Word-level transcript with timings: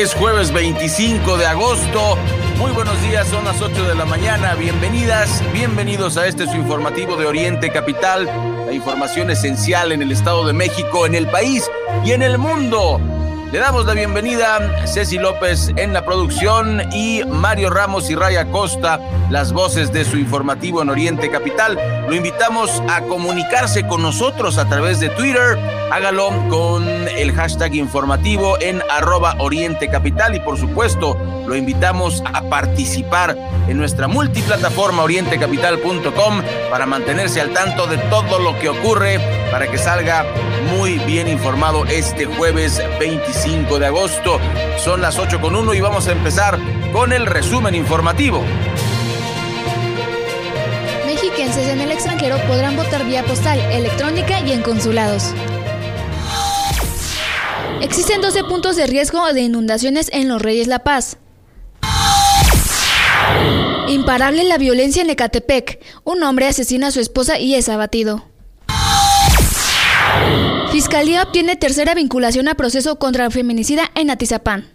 Es 0.00 0.14
jueves 0.14 0.50
25 0.50 1.36
de 1.36 1.44
agosto. 1.44 2.16
Muy 2.56 2.70
buenos 2.70 3.00
días, 3.02 3.28
son 3.28 3.44
las 3.44 3.60
8 3.60 3.86
de 3.86 3.94
la 3.94 4.06
mañana. 4.06 4.54
Bienvenidas, 4.54 5.42
bienvenidos 5.52 6.16
a 6.16 6.26
este 6.26 6.46
su 6.46 6.56
informativo 6.56 7.16
de 7.16 7.26
Oriente 7.26 7.70
Capital. 7.70 8.24
La 8.64 8.72
información 8.72 9.28
esencial 9.28 9.92
en 9.92 10.00
el 10.00 10.10
Estado 10.10 10.46
de 10.46 10.54
México, 10.54 11.04
en 11.04 11.14
el 11.14 11.26
país 11.26 11.70
y 12.02 12.12
en 12.12 12.22
el 12.22 12.38
mundo. 12.38 12.98
Le 13.52 13.58
damos 13.58 13.84
la 13.84 13.94
bienvenida 13.94 14.58
a 14.58 14.86
Ceci 14.86 15.18
López 15.18 15.72
en 15.74 15.92
la 15.92 16.04
producción 16.04 16.82
y 16.92 17.24
Mario 17.24 17.70
Ramos 17.70 18.08
y 18.08 18.14
Raya 18.14 18.44
Costa, 18.44 19.00
las 19.28 19.52
voces 19.52 19.92
de 19.92 20.04
su 20.04 20.18
informativo 20.18 20.82
en 20.82 20.88
Oriente 20.88 21.28
Capital. 21.30 21.76
Lo 22.08 22.14
invitamos 22.14 22.70
a 22.88 23.00
comunicarse 23.02 23.84
con 23.88 24.02
nosotros 24.02 24.56
a 24.56 24.68
través 24.68 25.00
de 25.00 25.08
Twitter. 25.08 25.58
Hágalo 25.90 26.30
con 26.48 26.86
el 26.86 27.32
hashtag 27.32 27.74
informativo 27.74 28.56
en 28.60 28.80
arroba 28.88 29.34
Oriente 29.40 29.88
Capital 29.88 30.36
y 30.36 30.38
por 30.38 30.56
supuesto 30.56 31.16
lo 31.48 31.56
invitamos 31.56 32.22
a 32.32 32.42
participar 32.42 33.36
en 33.66 33.76
nuestra 33.76 34.06
multiplataforma 34.06 35.02
orientecapital.com 35.02 36.42
para 36.70 36.86
mantenerse 36.86 37.40
al 37.40 37.50
tanto 37.50 37.88
de 37.88 37.98
todo 37.98 38.38
lo 38.38 38.56
que 38.60 38.68
ocurre, 38.68 39.18
para 39.50 39.66
que 39.66 39.78
salga 39.78 40.24
muy 40.72 40.98
bien 41.00 41.26
informado 41.26 41.84
este 41.86 42.26
jueves 42.26 42.80
25 43.00 43.39
de 43.40 43.86
agosto. 43.86 44.38
Son 44.76 45.00
las 45.00 45.18
8 45.18 45.40
con 45.40 45.56
1 45.56 45.72
y 45.72 45.80
vamos 45.80 46.06
a 46.08 46.12
empezar 46.12 46.58
con 46.92 47.10
el 47.10 47.24
resumen 47.24 47.74
informativo. 47.74 48.44
Mexiquenses 51.06 51.68
en 51.68 51.80
el 51.80 51.90
extranjero 51.90 52.36
podrán 52.46 52.76
votar 52.76 53.06
vía 53.06 53.24
postal, 53.24 53.58
electrónica 53.58 54.40
y 54.40 54.52
en 54.52 54.60
consulados. 54.60 55.32
Existen 57.80 58.20
12 58.20 58.44
puntos 58.44 58.76
de 58.76 58.86
riesgo 58.86 59.32
de 59.32 59.40
inundaciones 59.40 60.10
en 60.12 60.28
Los 60.28 60.42
Reyes 60.42 60.66
La 60.66 60.80
Paz. 60.80 61.16
Imparable 63.88 64.44
la 64.44 64.58
violencia 64.58 65.00
en 65.00 65.08
Ecatepec. 65.08 65.80
Un 66.04 66.22
hombre 66.24 66.46
asesina 66.46 66.88
a 66.88 66.90
su 66.90 67.00
esposa 67.00 67.38
y 67.38 67.54
es 67.54 67.70
abatido. 67.70 68.22
Fiscalía 70.72 71.22
obtiene 71.22 71.56
tercera 71.56 71.94
vinculación 71.94 72.46
a 72.48 72.54
proceso 72.54 72.96
contra 72.96 73.26
el 73.26 73.32
feminicida 73.32 73.90
en 73.94 74.10
Atizapán. 74.10 74.68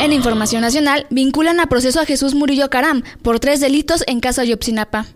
En 0.00 0.12
Información 0.12 0.62
Nacional, 0.62 1.06
vinculan 1.10 1.58
a 1.58 1.66
proceso 1.66 2.00
a 2.00 2.06
Jesús 2.06 2.34
Murillo 2.34 2.70
Caram 2.70 3.02
por 3.22 3.40
tres 3.40 3.60
delitos 3.60 4.04
en 4.06 4.20
Casa 4.20 4.44
Yopsinapa. 4.44 5.06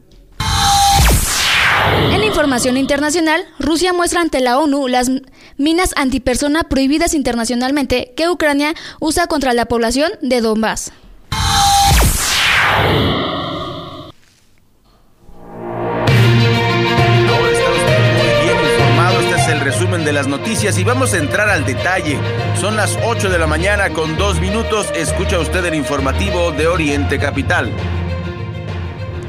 En 2.12 2.24
información 2.24 2.76
internacional, 2.76 3.44
Rusia 3.58 3.92
muestra 3.92 4.20
ante 4.20 4.40
la 4.40 4.58
ONU 4.58 4.88
las 4.88 5.10
minas 5.56 5.92
antipersona 5.96 6.64
prohibidas 6.64 7.14
internacionalmente 7.14 8.12
que 8.16 8.28
Ucrania 8.28 8.74
usa 8.98 9.26
contra 9.28 9.54
la 9.54 9.66
población 9.66 10.10
de 10.22 10.40
Donbass. 10.40 10.92
Resumen 19.70 20.04
de 20.04 20.12
las 20.12 20.26
noticias 20.26 20.76
y 20.80 20.82
vamos 20.82 21.14
a 21.14 21.18
entrar 21.18 21.48
al 21.48 21.64
detalle. 21.64 22.18
Son 22.60 22.74
las 22.74 22.98
8 23.04 23.30
de 23.30 23.38
la 23.38 23.46
mañana 23.46 23.90
con 23.90 24.16
dos 24.16 24.40
minutos. 24.40 24.88
Escucha 24.96 25.38
usted 25.38 25.64
el 25.64 25.76
informativo 25.76 26.50
de 26.50 26.66
Oriente 26.66 27.20
Capital. 27.20 27.70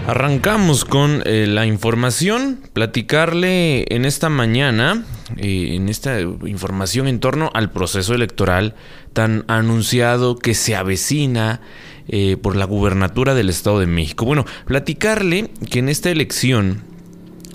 Arrancamos 0.07 0.83
con 0.83 1.21
eh, 1.25 1.45
la 1.47 1.67
información, 1.67 2.59
platicarle 2.73 3.85
en 3.93 4.03
esta 4.03 4.29
mañana, 4.29 5.05
eh, 5.37 5.75
en 5.75 5.89
esta 5.89 6.19
información 6.19 7.07
en 7.07 7.19
torno 7.19 7.51
al 7.53 7.69
proceso 7.69 8.15
electoral 8.15 8.73
tan 9.13 9.45
anunciado 9.47 10.39
que 10.39 10.55
se 10.55 10.75
avecina 10.75 11.61
eh, 12.07 12.35
por 12.41 12.55
la 12.55 12.65
gubernatura 12.65 13.35
del 13.35 13.49
Estado 13.49 13.79
de 13.79 13.85
México. 13.85 14.25
Bueno, 14.25 14.47
platicarle 14.65 15.51
que 15.69 15.77
en 15.77 15.87
esta 15.87 16.09
elección, 16.09 16.81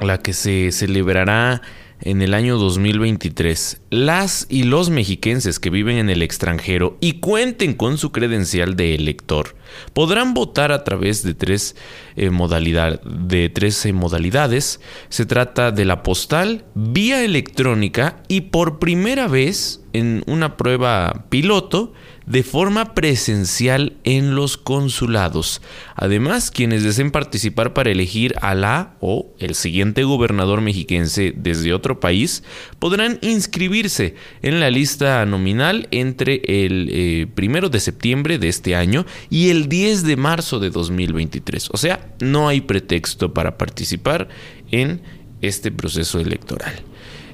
la 0.00 0.18
que 0.18 0.32
se 0.32 0.70
celebrará 0.70 1.62
en 2.00 2.22
el 2.22 2.34
año 2.34 2.58
2023, 2.58 3.80
las 3.90 4.46
y 4.48 4.64
los 4.64 4.90
mexiquenses 4.90 5.58
que 5.58 5.70
viven 5.70 5.96
en 5.96 6.10
el 6.10 6.22
extranjero 6.22 6.96
y 7.00 7.14
cuenten 7.14 7.74
con 7.74 7.98
su 7.98 8.12
credencial 8.12 8.76
de 8.76 8.94
elector 8.94 9.56
podrán 9.92 10.34
votar 10.34 10.72
a 10.72 10.84
través 10.84 11.22
de 11.22 11.34
tres, 11.34 11.76
eh, 12.16 12.30
modalidad, 12.30 13.00
de 13.02 13.48
tres 13.48 13.84
eh, 13.86 13.92
modalidades. 13.92 14.80
Se 15.08 15.26
trata 15.26 15.72
de 15.72 15.84
la 15.84 16.02
postal, 16.02 16.64
vía 16.74 17.24
electrónica 17.24 18.22
y 18.28 18.42
por 18.42 18.78
primera 18.78 19.28
vez 19.28 19.82
en 19.92 20.22
una 20.26 20.56
prueba 20.56 21.24
piloto 21.30 21.92
de 22.26 22.42
forma 22.42 22.94
presencial 22.94 23.94
en 24.04 24.34
los 24.34 24.56
consulados. 24.56 25.62
Además, 25.94 26.50
quienes 26.50 26.82
deseen 26.82 27.10
participar 27.12 27.72
para 27.72 27.90
elegir 27.90 28.34
a 28.42 28.54
la 28.54 28.96
o 29.00 29.34
el 29.38 29.54
siguiente 29.54 30.02
gobernador 30.04 30.60
mexiquense 30.60 31.32
desde 31.36 31.72
otro 31.72 32.00
país 32.00 32.42
podrán 32.78 33.18
inscribirse 33.22 34.16
en 34.42 34.60
la 34.60 34.70
lista 34.70 35.24
nominal 35.24 35.88
entre 35.92 36.42
el 36.44 36.88
eh, 36.90 37.26
primero 37.34 37.68
de 37.68 37.80
septiembre 37.80 38.38
de 38.38 38.48
este 38.48 38.74
año 38.74 39.06
y 39.30 39.50
el 39.50 39.68
10 39.68 40.02
de 40.02 40.16
marzo 40.16 40.58
de 40.58 40.70
2023. 40.70 41.70
O 41.72 41.76
sea, 41.76 42.14
no 42.20 42.48
hay 42.48 42.60
pretexto 42.60 43.32
para 43.32 43.56
participar 43.56 44.28
en 44.70 45.00
este 45.42 45.70
proceso 45.70 46.18
electoral. 46.18 46.82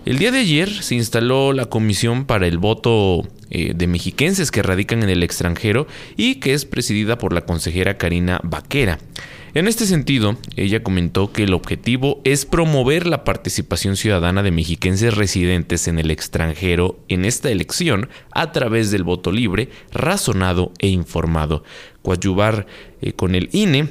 El 0.05 0.19
día 0.19 0.33
de 0.33 0.41
ayer 0.41 0.83
se 0.83 0.97
instaló 0.97 1.53
la 1.53 1.67
comisión 1.67 2.25
para 2.25 2.49
el 2.49 2.59
voto 2.59 3.23
eh, 3.51 3.73
de 3.73 3.87
mexiquenses 3.87 4.51
que 4.51 4.61
radican 4.61 5.05
en 5.05 5.11
el 5.11 5.23
extranjero 5.23 5.87
y 6.17 6.37
que 6.37 6.55
es 6.55 6.65
presidida 6.65 7.19
por 7.19 7.33
la 7.33 7.43
consejera 7.43 7.99
Karina 7.99 8.41
Vaquera. 8.43 8.99
En 9.55 9.69
este 9.69 9.87
sentido, 9.87 10.37
ella 10.57 10.83
comentó 10.83 11.31
que 11.31 11.45
el 11.45 11.55
objetivo 11.55 12.21
es 12.25 12.47
promover 12.47 13.07
la 13.07 13.23
participación 13.23 13.97
ciudadana 13.97 14.43
de 14.43 14.51
mexiquenses 14.51 15.15
residentes 15.15 15.87
en 15.87 16.01
el 16.01 16.11
extranjero 16.11 16.99
en 17.07 17.25
esta 17.25 17.51
elección 17.51 18.09
a 18.33 18.51
través 18.51 18.91
del 18.91 19.05
voto 19.05 19.31
libre, 19.31 19.69
razonado 19.93 20.73
e 20.81 20.89
informado, 20.89 21.63
coadyuvar 22.03 22.67
eh, 23.03 23.13
con 23.13 23.37
el 23.37 23.51
INE 23.53 23.91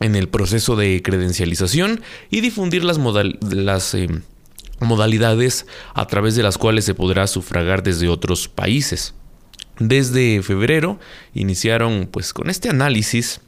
en 0.00 0.14
el 0.14 0.28
proceso 0.28 0.76
de 0.76 1.00
credencialización 1.02 2.02
y 2.30 2.42
difundir 2.42 2.84
las, 2.84 2.98
las 3.40 3.94
eh, 3.94 4.08
modalidades 4.80 5.66
a 5.94 6.06
través 6.06 6.34
de 6.36 6.42
las 6.42 6.58
cuales 6.58 6.84
se 6.84 6.94
podrá 6.94 7.26
sufragar 7.26 7.82
desde 7.82 8.08
otros 8.08 8.48
países. 8.48 9.14
Desde 9.78 10.42
febrero 10.42 10.98
iniciaron 11.34 12.08
pues 12.10 12.32
con 12.32 12.50
este 12.50 12.68
análisis 12.68 13.40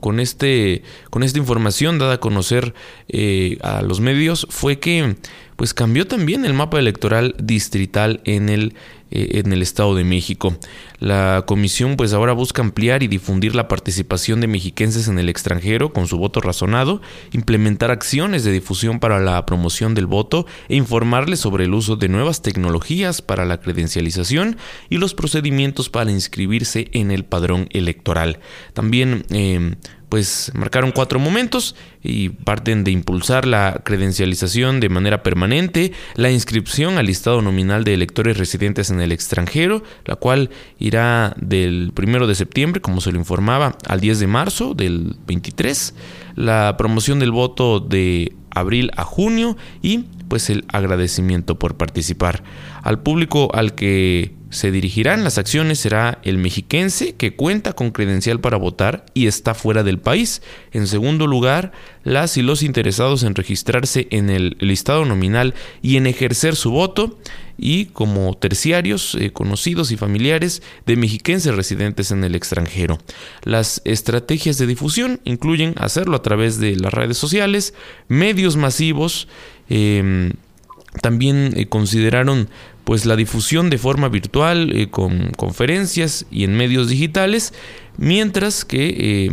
con, 0.00 0.20
este, 0.20 0.82
con 1.10 1.22
esta 1.22 1.38
información 1.38 1.98
dada 1.98 2.14
a 2.14 2.20
conocer 2.20 2.74
eh, 3.08 3.58
a 3.62 3.82
los 3.82 4.00
medios 4.00 4.46
fue 4.50 4.78
que 4.78 5.16
pues 5.56 5.74
cambió 5.74 6.06
también 6.06 6.44
el 6.44 6.54
mapa 6.54 6.78
electoral 6.78 7.34
distrital 7.38 8.20
en 8.24 8.48
el 8.48 8.74
eh, 9.10 9.40
en 9.44 9.52
el 9.52 9.62
Estado 9.62 9.94
de 9.94 10.04
México. 10.04 10.56
La 10.98 11.44
comisión 11.46 11.96
pues 11.96 12.12
ahora 12.12 12.32
busca 12.32 12.62
ampliar 12.62 13.02
y 13.02 13.08
difundir 13.08 13.54
la 13.54 13.68
participación 13.68 14.40
de 14.40 14.46
mexiquenses 14.46 15.08
en 15.08 15.18
el 15.18 15.28
extranjero 15.28 15.92
con 15.92 16.06
su 16.06 16.18
voto 16.18 16.40
razonado, 16.40 17.00
implementar 17.32 17.90
acciones 17.90 18.44
de 18.44 18.52
difusión 18.52 19.00
para 19.00 19.18
la 19.18 19.44
promoción 19.46 19.94
del 19.94 20.06
voto 20.06 20.46
e 20.68 20.76
informarles 20.76 21.40
sobre 21.40 21.64
el 21.64 21.74
uso 21.74 21.96
de 21.96 22.08
nuevas 22.08 22.42
tecnologías 22.42 23.22
para 23.22 23.44
la 23.44 23.60
credencialización 23.60 24.56
y 24.88 24.98
los 24.98 25.14
procedimientos 25.14 25.88
para 25.88 26.10
inscribirse 26.10 26.88
en 26.92 27.10
el 27.10 27.24
padrón 27.24 27.68
electoral. 27.70 28.40
También 28.74 29.24
eh, 29.30 29.76
pues 30.10 30.50
marcaron 30.54 30.90
cuatro 30.90 31.18
momentos 31.18 31.76
y 32.02 32.30
parten 32.30 32.84
de 32.84 32.90
impulsar 32.90 33.46
la 33.46 33.80
credencialización 33.84 34.80
de 34.80 34.88
manera 34.88 35.22
permanente, 35.22 35.92
la 36.16 36.30
inscripción 36.30 36.98
al 36.98 37.06
listado 37.06 37.40
nominal 37.40 37.84
de 37.84 37.94
electores 37.94 38.36
residentes 38.36 38.90
en 38.90 39.00
el 39.00 39.12
extranjero, 39.12 39.84
la 40.04 40.16
cual 40.16 40.50
irá 40.78 41.34
del 41.40 41.92
primero 41.94 42.26
de 42.26 42.34
septiembre, 42.34 42.82
como 42.82 43.00
se 43.00 43.12
lo 43.12 43.18
informaba, 43.18 43.78
al 43.86 44.00
10 44.00 44.18
de 44.18 44.26
marzo 44.26 44.74
del 44.74 45.16
23, 45.26 45.94
la 46.34 46.74
promoción 46.76 47.20
del 47.20 47.30
voto 47.30 47.78
de 47.78 48.34
abril 48.50 48.90
a 48.96 49.04
junio 49.04 49.56
y 49.80 50.06
pues 50.28 50.50
el 50.50 50.64
agradecimiento 50.68 51.58
por 51.58 51.76
participar. 51.76 52.42
Al 52.82 53.00
público 53.00 53.50
al 53.54 53.76
que 53.76 54.39
se 54.50 54.72
dirigirán 54.72 55.22
las 55.22 55.38
acciones 55.38 55.78
será 55.78 56.18
el 56.24 56.36
mexiquense 56.36 57.14
que 57.14 57.34
cuenta 57.34 57.72
con 57.72 57.92
credencial 57.92 58.40
para 58.40 58.56
votar 58.56 59.06
y 59.14 59.28
está 59.28 59.54
fuera 59.54 59.84
del 59.84 59.98
país. 59.98 60.42
En 60.72 60.88
segundo 60.88 61.28
lugar, 61.28 61.70
las 62.02 62.36
y 62.36 62.42
los 62.42 62.62
interesados 62.62 63.22
en 63.22 63.36
registrarse 63.36 64.08
en 64.10 64.28
el 64.28 64.56
listado 64.58 65.04
nominal 65.04 65.54
y 65.82 65.96
en 65.96 66.06
ejercer 66.08 66.56
su 66.56 66.72
voto 66.72 67.16
y 67.56 67.86
como 67.86 68.34
terciarios 68.34 69.14
eh, 69.14 69.32
conocidos 69.32 69.92
y 69.92 69.96
familiares 69.96 70.62
de 70.84 70.96
mexiquenses 70.96 71.54
residentes 71.54 72.10
en 72.10 72.24
el 72.24 72.34
extranjero. 72.34 72.98
Las 73.44 73.82
estrategias 73.84 74.58
de 74.58 74.66
difusión 74.66 75.20
incluyen 75.24 75.74
hacerlo 75.76 76.16
a 76.16 76.22
través 76.22 76.58
de 76.58 76.74
las 76.74 76.92
redes 76.92 77.18
sociales, 77.18 77.74
medios 78.08 78.56
masivos, 78.56 79.28
em, 79.68 80.32
también 81.02 81.52
eh, 81.56 81.66
consideraron 81.68 82.48
pues 82.90 83.06
la 83.06 83.14
difusión 83.14 83.70
de 83.70 83.78
forma 83.78 84.08
virtual 84.08 84.72
eh, 84.72 84.90
con 84.90 85.30
conferencias 85.36 86.26
y 86.28 86.42
en 86.42 86.56
medios 86.56 86.88
digitales, 86.88 87.54
mientras 87.98 88.64
que 88.64 89.28
eh, 89.28 89.30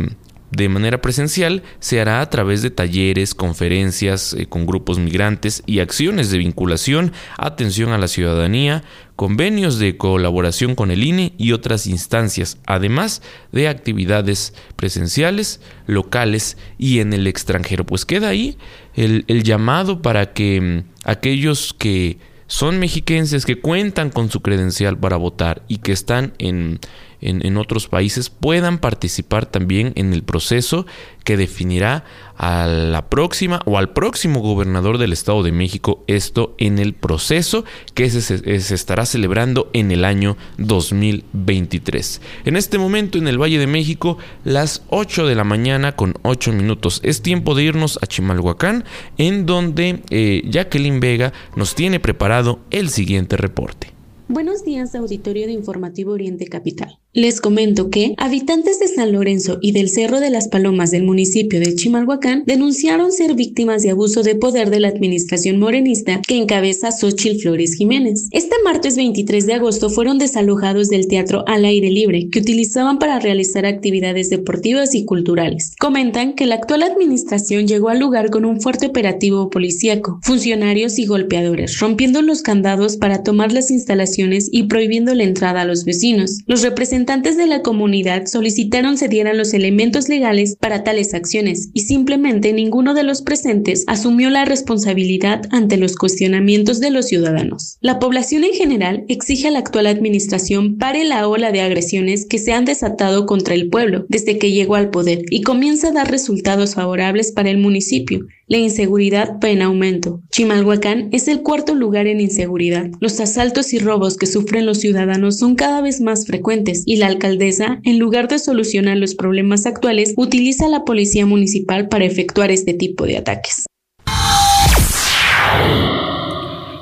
de 0.52 0.68
manera 0.68 1.02
presencial 1.02 1.64
se 1.80 2.00
hará 2.00 2.20
a 2.20 2.30
través 2.30 2.62
de 2.62 2.70
talleres, 2.70 3.34
conferencias 3.34 4.32
eh, 4.32 4.46
con 4.46 4.64
grupos 4.64 5.00
migrantes 5.00 5.64
y 5.66 5.80
acciones 5.80 6.30
de 6.30 6.38
vinculación, 6.38 7.12
atención 7.36 7.90
a 7.90 7.98
la 7.98 8.06
ciudadanía, 8.06 8.84
convenios 9.16 9.80
de 9.80 9.96
colaboración 9.96 10.76
con 10.76 10.92
el 10.92 11.02
INE 11.02 11.32
y 11.36 11.50
otras 11.50 11.88
instancias, 11.88 12.58
además 12.64 13.22
de 13.50 13.66
actividades 13.66 14.54
presenciales, 14.76 15.60
locales 15.88 16.58
y 16.78 17.00
en 17.00 17.12
el 17.12 17.26
extranjero. 17.26 17.84
Pues 17.84 18.04
queda 18.04 18.28
ahí 18.28 18.56
el, 18.94 19.24
llamado 19.42 20.00
para 20.00 20.32
que 20.32 20.60
mm, 20.60 20.84
aquellos 21.02 21.74
que 21.76 22.18
son 22.48 22.80
mexiquenses 22.80 23.46
que 23.46 23.60
cuentan 23.60 24.10
con 24.10 24.30
su 24.30 24.40
credencial 24.40 24.98
para 24.98 25.16
votar 25.16 25.62
y 25.68 25.78
que 25.78 25.92
están 25.92 26.32
en 26.38 26.80
en, 27.20 27.56
otros 27.56 27.88
países 27.88 28.30
puedan 28.30 28.78
participar 28.78 29.46
también 29.46 29.92
en 29.96 30.12
el 30.12 30.22
proceso 30.22 30.86
que 31.24 31.36
definirá 31.36 32.04
a 32.36 32.66
la 32.66 33.10
próxima 33.10 33.60
o 33.66 33.78
al 33.78 33.90
próximo 33.90 34.40
gobernador 34.40 34.98
del 34.98 35.12
Estado 35.12 35.42
de 35.42 35.52
México, 35.52 36.04
esto 36.06 36.54
en 36.58 36.78
el 36.78 36.94
proceso 36.94 37.64
que 37.94 38.08
se, 38.08 38.20
se, 38.20 38.74
estará 38.74 39.04
celebrando 39.04 39.68
en 39.72 39.90
el 39.90 40.04
año 40.04 40.36
2023. 40.58 42.20
En 42.44 42.56
este 42.56 42.78
momento 42.78 43.18
en 43.18 43.28
el 43.28 43.40
Valle 43.40 43.58
de 43.58 43.66
México, 43.66 44.18
las 44.44 44.82
8 44.88 45.26
de 45.26 45.34
la 45.34 45.44
mañana 45.44 45.96
con 45.96 46.14
8 46.22 46.52
minutos. 46.52 47.00
Es 47.02 47.22
tiempo 47.22 47.54
de 47.54 47.64
irnos 47.64 47.98
a 48.00 48.06
Chimalhuacán, 48.06 48.84
en 49.18 49.44
donde 49.44 50.02
eh, 50.10 50.42
Jacqueline 50.48 51.00
Vega 51.00 51.32
nos 51.56 51.74
tiene 51.74 52.00
preparado 52.00 52.60
el 52.70 52.88
siguiente 52.88 53.36
reporte. 53.36 53.98
Buenos 54.30 54.62
días, 54.62 54.94
auditorio 54.94 55.46
de 55.46 55.52
Informativo 55.52 56.12
Oriente 56.12 56.46
Capital. 56.48 56.98
Les 57.14 57.40
comento 57.40 57.88
que 57.88 58.12
habitantes 58.18 58.78
de 58.80 58.86
San 58.86 59.12
Lorenzo 59.12 59.56
y 59.62 59.72
del 59.72 59.88
Cerro 59.88 60.20
de 60.20 60.28
las 60.28 60.48
Palomas 60.48 60.90
del 60.90 61.04
municipio 61.04 61.58
de 61.58 61.74
Chimalhuacán 61.74 62.42
denunciaron 62.44 63.12
ser 63.12 63.34
víctimas 63.34 63.82
de 63.82 63.88
abuso 63.88 64.22
de 64.22 64.34
poder 64.34 64.68
de 64.68 64.78
la 64.78 64.88
administración 64.88 65.58
morenista 65.58 66.20
que 66.28 66.36
encabeza 66.36 66.92
Xochil 66.92 67.40
Flores 67.40 67.76
Jiménez. 67.76 68.28
Este 68.30 68.54
martes 68.62 68.96
23 68.96 69.46
de 69.46 69.54
agosto 69.54 69.88
fueron 69.88 70.18
desalojados 70.18 70.90
del 70.90 71.08
teatro 71.08 71.44
al 71.46 71.64
aire 71.64 71.90
libre 71.90 72.28
que 72.30 72.40
utilizaban 72.40 72.98
para 72.98 73.18
realizar 73.18 73.64
actividades 73.64 74.28
deportivas 74.28 74.94
y 74.94 75.06
culturales. 75.06 75.76
Comentan 75.80 76.34
que 76.34 76.44
la 76.44 76.56
actual 76.56 76.82
administración 76.82 77.66
llegó 77.66 77.88
al 77.88 78.00
lugar 78.00 78.28
con 78.28 78.44
un 78.44 78.60
fuerte 78.60 78.86
operativo 78.88 79.48
policíaco, 79.48 80.20
funcionarios 80.22 80.98
y 80.98 81.06
golpeadores, 81.06 81.78
rompiendo 81.78 82.20
los 82.20 82.42
candados 82.42 82.98
para 82.98 83.22
tomar 83.22 83.50
las 83.50 83.70
instalaciones 83.70 84.50
y 84.52 84.64
prohibiendo 84.64 85.14
la 85.14 85.24
entrada 85.24 85.62
a 85.62 85.64
los 85.64 85.86
vecinos. 85.86 86.40
Los 86.46 86.60
representantes 86.60 86.98
de 87.08 87.46
la 87.46 87.62
comunidad 87.62 88.26
solicitaron 88.26 88.98
se 88.98 89.08
dieran 89.08 89.38
los 89.38 89.54
elementos 89.54 90.10
legales 90.10 90.56
para 90.60 90.84
tales 90.84 91.14
acciones 91.14 91.70
y 91.72 91.80
simplemente 91.80 92.52
ninguno 92.52 92.92
de 92.92 93.02
los 93.02 93.22
presentes 93.22 93.84
asumió 93.86 94.28
la 94.28 94.44
responsabilidad 94.44 95.40
ante 95.50 95.78
los 95.78 95.96
cuestionamientos 95.96 96.80
de 96.80 96.90
los 96.90 97.06
ciudadanos. 97.06 97.78
La 97.80 97.98
población 97.98 98.44
en 98.44 98.52
general 98.52 99.04
exige 99.08 99.48
a 99.48 99.50
la 99.50 99.60
actual 99.60 99.86
administración 99.86 100.76
pare 100.76 101.04
la 101.04 101.26
ola 101.26 101.50
de 101.50 101.62
agresiones 101.62 102.26
que 102.26 102.38
se 102.38 102.52
han 102.52 102.66
desatado 102.66 103.24
contra 103.24 103.54
el 103.54 103.70
pueblo 103.70 104.04
desde 104.10 104.36
que 104.36 104.52
llegó 104.52 104.74
al 104.74 104.90
poder 104.90 105.22
y 105.30 105.40
comienza 105.40 105.88
a 105.88 105.92
dar 105.92 106.10
resultados 106.10 106.74
favorables 106.74 107.32
para 107.32 107.48
el 107.48 107.56
municipio 107.56 108.26
la 108.48 108.56
inseguridad 108.56 109.38
va 109.44 109.50
en 109.50 109.62
aumento. 109.62 110.20
Chimalhuacán 110.30 111.10
es 111.12 111.28
el 111.28 111.42
cuarto 111.42 111.74
lugar 111.74 112.06
en 112.06 112.20
inseguridad. 112.20 112.86
Los 113.00 113.20
asaltos 113.20 113.72
y 113.74 113.78
robos 113.78 114.16
que 114.16 114.26
sufren 114.26 114.64
los 114.64 114.80
ciudadanos 114.80 115.38
son 115.38 115.54
cada 115.54 115.82
vez 115.82 116.00
más 116.00 116.26
frecuentes 116.26 116.82
y 116.86 116.96
la 116.96 117.06
alcaldesa, 117.06 117.80
en 117.84 117.98
lugar 117.98 118.28
de 118.28 118.38
solucionar 118.38 118.96
los 118.96 119.14
problemas 119.14 119.66
actuales, 119.66 120.14
utiliza 120.16 120.68
la 120.68 120.84
policía 120.84 121.26
municipal 121.26 121.88
para 121.88 122.06
efectuar 122.06 122.50
este 122.50 122.72
tipo 122.72 123.04
de 123.04 123.18
ataques. 123.18 123.66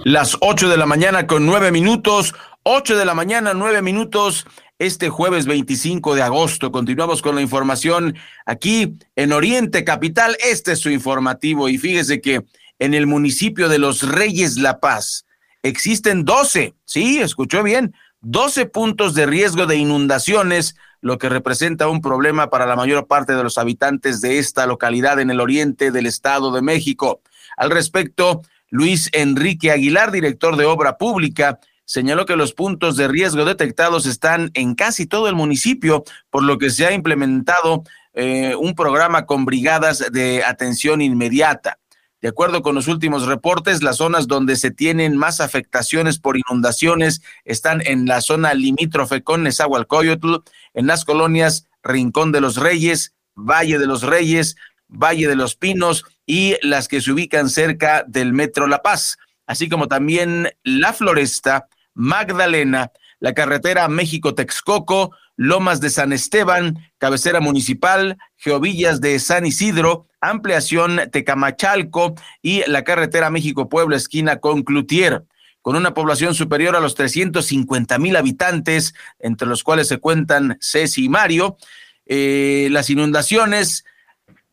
Las 0.04 0.36
8 0.40 0.68
de 0.68 0.76
la 0.76 0.86
mañana 0.86 1.26
con 1.26 1.46
9 1.46 1.72
minutos. 1.72 2.32
8 2.62 2.96
de 2.96 3.04
la 3.04 3.14
mañana, 3.14 3.54
9 3.54 3.82
minutos 3.82 4.46
este 4.78 5.08
jueves 5.08 5.46
25 5.46 6.14
de 6.14 6.22
agosto. 6.22 6.70
Continuamos 6.70 7.22
con 7.22 7.34
la 7.34 7.42
información 7.42 8.16
aquí 8.44 8.96
en 9.14 9.32
Oriente 9.32 9.84
Capital. 9.84 10.36
Este 10.44 10.72
es 10.72 10.80
su 10.80 10.90
informativo 10.90 11.68
y 11.68 11.78
fíjese 11.78 12.20
que 12.20 12.44
en 12.78 12.94
el 12.94 13.06
municipio 13.06 13.68
de 13.68 13.78
Los 13.78 14.02
Reyes 14.02 14.58
La 14.58 14.80
Paz 14.80 15.26
existen 15.62 16.24
12, 16.24 16.74
sí, 16.84 17.20
escuchó 17.20 17.62
bien, 17.62 17.94
12 18.20 18.66
puntos 18.66 19.14
de 19.14 19.26
riesgo 19.26 19.66
de 19.66 19.76
inundaciones, 19.76 20.76
lo 21.00 21.18
que 21.18 21.28
representa 21.28 21.88
un 21.88 22.00
problema 22.00 22.50
para 22.50 22.66
la 22.66 22.76
mayor 22.76 23.06
parte 23.06 23.34
de 23.34 23.42
los 23.42 23.58
habitantes 23.58 24.20
de 24.20 24.38
esta 24.38 24.66
localidad 24.66 25.20
en 25.20 25.30
el 25.30 25.40
oriente 25.40 25.90
del 25.90 26.06
Estado 26.06 26.52
de 26.52 26.62
México. 26.62 27.20
Al 27.56 27.70
respecto, 27.70 28.42
Luis 28.68 29.08
Enrique 29.12 29.70
Aguilar, 29.70 30.10
director 30.10 30.56
de 30.56 30.66
Obra 30.66 30.98
Pública, 30.98 31.60
señaló 31.86 32.26
que 32.26 32.36
los 32.36 32.52
puntos 32.52 32.96
de 32.96 33.08
riesgo 33.08 33.46
detectados 33.46 34.04
están 34.04 34.50
en 34.52 34.74
casi 34.74 35.06
todo 35.06 35.28
el 35.28 35.34
municipio, 35.34 36.04
por 36.28 36.42
lo 36.42 36.58
que 36.58 36.68
se 36.68 36.84
ha 36.84 36.92
implementado 36.92 37.84
eh, 38.12 38.54
un 38.56 38.74
programa 38.74 39.24
con 39.24 39.44
brigadas 39.44 40.12
de 40.12 40.44
atención 40.44 41.00
inmediata. 41.00 41.78
De 42.20 42.28
acuerdo 42.28 42.62
con 42.62 42.74
los 42.74 42.88
últimos 42.88 43.26
reportes, 43.26 43.82
las 43.82 43.98
zonas 43.98 44.26
donde 44.26 44.56
se 44.56 44.70
tienen 44.70 45.16
más 45.16 45.40
afectaciones 45.40 46.18
por 46.18 46.36
inundaciones 46.36 47.22
están 47.44 47.82
en 47.86 48.06
la 48.06 48.20
zona 48.20 48.54
limítrofe 48.54 49.22
con 49.22 49.44
Nezahualcóyotl, 49.44 50.36
en 50.74 50.86
las 50.86 51.04
colonias 51.04 51.68
Rincón 51.82 52.32
de 52.32 52.40
los 52.40 52.56
Reyes, 52.56 53.14
Valle 53.36 53.78
de 53.78 53.86
los 53.86 54.02
Reyes, 54.02 54.56
Valle 54.88 55.28
de 55.28 55.36
los 55.36 55.54
Pinos 55.54 56.04
y 56.24 56.56
las 56.62 56.88
que 56.88 57.00
se 57.00 57.12
ubican 57.12 57.48
cerca 57.48 58.04
del 58.08 58.32
Metro 58.32 58.66
La 58.66 58.82
Paz, 58.82 59.18
así 59.46 59.68
como 59.68 59.86
también 59.86 60.48
La 60.64 60.92
Floresta, 60.92 61.68
Magdalena, 61.96 62.92
la 63.18 63.34
carretera 63.34 63.88
México-Texcoco, 63.88 65.10
Lomas 65.34 65.80
de 65.80 65.90
San 65.90 66.12
Esteban, 66.12 66.78
cabecera 66.98 67.40
municipal, 67.40 68.16
Geovillas 68.36 69.00
de 69.00 69.18
San 69.18 69.44
Isidro, 69.44 70.06
ampliación 70.20 71.00
Tecamachalco 71.10 72.14
y 72.40 72.62
la 72.68 72.84
carretera 72.84 73.30
México-Puebla, 73.30 73.96
esquina 73.96 74.36
con 74.36 74.62
Cloutier 74.62 75.24
con 75.66 75.74
una 75.74 75.94
población 75.94 76.32
superior 76.36 76.76
a 76.76 76.80
los 76.80 76.94
350 76.94 77.98
mil 77.98 78.14
habitantes, 78.14 78.94
entre 79.18 79.48
los 79.48 79.64
cuales 79.64 79.88
se 79.88 79.98
cuentan 79.98 80.56
Ceci 80.60 81.06
y 81.06 81.08
Mario. 81.08 81.56
Eh, 82.06 82.68
las 82.70 82.88
inundaciones 82.88 83.84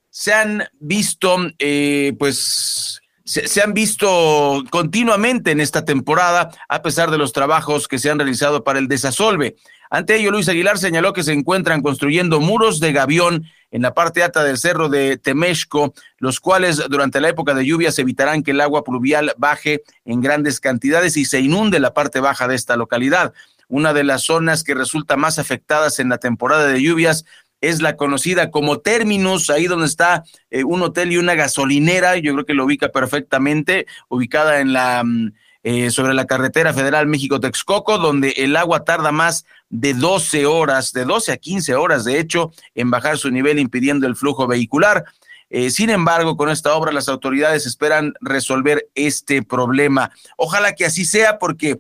se 0.09 0.33
han 0.33 0.63
visto, 0.79 1.37
eh, 1.59 2.13
pues, 2.17 3.02
se, 3.33 3.61
han 3.61 3.73
visto 3.73 4.63
continuamente 4.69 5.51
en 5.51 5.59
esta 5.59 5.85
temporada, 5.85 6.51
a 6.69 6.81
pesar 6.83 7.09
de 7.09 7.17
los 7.17 7.33
trabajos 7.33 7.87
que 7.87 7.97
se 7.97 8.11
han 8.11 8.19
realizado 8.19 8.63
para 8.63 8.77
el 8.77 8.87
desasolve. 8.87 9.55
Ante 9.89 10.15
ello, 10.15 10.31
Luis 10.31 10.49
Aguilar 10.49 10.77
señaló 10.77 11.13
que 11.13 11.23
se 11.23 11.33
encuentran 11.33 11.81
construyendo 11.81 12.39
muros 12.39 12.79
de 12.79 12.93
gavión 12.93 13.45
en 13.71 13.81
la 13.81 13.95
parte 13.95 14.21
alta 14.21 14.43
del 14.43 14.59
cerro 14.59 14.87
de 14.87 15.17
Temesco, 15.17 15.93
los 16.19 16.39
cuales 16.39 16.83
durante 16.89 17.19
la 17.19 17.29
época 17.29 17.55
de 17.55 17.65
lluvias 17.65 17.97
evitarán 17.97 18.43
que 18.43 18.51
el 18.51 18.61
agua 18.61 18.83
pluvial 18.83 19.33
baje 19.37 19.83
en 20.05 20.21
grandes 20.21 20.59
cantidades 20.59 21.17
y 21.17 21.25
se 21.25 21.39
inunde 21.39 21.79
la 21.79 21.93
parte 21.93 22.19
baja 22.19 22.47
de 22.47 22.55
esta 22.55 22.75
localidad. 22.75 23.33
Una 23.67 23.93
de 23.93 24.03
las 24.03 24.25
zonas 24.25 24.63
que 24.63 24.75
resulta 24.75 25.17
más 25.17 25.39
afectadas 25.39 25.99
en 25.99 26.09
la 26.09 26.19
temporada 26.19 26.67
de 26.67 26.83
lluvias 26.83 27.25
es 27.63 27.81
la 27.81 27.95
conocida 27.95 28.51
como 28.51 28.79
Terminus, 28.79 29.49
ahí 29.49 29.67
donde 29.67 29.85
está 29.85 30.25
eh, 30.51 30.65
un 30.65 30.81
hotel 30.81 31.13
y 31.13 31.17
una 31.17 31.33
gasolinera, 31.33 32.17
yo 32.17 32.33
creo 32.33 32.45
que 32.45 32.53
lo 32.53 32.65
ubica 32.65 32.89
perfectamente, 32.89 33.87
ubicada 34.09 34.59
en 34.59 34.73
la 34.73 35.01
mm, 35.05 35.31
eh, 35.63 35.89
sobre 35.89 36.13
la 36.13 36.25
carretera 36.25 36.73
federal 36.73 37.07
México-Texcoco, 37.07 37.99
donde 37.99 38.31
el 38.31 38.57
agua 38.57 38.83
tarda 38.83 39.13
más 39.13 39.45
de 39.69 39.93
12 39.93 40.45
horas, 40.45 40.91
de 40.91 41.05
12 41.05 41.31
a 41.31 41.37
15 41.37 41.75
horas, 41.75 42.03
de 42.03 42.19
hecho, 42.19 42.51
en 42.75 42.91
bajar 42.91 43.17
su 43.17 43.31
nivel 43.31 43.57
impidiendo 43.59 44.07
el 44.07 44.17
flujo 44.17 44.45
vehicular. 44.45 45.05
Eh, 45.49 45.69
sin 45.69 45.89
embargo, 45.89 46.35
con 46.35 46.49
esta 46.49 46.75
obra 46.75 46.91
las 46.91 47.07
autoridades 47.07 47.65
esperan 47.65 48.13
resolver 48.19 48.89
este 48.93 49.41
problema. 49.41 50.11
Ojalá 50.35 50.75
que 50.75 50.85
así 50.85 51.05
sea 51.05 51.39
porque 51.39 51.79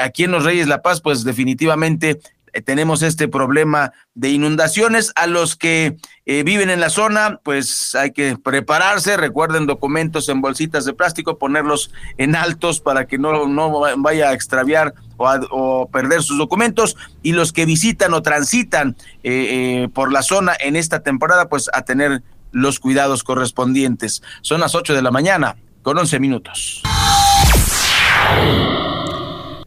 aquí 0.00 0.24
en 0.24 0.32
Los 0.32 0.44
Reyes 0.44 0.66
La 0.66 0.82
Paz, 0.82 1.00
pues 1.00 1.22
definitivamente 1.24 2.18
eh, 2.56 2.62
tenemos 2.62 3.02
este 3.02 3.28
problema 3.28 3.92
de 4.14 4.30
inundaciones. 4.30 5.12
A 5.14 5.26
los 5.26 5.56
que 5.56 5.96
eh, 6.24 6.42
viven 6.42 6.70
en 6.70 6.80
la 6.80 6.88
zona, 6.88 7.38
pues 7.42 7.94
hay 7.94 8.12
que 8.12 8.38
prepararse. 8.42 9.18
Recuerden 9.18 9.66
documentos 9.66 10.30
en 10.30 10.40
bolsitas 10.40 10.86
de 10.86 10.94
plástico, 10.94 11.36
ponerlos 11.36 11.90
en 12.16 12.34
altos 12.34 12.80
para 12.80 13.06
que 13.06 13.18
no, 13.18 13.46
no 13.46 13.82
vaya 13.98 14.30
a 14.30 14.32
extraviar 14.32 14.94
o, 15.18 15.88
perder 15.92 16.22
sus 16.22 16.38
documentos. 16.38 16.96
Y 17.22 17.32
los 17.32 17.52
que 17.52 17.66
visitan 17.66 18.14
o 18.14 18.22
transitan 18.22 18.96
eh, 19.22 19.88
por 19.92 20.10
la 20.10 20.22
zona 20.22 20.54
en 20.58 20.76
esta 20.76 21.00
temporada, 21.00 21.50
pues 21.50 21.68
a 21.74 21.82
tener 21.82 22.22
los 22.52 22.80
cuidados 22.80 23.22
correspondientes. 23.22 24.22
Son 24.40 24.60
las 24.60 24.74
8 24.74 24.94
de 24.94 25.02
la 25.02 25.10
mañana 25.10 25.56
con 25.82 25.98
11 25.98 26.20
minutos 26.20 26.82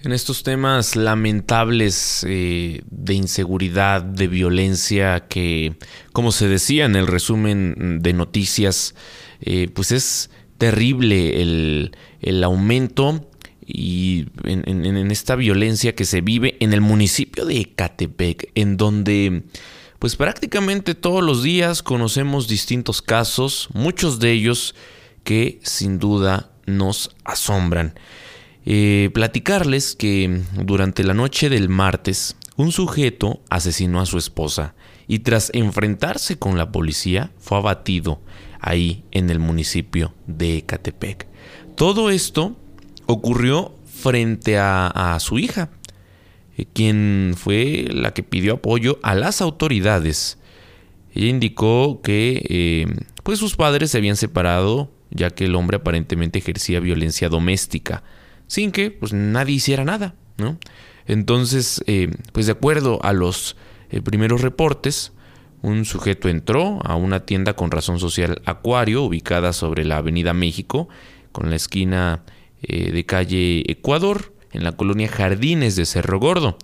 en 0.03 0.13
estos 0.13 0.43
temas 0.43 0.95
lamentables 0.95 2.25
eh, 2.27 2.81
de 2.89 3.13
inseguridad, 3.13 4.01
de 4.01 4.27
violencia, 4.27 5.27
que, 5.27 5.75
como 6.13 6.31
se 6.31 6.47
decía 6.47 6.85
en 6.85 6.95
el 6.95 7.07
resumen 7.07 8.01
de 8.01 8.13
noticias, 8.13 8.95
eh, 9.41 9.69
pues 9.73 9.91
es 9.91 10.29
terrible 10.57 11.41
el, 11.41 12.43
aumento 12.43 13.29
y 13.65 14.27
en, 14.43 15.11
esta 15.11 15.35
violencia 15.35 15.95
que 15.95 16.05
se 16.05 16.21
vive 16.21 16.57
en 16.59 16.73
el 16.73 16.81
municipio 16.81 17.45
de 17.45 17.59
Ecatepec, 17.59 18.51
en 18.55 18.77
donde 18.77 19.43
pues 19.99 20.15
prácticamente 20.15 20.95
todos 20.95 21.23
los 21.23 21.43
días 21.43 21.83
conocemos 21.83 22.47
distintos 22.47 23.01
casos, 23.01 23.69
muchos 23.73 24.19
de 24.19 24.31
ellos 24.31 24.75
que 25.23 25.59
sin 25.63 25.99
duda 25.99 26.51
nos 26.65 27.11
asombran. 27.25 27.93
Eh, 28.65 29.09
platicarles 29.13 29.95
que 29.95 30.41
durante 30.53 31.03
la 31.03 31.13
noche 31.13 31.49
del 31.49 31.69
martes 31.69 32.35
un 32.57 32.73
sujeto 32.73 33.39
asesinó 33.49 34.01
a 34.01 34.05
su 34.05 34.17
esposa 34.17 34.75
y 35.07 35.19
tras 35.19 35.49
enfrentarse 35.53 36.37
con 36.37 36.57
la 36.57 36.71
policía 36.71 37.31
fue 37.39 37.57
abatido 37.57 38.21
ahí 38.59 39.05
en 39.11 39.29
el 39.29 39.39
municipio 39.39 40.13
de 40.27 40.57
Ecatepec. 40.57 41.25
Todo 41.75 42.09
esto 42.09 42.57
ocurrió 43.05 43.73
frente 43.85 44.57
a, 44.57 45.17
su 45.21 45.39
hija, 45.39 45.69
eh, 46.57 46.65
quien 46.73 47.35
fue 47.37 47.87
la 47.89 48.13
que 48.13 48.23
pidió 48.23 48.55
apoyo 48.55 48.99
a 49.03 49.15
las 49.15 49.41
autoridades. 49.41 50.37
Ella 51.15 51.27
indicó 51.27 52.01
que 52.01 52.45
eh, 52.49 52.85
pues 53.23 53.39
sus 53.39 53.55
padres 53.55 53.91
se 53.91 53.97
habían 53.97 54.17
separado 54.17 54.91
ya 55.11 55.29
que 55.29 55.45
el 55.45 55.55
hombre 55.55 55.77
aparentemente 55.77 56.39
ejercía 56.39 56.79
violencia 56.81 57.29
doméstica 57.29 58.03
sin 58.49 58.73
que 58.73 58.91
pues, 58.91 59.13
nadie 59.13 59.55
hiciera 59.55 59.85
nada, 59.85 60.15
¿no? 60.37 60.57
Entonces, 61.05 61.81
eh, 61.87 62.11
pues 62.33 62.47
de 62.47 62.51
acuerdo 62.51 62.99
a 63.03 63.13
los 63.13 63.55
eh, 63.89 64.01
primeros 64.01 64.41
reportes, 64.41 65.13
un 65.61 65.85
sujeto 65.85 66.29
entró 66.29 66.79
a 66.83 66.95
una 66.95 67.25
tienda 67.25 67.53
con 67.53 67.71
razón 67.71 67.99
social 67.99 68.41
Acuario, 68.45 69.03
ubicada 69.03 69.53
sobre 69.53 69.85
la 69.85 69.97
Avenida 69.97 70.33
México, 70.33 70.89
con 71.31 71.49
la 71.49 71.55
esquina 71.55 72.23
eh, 72.61 72.91
de 72.91 73.05
calle 73.05 73.63
Ecuador, 73.71 74.33
en 74.51 74.63
la 74.63 74.71
colonia 74.71 75.07
Jardines 75.07 75.75
de 75.75 75.85
Cerro 75.85 76.19
Gordo. 76.19 76.57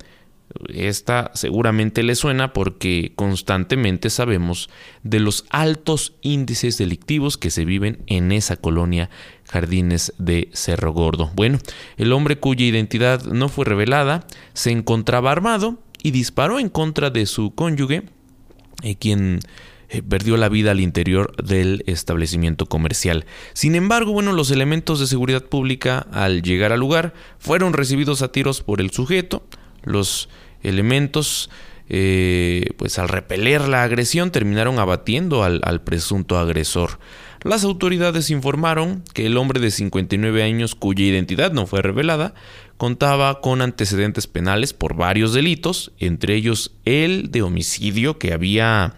Esta 0.69 1.31
seguramente 1.33 2.03
le 2.03 2.15
suena 2.15 2.53
porque 2.53 3.13
constantemente 3.15 4.09
sabemos 4.09 4.69
de 5.03 5.19
los 5.19 5.45
altos 5.49 6.13
índices 6.21 6.77
delictivos 6.77 7.37
que 7.37 7.51
se 7.51 7.65
viven 7.65 8.03
en 8.07 8.31
esa 8.31 8.57
colonia 8.57 9.09
Jardines 9.49 10.13
de 10.17 10.49
Cerro 10.53 10.93
Gordo. 10.93 11.31
Bueno, 11.35 11.59
el 11.97 12.13
hombre 12.13 12.39
cuya 12.39 12.65
identidad 12.65 13.23
no 13.25 13.49
fue 13.49 13.65
revelada 13.65 14.27
se 14.53 14.71
encontraba 14.71 15.31
armado 15.31 15.79
y 16.01 16.11
disparó 16.11 16.59
en 16.59 16.69
contra 16.69 17.09
de 17.09 17.25
su 17.25 17.53
cónyuge, 17.55 18.03
eh, 18.83 18.95
quien 18.95 19.39
eh, 19.89 20.01
perdió 20.01 20.35
la 20.37 20.49
vida 20.49 20.71
al 20.71 20.79
interior 20.79 21.35
del 21.43 21.83
establecimiento 21.85 22.65
comercial. 22.65 23.25
Sin 23.53 23.75
embargo, 23.75 24.11
bueno, 24.13 24.33
los 24.33 24.51
elementos 24.51 24.99
de 24.99 25.07
seguridad 25.07 25.43
pública 25.43 26.07
al 26.11 26.41
llegar 26.41 26.71
al 26.71 26.79
lugar 26.79 27.13
fueron 27.37 27.73
recibidos 27.73 28.21
a 28.21 28.31
tiros 28.31 28.61
por 28.61 28.81
el 28.81 28.91
sujeto. 28.91 29.45
Los 29.83 30.29
elementos 30.67 31.49
eh, 31.87 32.71
pues 32.77 32.97
al 32.97 33.09
repeler 33.09 33.67
la 33.67 33.83
agresión 33.83 34.31
terminaron 34.31 34.79
abatiendo 34.79 35.43
al, 35.43 35.81
presunto 35.81 36.37
agresor. 36.37 36.99
Las 37.43 37.63
autoridades 37.63 38.31
informaron 38.31 39.03
que 39.13 39.27
el 39.27 39.37
hombre 39.37 39.59
de 39.59 39.69
59 39.69 40.41
años, 40.41 40.73
cuya 40.73 41.05
identidad 41.05 41.51
no 41.51 41.67
fue 41.67 41.83
revelada, 41.83 42.33
contaba 42.77 43.39
con 43.39 43.61
antecedentes 43.61 44.25
penales 44.25 44.73
por 44.73 44.95
varios 44.95 45.33
delitos, 45.33 45.91
entre 45.99 46.35
ellos 46.35 46.73
el 46.85 47.29
de 47.29 47.43
homicidio 47.43 48.17
que 48.17 48.33
había 48.33 48.95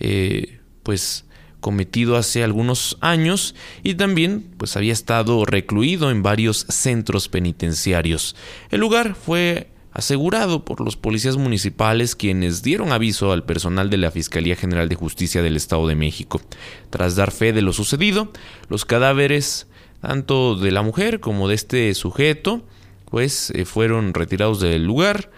eh, 0.00 0.58
pues 0.82 1.24
cometido 1.60 2.16
hace 2.16 2.42
algunos 2.42 2.98
años 3.00 3.54
y 3.82 3.94
también 3.94 4.44
pues 4.58 4.76
había 4.76 4.92
estado 4.92 5.46
recluido 5.46 6.10
en 6.10 6.22
varios 6.22 6.66
centros 6.68 7.28
penitenciarios. 7.28 8.34
El 8.70 8.80
lugar 8.80 9.14
fue 9.14 9.68
asegurado 9.94 10.64
por 10.64 10.80
los 10.80 10.96
policías 10.96 11.36
municipales 11.36 12.16
quienes 12.16 12.62
dieron 12.62 12.92
aviso 12.92 13.32
al 13.32 13.44
personal 13.44 13.88
de 13.88 13.96
la 13.96 14.10
Fiscalía 14.10 14.56
General 14.56 14.88
de 14.88 14.96
Justicia 14.96 15.40
del 15.40 15.56
Estado 15.56 15.86
de 15.86 15.94
México. 15.94 16.42
Tras 16.90 17.14
dar 17.14 17.30
fe 17.30 17.52
de 17.52 17.62
lo 17.62 17.72
sucedido, 17.72 18.30
los 18.68 18.84
cadáveres 18.84 19.68
tanto 20.00 20.56
de 20.56 20.72
la 20.72 20.82
mujer 20.82 21.20
como 21.20 21.48
de 21.48 21.54
este 21.54 21.94
sujeto 21.94 22.66
pues 23.08 23.50
eh, 23.50 23.64
fueron 23.64 24.12
retirados 24.12 24.60
del 24.60 24.84
lugar 24.84 25.30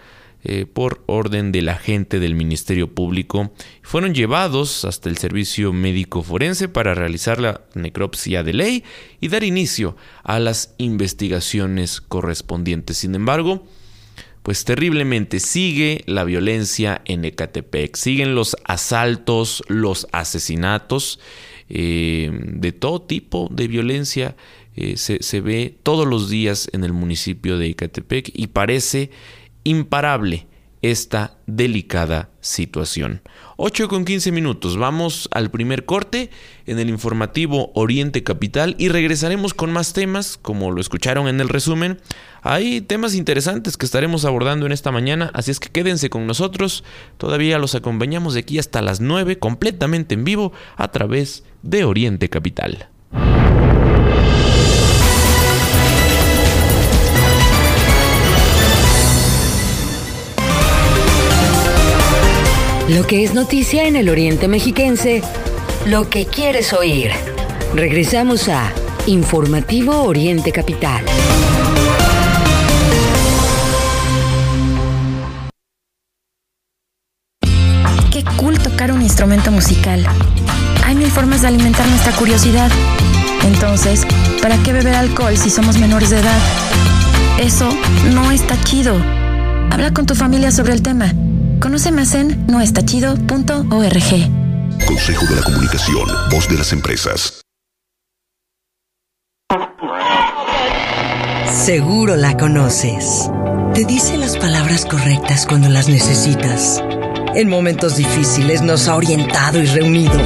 eh, 0.43 0.65
por 0.65 1.03
orden 1.05 1.51
del 1.51 1.69
agente 1.69 2.19
del 2.19 2.33
Ministerio 2.33 2.93
Público 2.93 3.51
fueron 3.83 4.13
llevados 4.13 4.85
hasta 4.85 5.09
el 5.09 5.17
servicio 5.17 5.71
médico 5.71 6.23
forense 6.23 6.67
para 6.67 6.95
realizar 6.95 7.39
la 7.39 7.61
necropsia 7.75 8.43
de 8.43 8.53
ley 8.53 8.83
y 9.21 9.27
dar 9.27 9.43
inicio 9.43 9.95
a 10.23 10.39
las 10.39 10.73
investigaciones 10.77 12.01
correspondientes. 12.01 12.97
Sin 12.97 13.15
embargo, 13.15 13.65
pues 14.47 14.63
terriblemente 14.63 15.41
sigue 15.41 16.03
la 16.05 16.23
violencia 16.23 17.01
en 17.03 17.25
Ecatepec, 17.25 17.97
siguen 17.97 18.33
los 18.33 18.55
asaltos, 18.63 19.61
los 19.67 20.07
asesinatos. 20.13 21.19
eh, 21.67 22.31
de 22.31 22.71
todo 22.71 23.01
tipo 23.01 23.49
de 23.51 23.67
violencia 23.67 24.37
eh, 24.77 24.95
se, 24.95 25.21
se 25.21 25.41
ve 25.41 25.77
todos 25.83 26.07
los 26.07 26.29
días 26.29 26.69
en 26.71 26.85
el 26.85 26.93
municipio 26.93 27.57
de 27.57 27.67
Icatepec 27.67 28.31
y 28.33 28.47
parece 28.47 29.11
imparable 29.65 30.47
esta 30.81 31.37
delicada 31.45 32.29
situación. 32.39 33.21
8 33.59 33.87
con 33.87 34.05
15 34.05 34.31
minutos, 34.31 34.77
vamos 34.77 35.27
al 35.31 35.49
primer 35.49 35.85
corte 35.85 36.29
en 36.67 36.77
el 36.77 36.89
informativo 36.89 37.71
Oriente 37.73 38.23
Capital 38.23 38.75
y 38.77 38.89
regresaremos 38.89 39.55
con 39.55 39.73
más 39.73 39.93
temas, 39.93 40.37
como 40.39 40.69
lo 40.69 40.79
escucharon 40.79 41.27
en 41.27 41.41
el 41.41 41.49
resumen. 41.49 41.99
Hay 42.43 42.81
temas 42.81 43.15
interesantes 43.15 43.75
que 43.75 43.87
estaremos 43.87 44.25
abordando 44.25 44.67
en 44.67 44.73
esta 44.73 44.91
mañana, 44.91 45.31
así 45.33 45.49
es 45.49 45.59
que 45.59 45.69
quédense 45.69 46.11
con 46.11 46.27
nosotros, 46.27 46.83
todavía 47.17 47.57
los 47.57 47.73
acompañamos 47.73 48.35
de 48.35 48.41
aquí 48.41 48.59
hasta 48.59 48.83
las 48.83 49.01
9 49.01 49.39
completamente 49.39 50.13
en 50.13 50.23
vivo 50.23 50.53
a 50.75 50.91
través 50.91 51.43
de 51.63 51.83
Oriente 51.83 52.29
Capital. 52.29 52.89
Lo 62.89 63.05
que 63.05 63.21
es 63.21 63.33
noticia 63.33 63.85
en 63.85 63.97
el 63.97 64.07
Oriente 64.07 64.47
Mexiquense, 64.47 65.21
lo 65.85 66.09
que 66.09 66.25
quieres 66.25 66.71
oír. 66.71 67.11
Regresamos 67.75 68.47
a 68.47 68.71
Informativo 69.07 70.03
Oriente 70.03 70.53
Capital. 70.53 71.03
Qué 78.09 78.23
cool 78.37 78.57
tocar 78.59 78.93
un 78.93 79.01
instrumento 79.01 79.51
musical. 79.51 80.07
Hay 80.85 80.95
mil 80.95 81.11
formas 81.11 81.41
de 81.41 81.49
alimentar 81.49 81.85
nuestra 81.89 82.13
curiosidad. 82.13 82.71
Entonces, 83.43 84.07
¿para 84.41 84.57
qué 84.63 84.71
beber 84.71 84.95
alcohol 84.95 85.35
si 85.35 85.49
somos 85.49 85.77
menores 85.77 86.11
de 86.11 86.19
edad? 86.19 86.39
Eso 87.37 87.67
no 88.13 88.31
está 88.31 88.57
chido. 88.63 88.95
Habla 89.71 89.91
con 89.93 90.05
tu 90.05 90.15
familia 90.15 90.51
sobre 90.51 90.71
el 90.71 90.81
tema. 90.81 91.13
Conoce 91.59 91.91
más 91.91 92.13
en 92.13 92.45
noestachido.org. 92.47 93.17
Consejo 94.85 95.25
de 95.25 95.35
la 95.35 95.41
Comunicación, 95.43 96.07
voz 96.31 96.47
de 96.47 96.57
las 96.57 96.71
empresas. 96.71 97.41
Seguro 101.51 102.15
la 102.15 102.37
conoces. 102.37 103.29
Te 103.73 103.85
dice 103.85 104.17
las 104.17 104.37
palabras 104.37 104.85
correctas 104.85 105.45
cuando 105.45 105.67
las 105.69 105.89
necesitas. 105.89 106.81
En 107.35 107.49
momentos 107.49 107.97
difíciles 107.97 108.61
nos 108.61 108.87
ha 108.87 108.95
orientado 108.95 109.59
y 109.59 109.65
reunido. 109.65 110.17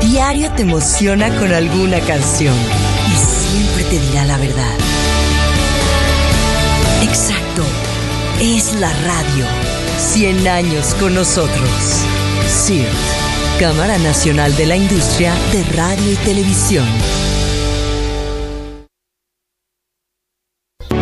Diario 0.00 0.52
te 0.52 0.62
emociona 0.62 1.28
con 1.38 1.52
alguna 1.52 2.00
canción 2.00 2.54
y 2.54 3.16
siempre 3.16 3.84
te 3.84 3.98
dirá 3.98 4.24
la 4.24 4.36
verdad. 4.36 4.76
Exacto. 7.02 7.62
Es 8.40 8.74
la 8.74 8.92
radio. 8.92 9.65
100 9.98 10.46
años 10.46 10.94
con 11.00 11.14
nosotros. 11.14 11.70
CIRT, 12.46 12.86
Cámara 13.58 13.96
Nacional 13.98 14.54
de 14.56 14.66
la 14.66 14.76
Industria 14.76 15.32
de 15.52 15.64
Radio 15.74 16.12
y 16.12 16.16
Televisión. 16.16 16.86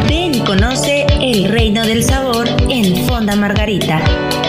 Ven 0.08 0.34
y 0.34 0.40
conoce 0.40 1.06
el 1.20 1.48
reino 1.48 1.84
del 1.84 2.04
sabor 2.04 2.48
en 2.68 3.04
Fonda 3.06 3.34
Margarita. 3.34 4.00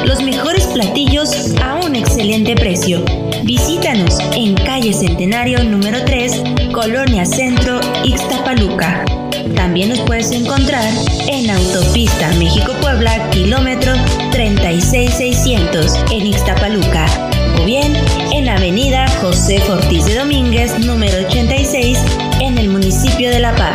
Los 0.05 0.21
mejores 0.21 0.67
platillos 0.67 1.55
a 1.63 1.75
un 1.75 1.95
excelente 1.95 2.55
precio. 2.55 3.03
Visítanos 3.43 4.19
en 4.33 4.53
calle 4.55 4.93
Centenario 4.93 5.63
número 5.63 6.05
3, 6.05 6.43
Colonia 6.71 7.25
Centro, 7.25 7.79
Ixtapaluca. 8.03 9.03
También 9.55 9.89
nos 9.89 10.01
puedes 10.01 10.31
encontrar 10.31 10.91
en 11.27 11.49
Autopista 11.49 12.31
México-Puebla, 12.33 13.29
kilómetro 13.31 13.93
36600 14.81 16.03
en 16.11 16.27
Ixtapaluca. 16.27 17.05
O 17.61 17.65
bien 17.65 17.95
en 18.33 18.49
Avenida 18.49 19.07
José 19.21 19.61
Ortiz 19.69 20.05
de 20.05 20.15
Domínguez, 20.15 20.77
número 20.79 21.25
86, 21.25 21.97
en 22.41 22.57
el 22.57 22.67
municipio 22.67 23.29
de 23.29 23.39
La 23.39 23.55
Paz. 23.55 23.74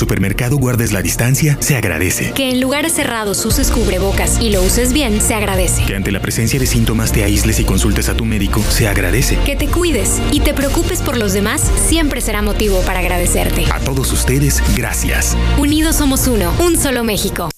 Supermercado 0.00 0.56
guardes 0.56 0.92
la 0.92 1.02
distancia 1.02 1.58
se 1.60 1.76
agradece. 1.76 2.32
Que 2.32 2.50
en 2.50 2.60
lugares 2.60 2.94
cerrados 2.94 3.44
uses 3.44 3.70
cubrebocas 3.70 4.40
y 4.40 4.50
lo 4.50 4.62
uses 4.62 4.94
bien 4.94 5.20
se 5.20 5.34
agradece. 5.34 5.84
Que 5.84 5.94
ante 5.94 6.10
la 6.10 6.20
presencia 6.20 6.58
de 6.58 6.66
síntomas 6.66 7.12
te 7.12 7.22
aísles 7.22 7.60
y 7.60 7.64
consultes 7.64 8.08
a 8.08 8.14
tu 8.14 8.24
médico 8.24 8.62
se 8.62 8.88
agradece. 8.88 9.38
Que 9.44 9.56
te 9.56 9.68
cuides 9.68 10.20
y 10.32 10.40
te 10.40 10.54
preocupes 10.54 11.02
por 11.02 11.18
los 11.18 11.34
demás 11.34 11.60
siempre 11.86 12.22
será 12.22 12.40
motivo 12.40 12.80
para 12.80 13.00
agradecerte. 13.00 13.66
A 13.70 13.78
todos 13.80 14.10
ustedes, 14.12 14.62
gracias. 14.74 15.36
Unidos 15.58 15.96
somos 15.96 16.26
uno, 16.26 16.50
un 16.60 16.78
solo 16.78 17.04
México. 17.04 17.50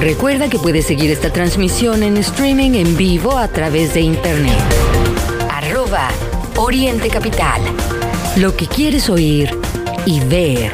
Recuerda 0.00 0.48
que 0.48 0.58
puedes 0.58 0.86
seguir 0.86 1.10
esta 1.10 1.32
transmisión 1.32 2.04
en 2.04 2.18
streaming 2.18 2.74
en 2.74 2.96
vivo 2.96 3.36
a 3.36 3.48
través 3.48 3.94
de 3.94 4.02
internet. 4.02 4.58
Arroba 5.50 6.08
Oriente 6.56 7.08
Capital. 7.08 7.60
Lo 8.36 8.56
que 8.56 8.68
quieres 8.68 9.10
oír 9.10 9.50
y 10.06 10.20
ver. 10.20 10.72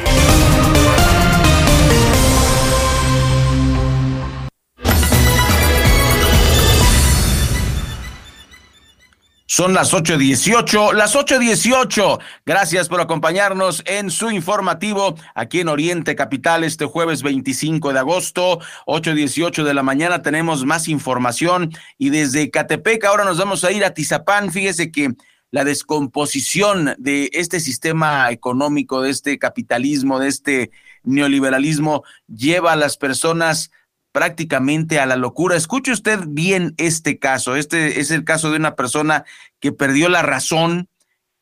Son 9.47 9.73
las 9.73 9.93
8.18, 9.93 10.93
las 10.93 11.15
8.18. 11.15 12.19
Gracias 12.45 12.87
por 12.87 13.01
acompañarnos 13.01 13.83
en 13.85 14.09
su 14.09 14.31
informativo 14.31 15.15
aquí 15.35 15.59
en 15.59 15.67
Oriente 15.67 16.15
Capital 16.15 16.63
este 16.63 16.85
jueves 16.85 17.21
25 17.21 17.91
de 17.91 17.99
agosto, 17.99 18.59
8.18 18.85 19.63
de 19.63 19.73
la 19.73 19.83
mañana. 19.83 20.21
Tenemos 20.21 20.63
más 20.63 20.87
información 20.87 21.71
y 21.97 22.11
desde 22.11 22.49
Catepec 22.49 23.03
ahora 23.03 23.25
nos 23.25 23.39
vamos 23.39 23.63
a 23.63 23.71
ir 23.71 23.83
a 23.83 23.93
Tizapán. 23.93 24.51
Fíjese 24.51 24.91
que 24.91 25.15
la 25.51 25.65
descomposición 25.65 26.95
de 26.97 27.29
este 27.33 27.59
sistema 27.59 28.31
económico, 28.31 29.01
de 29.01 29.11
este 29.11 29.37
capitalismo, 29.37 30.19
de 30.19 30.29
este 30.29 30.71
neoliberalismo, 31.03 32.03
lleva 32.27 32.71
a 32.71 32.77
las 32.77 32.97
personas 32.97 33.71
prácticamente 34.13 34.99
a 34.99 35.05
la 35.05 35.17
locura. 35.17 35.55
Escuche 35.55 35.91
usted 35.91 36.19
bien 36.27 36.73
este 36.77 37.19
caso. 37.19 37.55
Este 37.55 37.99
es 37.99 38.11
el 38.11 38.23
caso 38.23 38.49
de 38.49 38.57
una 38.57 38.75
persona 38.75 39.25
que 39.59 39.71
perdió 39.71 40.09
la 40.09 40.21
razón 40.21 40.87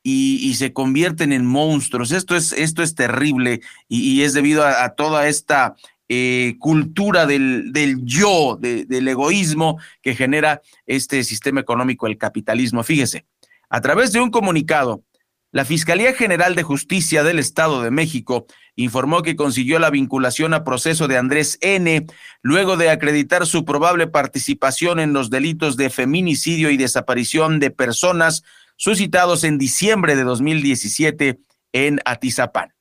y, 0.02 0.56
se 0.56 0.74
convierten 0.74 1.32
en 1.32 1.46
monstruos. 1.46 2.12
Esto 2.12 2.36
es, 2.36 2.52
esto 2.54 2.82
es 2.82 2.96
terrible 2.96 3.62
y, 3.88 4.24
es 4.24 4.34
debido 4.34 4.66
a, 4.66 4.90
toda 4.96 5.28
esta 5.28 5.76
eh, 6.08 6.56
cultura 6.58 7.28
del, 7.28 7.72
del 7.74 8.04
yo, 8.06 8.58
de, 8.60 8.86
del 8.86 9.08
egoísmo 9.08 9.78
que 10.02 10.16
genera 10.16 10.62
este 10.88 11.24
sistema 11.24 11.60
económico, 11.60 12.08
el 12.08 12.18
capitalismo. 12.18 12.84
Fíjese, 12.84 13.26
a 13.70 13.82
través 13.82 14.12
de 14.12 14.20
un 14.20 14.32
comunicado, 14.32 15.04
la 15.52 15.66
Fiscalía 15.66 16.14
General 16.14 16.54
de 16.54 16.62
Justicia 16.62 17.24
del 17.24 17.40
Estado 17.40 17.82
de 17.82 17.90
México 17.90 18.46
informó 18.76 19.24
que 19.24 19.36
consiguió 19.36 19.80
la 19.80 19.90
vinculación 19.90 20.54
a 20.54 20.64
proceso 20.64 21.08
de 21.08 21.18
Andrés 21.18 21.58
N. 21.62 22.06
luego 22.44 22.78
de 22.78 22.92
acreditar 22.92 23.48
su 23.48 23.66
probable 23.66 24.06
participación 24.06 25.00
en 25.00 25.12
los 25.12 25.32
delitos 25.32 25.76
de 25.76 25.90
feminicidio 25.90 26.70
y 26.70 26.78
desaparición 26.78 27.60
de 27.60 27.72
personas 27.72 28.44
suscitados 28.76 29.44
en 29.44 29.58
diciembre 29.58 30.16
de 30.16 30.24
2017 30.24 31.40
en 31.74 32.00
Atizapán. 32.06 32.76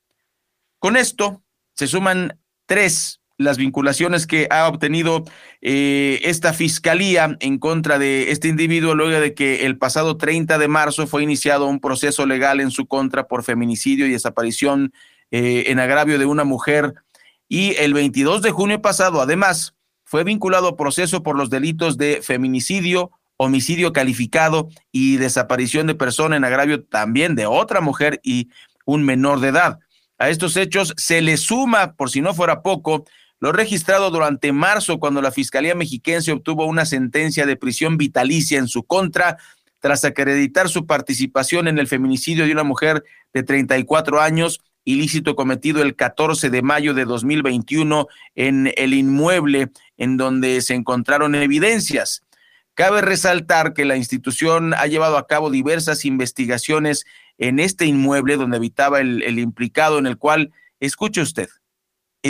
Con 0.79 0.97
esto 0.97 1.43
se 1.75 1.87
suman 1.87 2.39
tres 2.67 3.18
las 3.39 3.57
vinculaciones 3.57 4.27
que 4.27 4.49
ha 4.51 4.69
obtenido 4.69 5.25
eh, 5.63 6.21
esta 6.25 6.53
fiscalía 6.53 7.37
en 7.41 7.59
contra 7.59 7.99
de 7.99 8.33
este 8.33 8.49
individuo 8.49 8.95
luego 8.95 9.21
de 9.21 9.33
que 9.33 9.65
el 9.65 9.79
pasado 9.79 10.17
30 10.17 10.59
de 10.59 10.69
marzo 10.69 11.07
fue 11.07 11.23
iniciado 11.23 11.67
un 11.67 11.81
proceso 11.81 12.27
legal 12.27 12.61
en 12.61 12.73
su 12.73 12.87
contra 12.87 13.29
por 13.29 13.45
feminicidio 13.45 14.07
y 14.07 14.11
desaparición 14.11 14.93
eh, 15.31 15.65
en 15.69 15.79
agravio 15.79 16.19
de 16.19 16.27
una 16.27 16.43
mujer 16.43 16.95
y 17.49 17.77
el 17.77 17.95
22 17.95 18.43
de 18.43 18.51
junio 18.51 18.83
pasado 18.83 19.21
además 19.21 19.75
fue 20.05 20.25
vinculado 20.25 20.69
a 20.69 20.77
proceso 20.77 21.23
por 21.23 21.37
los 21.37 21.49
delitos 21.49 21.97
de 21.97 22.21
feminicidio, 22.23 23.13
homicidio 23.37 23.93
calificado 23.93 24.69
y 24.91 25.17
desaparición 25.17 25.87
de 25.87 25.95
persona 25.95 26.37
en 26.37 26.45
agravio 26.45 26.83
también 26.83 27.37
de 27.37 27.47
otra 27.47 27.81
mujer 27.81 28.19
y 28.25 28.49
un 28.85 29.05
menor 29.05 29.39
de 29.41 29.49
edad. 29.49 29.79
A 30.19 30.31
estos 30.31 30.57
hechos 30.57 30.95
se 30.97 31.21
le 31.21 31.37
suma, 31.37 31.93
por 31.93 32.11
si 32.11 32.21
no 32.21 32.35
fuera 32.35 32.63
poco, 32.63 33.05
lo 33.41 33.53
registrado 33.53 34.11
durante 34.11 34.53
marzo 34.53 34.99
cuando 34.99 35.23
la 35.23 35.31
Fiscalía 35.31 35.75
Mexiquense 35.75 36.33
obtuvo 36.33 36.67
una 36.67 36.85
sentencia 36.85 37.47
de 37.47 37.57
prisión 37.57 37.97
vitalicia 37.97 38.59
en 38.59 38.69
su 38.69 38.83
contra 38.83 39.39
tras 39.81 40.05
acreditar 40.05 40.69
su 40.69 40.87
participación 40.87 41.69
en 41.69 41.79
el 41.79 41.87
feminicidio 41.87 42.47
de 42.47 42.53
una 42.53 42.65
mujer 42.65 43.05
de 43.33 43.45
34 43.45 44.21
años 44.21 44.61
ilícito 44.85 45.37
cometido 45.37 45.83
el 45.83 45.95
14 45.95 46.51
de 46.51 46.63
mayo 46.63 46.95
de 46.95 47.05
2021 47.05 48.07
en 48.35 48.73
el 48.77 48.95
inmueble 48.95 49.71
en 49.99 50.17
donde 50.17 50.63
se 50.63 50.75
encontraron 50.75 51.35
evidencias. 51.35 52.23
Cabe 52.75 53.03
resaltar 53.03 53.75
que 53.75 53.85
la 53.85 53.97
institución 53.97 54.73
ha 54.73 54.87
llevado 54.87 55.19
a 55.19 55.27
cabo 55.27 55.51
diversas 55.51 56.05
investigaciones 56.05 57.05
en 57.37 57.61
este 57.61 57.85
inmueble 57.85 58.37
donde 58.37 58.57
habitaba 58.57 59.01
el, 59.01 59.23
el 59.25 59.39
implicado, 59.39 59.99
en 59.99 60.07
el 60.07 60.17
cual, 60.17 60.53
escuche 60.81 61.21
usted, 61.21 61.49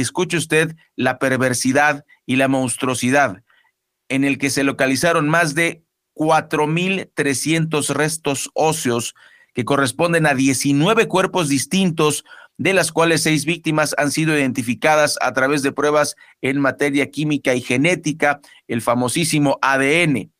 escuche 0.00 0.36
usted 0.36 0.76
la 0.96 1.18
perversidad 1.18 2.04
y 2.26 2.36
la 2.36 2.48
monstruosidad, 2.48 3.42
en 4.08 4.24
el 4.24 4.38
que 4.38 4.50
se 4.50 4.64
localizaron 4.64 5.28
más 5.28 5.54
de 5.54 5.82
4.300 6.14 7.88
restos 7.90 8.50
óseos 8.54 9.14
que 9.54 9.64
corresponden 9.64 10.26
a 10.26 10.34
19 10.34 11.08
cuerpos 11.08 11.48
distintos, 11.48 12.24
de 12.58 12.74
las 12.74 12.92
cuales 12.92 13.22
seis 13.22 13.44
víctimas 13.44 13.94
han 13.98 14.10
sido 14.10 14.36
identificadas 14.36 15.16
a 15.20 15.32
través 15.32 15.62
de 15.62 15.72
pruebas 15.72 16.16
en 16.42 16.60
materia 16.60 17.10
química 17.10 17.54
y 17.54 17.60
genética, 17.60 18.40
el 18.66 18.82
famosísimo 18.82 19.58
ADN. 19.62 20.32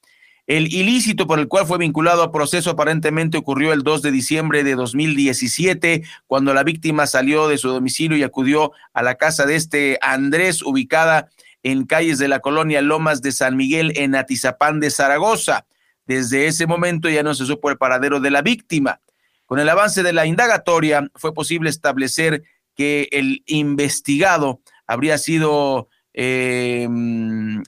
El 0.49 0.73
ilícito 0.73 1.27
por 1.27 1.39
el 1.41 1.47
cual 1.47 1.67
fue 1.67 1.77
vinculado 1.77 2.23
a 2.23 2.33
proceso 2.33 2.71
aparentemente 2.71 3.37
ocurrió 3.37 3.75
el 3.75 3.83
2 3.83 4.01
de 4.01 4.11
diciembre 4.11 4.65
de 4.65 4.77
2017, 4.77 6.05
cuando 6.27 6.55
la 6.55 6.65
víctima 6.65 7.07
salió 7.07 7.49
de 7.49 7.59
su 7.59 7.69
domicilio 7.69 8.17
y 8.17 8.23
acudió 8.23 8.73
a 8.95 9.03
la 9.03 9.17
casa 9.17 9.45
de 9.45 9.57
este 9.57 9.99
Andrés, 10.01 10.63
ubicada 10.63 11.29
en 11.63 11.85
calles 11.85 12.19
de 12.19 12.29
la 12.29 12.41
colonia 12.41 12.81
Lomas 12.81 13.21
de 13.21 13.33
San 13.33 13.59
Miguel, 13.59 13.93
en 13.97 14.15
Atizapán 14.15 14.81
de 14.81 14.89
Zaragoza. 14.89 15.67
Desde 16.07 16.47
ese 16.47 16.67
momento 16.67 17.11
ya 17.11 17.23
no 17.23 17.35
se 17.35 17.45
supo 17.45 17.69
el 17.69 17.77
paradero 17.77 18.19
de 18.19 18.31
la 18.31 18.41
víctima. 18.41 19.03
Con 19.45 19.59
el 19.59 19.69
avance 19.69 20.03
de 20.03 20.15
la 20.15 20.25
indagatoria 20.25 21.11
fue 21.15 21.35
posible 21.35 21.69
establecer 21.69 22.43
que 22.75 23.11
el 23.13 23.43
investigado 23.45 24.63
habría 24.87 25.19
sido 25.19 25.91
eh, 26.15 26.89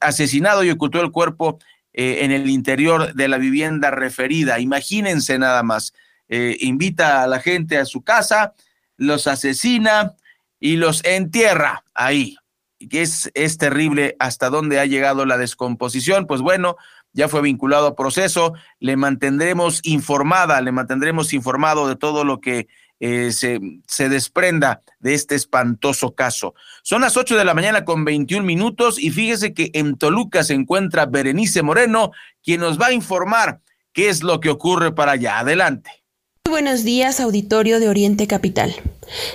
asesinado 0.00 0.64
y 0.64 0.70
ocultó 0.70 1.02
el 1.02 1.10
cuerpo 1.10 1.58
eh, 1.92 2.18
en 2.22 2.30
el 2.30 2.48
interior 2.48 3.14
de 3.14 3.28
la 3.28 3.38
vivienda 3.38 3.90
referida. 3.90 4.60
Imagínense 4.60 5.38
nada 5.38 5.62
más. 5.62 5.92
Eh, 6.28 6.56
invita 6.60 7.22
a 7.22 7.26
la 7.26 7.40
gente 7.40 7.78
a 7.78 7.84
su 7.84 8.02
casa, 8.02 8.54
los 8.96 9.26
asesina 9.26 10.14
y 10.60 10.76
los 10.76 11.04
entierra 11.04 11.84
ahí. 11.94 12.36
Es, 12.78 13.30
es 13.34 13.58
terrible 13.58 14.16
hasta 14.20 14.48
dónde 14.48 14.78
ha 14.78 14.86
llegado 14.86 15.26
la 15.26 15.36
descomposición. 15.36 16.26
Pues 16.26 16.40
bueno, 16.40 16.76
ya 17.12 17.28
fue 17.28 17.42
vinculado 17.42 17.88
a 17.88 17.96
proceso. 17.96 18.54
Le 18.78 18.96
mantendremos 18.96 19.80
informada, 19.82 20.60
le 20.60 20.72
mantendremos 20.72 21.32
informado 21.32 21.88
de 21.88 21.96
todo 21.96 22.24
lo 22.24 22.40
que 22.40 22.68
eh, 23.00 23.32
se, 23.32 23.60
se, 23.86 24.08
desprenda 24.08 24.82
de 24.98 25.14
este 25.14 25.34
espantoso 25.34 26.14
caso. 26.14 26.54
Son 26.82 27.00
las 27.00 27.16
8 27.16 27.36
de 27.36 27.44
la 27.44 27.54
mañana 27.54 27.84
con 27.84 28.04
21 28.04 28.44
minutos 28.44 28.98
y 28.98 29.10
fíjese 29.10 29.54
que 29.54 29.70
en 29.72 29.96
Toluca 29.96 30.44
se 30.44 30.54
encuentra 30.54 31.06
Berenice 31.06 31.62
Moreno, 31.62 32.12
quien 32.42 32.60
nos 32.60 32.78
va 32.78 32.88
a 32.88 32.92
informar 32.92 33.60
qué 33.92 34.08
es 34.08 34.22
lo 34.22 34.40
que 34.40 34.50
ocurre 34.50 34.94
para 34.94 35.12
allá. 35.12 35.38
Adelante. 35.38 35.90
Muy 36.46 36.62
buenos 36.62 36.84
días, 36.84 37.20
auditorio 37.20 37.80
de 37.80 37.88
Oriente 37.88 38.26
Capital. 38.26 38.74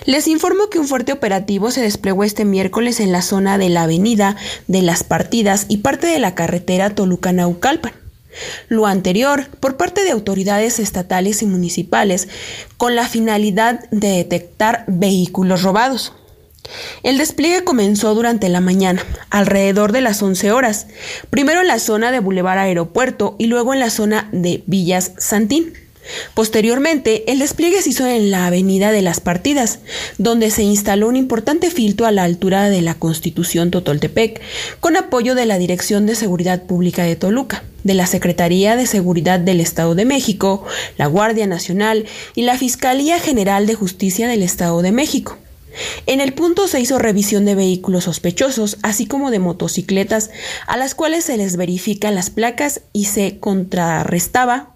Les 0.05 0.27
informo 0.27 0.69
que 0.69 0.79
un 0.79 0.87
fuerte 0.87 1.11
operativo 1.11 1.71
se 1.71 1.81
desplegó 1.81 2.23
este 2.23 2.45
miércoles 2.45 2.99
en 2.99 3.11
la 3.11 3.21
zona 3.21 3.57
de 3.57 3.69
la 3.69 3.83
avenida 3.83 4.37
de 4.67 4.81
las 4.81 5.03
Partidas 5.03 5.65
y 5.69 5.77
parte 5.77 6.07
de 6.07 6.19
la 6.19 6.35
carretera 6.35 6.93
Toluca-Naucalpan. 6.93 8.04
Lo 8.67 8.85
anterior 8.85 9.47
por 9.59 9.77
parte 9.77 10.03
de 10.03 10.11
autoridades 10.11 10.79
estatales 10.79 11.41
y 11.41 11.45
municipales 11.45 12.27
con 12.77 12.95
la 12.95 13.07
finalidad 13.07 13.89
de 13.91 14.09
detectar 14.09 14.85
vehículos 14.87 15.63
robados. 15.63 16.13
El 17.03 17.17
despliegue 17.17 17.63
comenzó 17.63 18.15
durante 18.15 18.49
la 18.49 18.59
mañana, 18.59 19.03
alrededor 19.29 19.91
de 19.91 20.01
las 20.01 20.21
11 20.21 20.51
horas, 20.51 20.87
primero 21.29 21.61
en 21.61 21.67
la 21.67 21.79
zona 21.79 22.11
de 22.11 22.19
Boulevard 22.19 22.57
Aeropuerto 22.57 23.35
y 23.37 23.47
luego 23.47 23.73
en 23.73 23.79
la 23.79 23.89
zona 23.89 24.29
de 24.31 24.63
Villas 24.65 25.11
Santín. 25.17 25.73
Posteriormente, 26.33 27.31
el 27.31 27.39
despliegue 27.39 27.81
se 27.81 27.89
hizo 27.89 28.07
en 28.07 28.31
la 28.31 28.47
Avenida 28.47 28.91
de 28.91 29.01
las 29.01 29.19
Partidas, 29.19 29.79
donde 30.17 30.51
se 30.51 30.63
instaló 30.63 31.07
un 31.07 31.15
importante 31.15 31.69
filtro 31.71 32.05
a 32.05 32.11
la 32.11 32.23
altura 32.23 32.69
de 32.69 32.81
la 32.81 32.95
Constitución 32.95 33.71
Totoltepec, 33.71 34.41
con 34.79 34.97
apoyo 34.97 35.35
de 35.35 35.45
la 35.45 35.57
Dirección 35.57 36.05
de 36.05 36.15
Seguridad 36.15 36.63
Pública 36.63 37.03
de 37.03 37.15
Toluca, 37.15 37.63
de 37.83 37.93
la 37.93 38.07
Secretaría 38.07 38.75
de 38.75 38.87
Seguridad 38.87 39.39
del 39.39 39.59
Estado 39.59 39.95
de 39.95 40.05
México, 40.05 40.65
la 40.97 41.07
Guardia 41.07 41.47
Nacional 41.47 42.05
y 42.35 42.43
la 42.43 42.57
Fiscalía 42.57 43.19
General 43.19 43.67
de 43.67 43.75
Justicia 43.75 44.27
del 44.27 44.43
Estado 44.43 44.81
de 44.81 44.91
México. 44.91 45.37
En 46.05 46.21
el 46.21 46.33
punto 46.33 46.67
se 46.67 46.79
hizo 46.79 46.99
revisión 46.99 47.45
de 47.45 47.55
vehículos 47.55 48.05
sospechosos, 48.05 48.77
así 48.81 49.07
como 49.07 49.29
de 49.29 49.39
motocicletas, 49.39 50.29
a 50.67 50.77
las 50.77 50.95
cuales 50.95 51.25
se 51.25 51.37
les 51.37 51.57
verifican 51.57 52.15
las 52.15 52.29
placas 52.29 52.81
y 52.93 53.05
se 53.05 53.39
contrarrestaba 53.39 54.74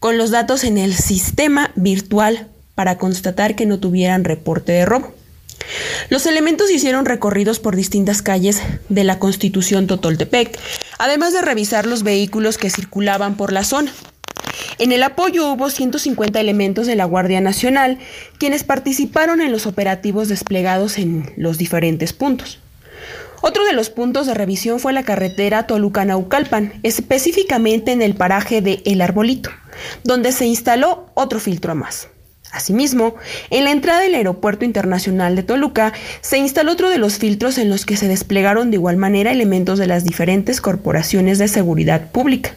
con 0.00 0.18
los 0.18 0.30
datos 0.30 0.64
en 0.64 0.78
el 0.78 0.94
sistema 0.94 1.72
virtual 1.74 2.48
para 2.74 2.98
constatar 2.98 3.56
que 3.56 3.66
no 3.66 3.78
tuvieran 3.80 4.24
reporte 4.24 4.72
de 4.72 4.86
robo. 4.86 5.12
Los 6.08 6.26
elementos 6.26 6.70
hicieron 6.70 7.04
recorridos 7.04 7.58
por 7.58 7.76
distintas 7.76 8.22
calles 8.22 8.62
de 8.88 9.04
la 9.04 9.18
Constitución 9.18 9.86
Totoltepec, 9.86 10.58
además 10.98 11.32
de 11.32 11.42
revisar 11.42 11.86
los 11.86 12.02
vehículos 12.02 12.58
que 12.58 12.70
circulaban 12.70 13.36
por 13.36 13.52
la 13.52 13.64
zona. 13.64 13.92
En 14.78 14.92
el 14.92 15.02
apoyo 15.02 15.52
hubo 15.52 15.70
150 15.70 16.38
elementos 16.40 16.86
de 16.86 16.94
la 16.94 17.04
Guardia 17.04 17.40
Nacional, 17.40 17.98
quienes 18.38 18.62
participaron 18.62 19.40
en 19.40 19.50
los 19.50 19.66
operativos 19.66 20.28
desplegados 20.28 20.98
en 20.98 21.32
los 21.36 21.58
diferentes 21.58 22.12
puntos. 22.12 22.60
Otro 23.40 23.64
de 23.64 23.72
los 23.72 23.90
puntos 23.90 24.26
de 24.26 24.34
revisión 24.34 24.80
fue 24.80 24.92
la 24.92 25.04
carretera 25.04 25.66
Toluca-Naucalpan, 25.66 26.80
específicamente 26.82 27.92
en 27.92 28.02
el 28.02 28.14
paraje 28.14 28.60
de 28.60 28.82
El 28.84 29.00
Arbolito, 29.00 29.50
donde 30.02 30.32
se 30.32 30.46
instaló 30.46 31.06
otro 31.14 31.38
filtro 31.38 31.72
a 31.72 31.74
más. 31.74 32.08
Asimismo, 32.50 33.14
en 33.50 33.64
la 33.64 33.72
entrada 33.72 34.00
del 34.00 34.14
Aeropuerto 34.14 34.64
Internacional 34.64 35.36
de 35.36 35.42
Toluca 35.42 35.92
se 36.22 36.38
instaló 36.38 36.72
otro 36.72 36.88
de 36.88 36.98
los 36.98 37.18
filtros 37.18 37.58
en 37.58 37.68
los 37.68 37.84
que 37.84 37.96
se 37.96 38.08
desplegaron 38.08 38.70
de 38.70 38.76
igual 38.76 38.96
manera 38.96 39.30
elementos 39.30 39.78
de 39.78 39.86
las 39.86 40.04
diferentes 40.04 40.60
corporaciones 40.60 41.38
de 41.38 41.48
seguridad 41.48 42.10
pública. 42.10 42.54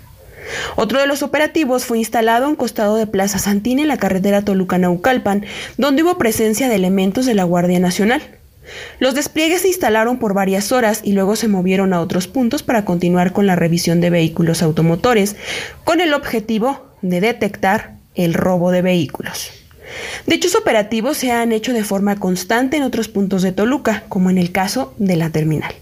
Otro 0.76 1.00
de 1.00 1.08
los 1.08 1.24
operativos 1.24 1.86
fue 1.86 2.00
instalado 2.00 2.48
en 2.48 2.56
costado 2.56 2.96
de 2.96 3.08
Plaza 3.08 3.38
Santín 3.38 3.80
en 3.80 3.90
la 3.90 3.98
carretera 3.98 4.44
Toluca-Naucalpan, 4.44 5.46
donde 5.78 6.04
hubo 6.04 6.18
presencia 6.18 6.70
de 6.70 6.76
elementos 6.76 7.26
de 7.26 7.36
la 7.36 7.44
Guardia 7.44 7.80
Nacional. 7.80 8.22
Los 9.00 9.16
despliegues 9.16 9.62
se 9.62 9.68
instalaron 9.68 10.20
por 10.20 10.34
varias 10.34 10.72
horas 10.72 11.02
y 11.04 11.14
luego 11.14 11.36
se 11.36 11.48
movieron 11.48 11.94
a 11.94 12.02
otros 12.02 12.28
puntos 12.28 12.64
para 12.64 12.86
continuar 12.86 13.34
con 13.34 13.48
la 13.48 13.56
revisión 13.56 14.02
de 14.02 14.10
vehículos 14.10 14.62
automotores, 14.62 15.36
con 15.84 16.02
el 16.02 16.14
objetivo 16.14 16.86
de 17.02 17.22
detectar 17.22 17.96
el 18.16 18.34
robo 18.34 18.72
de 18.72 18.82
vehículos. 18.82 19.52
Dichos 20.26 20.56
operativos 20.56 21.18
se 21.18 21.32
han 21.32 21.52
hecho 21.52 21.74
de 21.74 21.84
forma 21.84 22.16
constante 22.18 22.78
en 22.78 22.84
otros 22.84 23.08
puntos 23.08 23.42
de 23.42 23.52
Toluca, 23.52 24.04
como 24.08 24.30
en 24.30 24.38
el 24.38 24.52
caso 24.52 24.94
de 24.98 25.16
la 25.16 25.30
terminal. 25.30 25.74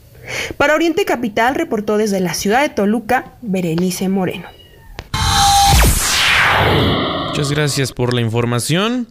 Para 0.58 0.75
Oriente 0.75 1.06
Capital 1.06 1.56
reportó 1.56 1.97
desde 1.97 2.19
la 2.19 2.34
ciudad 2.34 2.62
de 2.62 2.69
Toluca 2.69 3.34
Berenice 3.41 4.10
Moreno. 4.10 4.47
Muchas 7.28 7.52
gracias 7.52 7.93
por 7.93 8.13
la 8.13 8.21
información. 8.21 9.08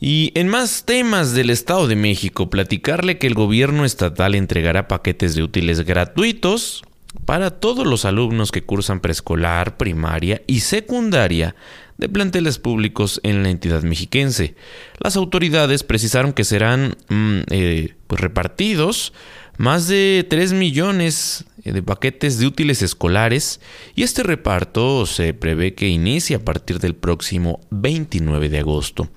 Y 0.00 0.32
en 0.34 0.48
más 0.48 0.84
temas 0.86 1.34
del 1.34 1.50
Estado 1.50 1.86
de 1.86 1.94
México, 1.94 2.48
platicarle 2.48 3.18
que 3.18 3.26
el 3.26 3.34
gobierno 3.34 3.84
estatal 3.84 4.34
entregará 4.34 4.88
paquetes 4.88 5.34
de 5.34 5.42
útiles 5.42 5.84
gratuitos 5.84 6.82
para 7.26 7.50
todos 7.50 7.86
los 7.86 8.06
alumnos 8.06 8.50
que 8.50 8.62
cursan 8.62 9.00
preescolar, 9.00 9.76
primaria 9.76 10.40
y 10.46 10.60
secundaria 10.60 11.54
de 11.98 12.08
planteles 12.08 12.58
públicos 12.58 13.20
en 13.24 13.42
la 13.42 13.50
entidad 13.50 13.82
mexiquense. 13.82 14.54
Las 14.98 15.16
autoridades 15.16 15.82
precisaron 15.82 16.32
que 16.32 16.44
serán 16.44 16.96
mm, 17.10 17.40
eh, 17.50 17.94
pues, 18.06 18.22
repartidos 18.22 19.12
más 19.58 19.86
de 19.86 20.26
3 20.30 20.54
millones 20.54 21.44
de 21.62 21.82
paquetes 21.82 22.38
de 22.38 22.46
útiles 22.46 22.80
escolares 22.80 23.60
y 23.94 24.04
este 24.04 24.22
reparto 24.22 25.04
se 25.04 25.34
prevé 25.34 25.74
que 25.74 25.88
inicie 25.88 26.36
a 26.36 26.42
partir 26.42 26.78
del 26.78 26.94
próximo 26.94 27.60
29 27.70 28.48
de 28.48 28.58
agosto. 28.60 29.10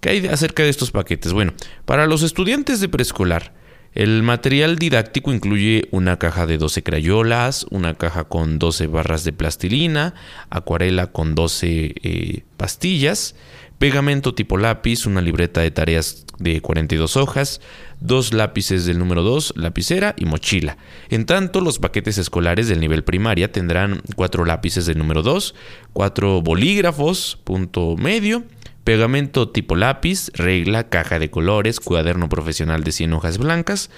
¿Qué 0.00 0.10
hay 0.10 0.26
acerca 0.26 0.62
de 0.62 0.68
estos 0.68 0.90
paquetes? 0.90 1.32
Bueno, 1.32 1.54
para 1.84 2.06
los 2.06 2.22
estudiantes 2.22 2.80
de 2.80 2.88
preescolar, 2.88 3.52
el 3.94 4.22
material 4.22 4.76
didáctico 4.76 5.32
incluye 5.32 5.88
una 5.90 6.18
caja 6.18 6.46
de 6.46 6.56
12 6.58 6.82
crayolas, 6.82 7.66
una 7.70 7.94
caja 7.94 8.24
con 8.24 8.58
12 8.58 8.86
barras 8.86 9.24
de 9.24 9.32
plastilina, 9.32 10.14
acuarela 10.50 11.08
con 11.08 11.34
12 11.34 11.94
eh, 12.02 12.44
pastillas, 12.56 13.34
pegamento 13.78 14.34
tipo 14.34 14.56
lápiz, 14.56 15.06
una 15.06 15.20
libreta 15.20 15.62
de 15.62 15.70
tareas 15.70 16.26
de 16.38 16.60
42 16.60 17.16
hojas, 17.16 17.60
dos 18.00 18.32
lápices 18.32 18.86
del 18.86 18.98
número 18.98 19.22
2, 19.22 19.54
lapicera 19.56 20.14
y 20.16 20.26
mochila. 20.26 20.76
En 21.08 21.26
tanto, 21.26 21.60
los 21.60 21.78
paquetes 21.78 22.18
escolares 22.18 22.68
del 22.68 22.80
nivel 22.80 23.02
primaria 23.02 23.50
tendrán 23.50 24.02
cuatro 24.14 24.44
lápices 24.44 24.86
del 24.86 24.98
número 24.98 25.22
2, 25.22 25.54
cuatro 25.92 26.42
bolígrafos, 26.42 27.38
punto 27.42 27.96
medio, 27.96 28.44
pegamento 28.88 29.50
tipo 29.50 29.76
lápiz, 29.76 30.30
regla, 30.32 30.88
caja 30.88 31.18
de 31.18 31.28
colores, 31.28 31.78
cuaderno 31.78 32.30
profesional 32.30 32.84
de 32.84 32.92
100 32.92 33.12
hojas 33.12 33.36
blancas, 33.36 33.90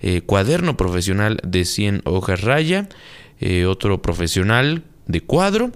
eh, 0.00 0.20
cuaderno 0.20 0.76
profesional 0.76 1.40
de 1.42 1.64
100 1.64 2.02
hojas 2.04 2.42
raya, 2.42 2.88
eh, 3.40 3.66
otro 3.66 4.00
profesional 4.02 4.84
de 5.08 5.20
cuadro 5.20 5.72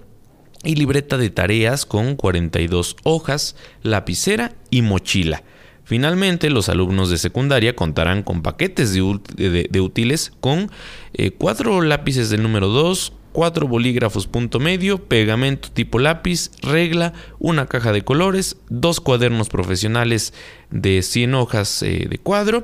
y 0.63 0.75
libreta 0.75 1.17
de 1.17 1.29
tareas 1.29 1.85
con 1.85 2.15
42 2.15 2.95
hojas, 3.03 3.57
lapicera 3.83 4.53
y 4.69 4.83
mochila. 4.83 5.43
Finalmente, 5.83 6.49
los 6.49 6.69
alumnos 6.69 7.09
de 7.09 7.17
secundaria 7.17 7.75
contarán 7.75 8.23
con 8.23 8.41
paquetes 8.41 8.93
de, 8.93 9.81
útiles 9.81 10.31
con 10.39 10.71
eh, 11.13 11.31
cuatro 11.31 11.81
lápices 11.81 12.29
del 12.29 12.41
número 12.41 12.69
2, 12.69 13.11
cuatro 13.31 13.67
bolígrafos 13.67 14.27
punto 14.27 14.59
medio, 14.59 14.97
pegamento 14.97 15.69
tipo 15.71 15.99
lápiz, 15.99 16.51
regla, 16.61 17.13
una 17.39 17.65
caja 17.67 17.91
de 17.91 18.03
colores, 18.03 18.57
dos 18.69 18.99
cuadernos 19.01 19.49
profesionales 19.49 20.33
de 20.69 21.01
100 21.01 21.35
hojas 21.35 21.83
eh, 21.83 22.07
de 22.09 22.17
cuadro, 22.17 22.63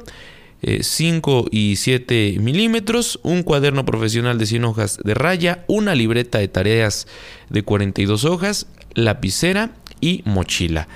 5 0.61 1.45
eh, 1.45 1.49
y 1.51 1.75
7 1.75 2.37
milímetros, 2.39 3.19
un 3.23 3.43
cuaderno 3.43 3.85
profesional 3.85 4.37
de 4.37 4.45
100 4.45 4.65
hojas 4.65 4.97
de 5.03 5.13
raya, 5.13 5.63
una 5.67 5.95
libreta 5.95 6.39
de 6.39 6.47
tareas 6.47 7.07
de 7.49 7.61
42 7.61 8.25
hojas, 8.25 8.67
lapicera 8.93 9.71
y 10.01 10.23
mochila. 10.25 10.87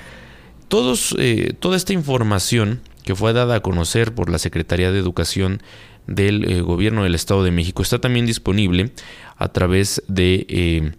Todos, 0.68 1.16
eh, 1.20 1.54
toda 1.60 1.78
esta 1.78 1.94
información 1.94 2.82
que 3.04 3.16
fue 3.16 3.34
dada 3.34 3.56
a 3.56 3.60
conocer 3.62 4.14
por 4.14 4.30
la 4.30 4.40
Secretaría 4.40 4.92
de 4.92 5.00
Educación 5.00 5.62
del 6.08 6.50
eh, 6.50 6.62
Gobierno 6.62 7.04
del 7.04 7.16
Estado 7.16 7.44
de 7.44 7.52
México 7.52 7.82
está 7.82 8.00
también 8.00 8.26
disponible 8.26 8.92
a 9.38 9.50
través 9.50 10.02
de 10.08 10.94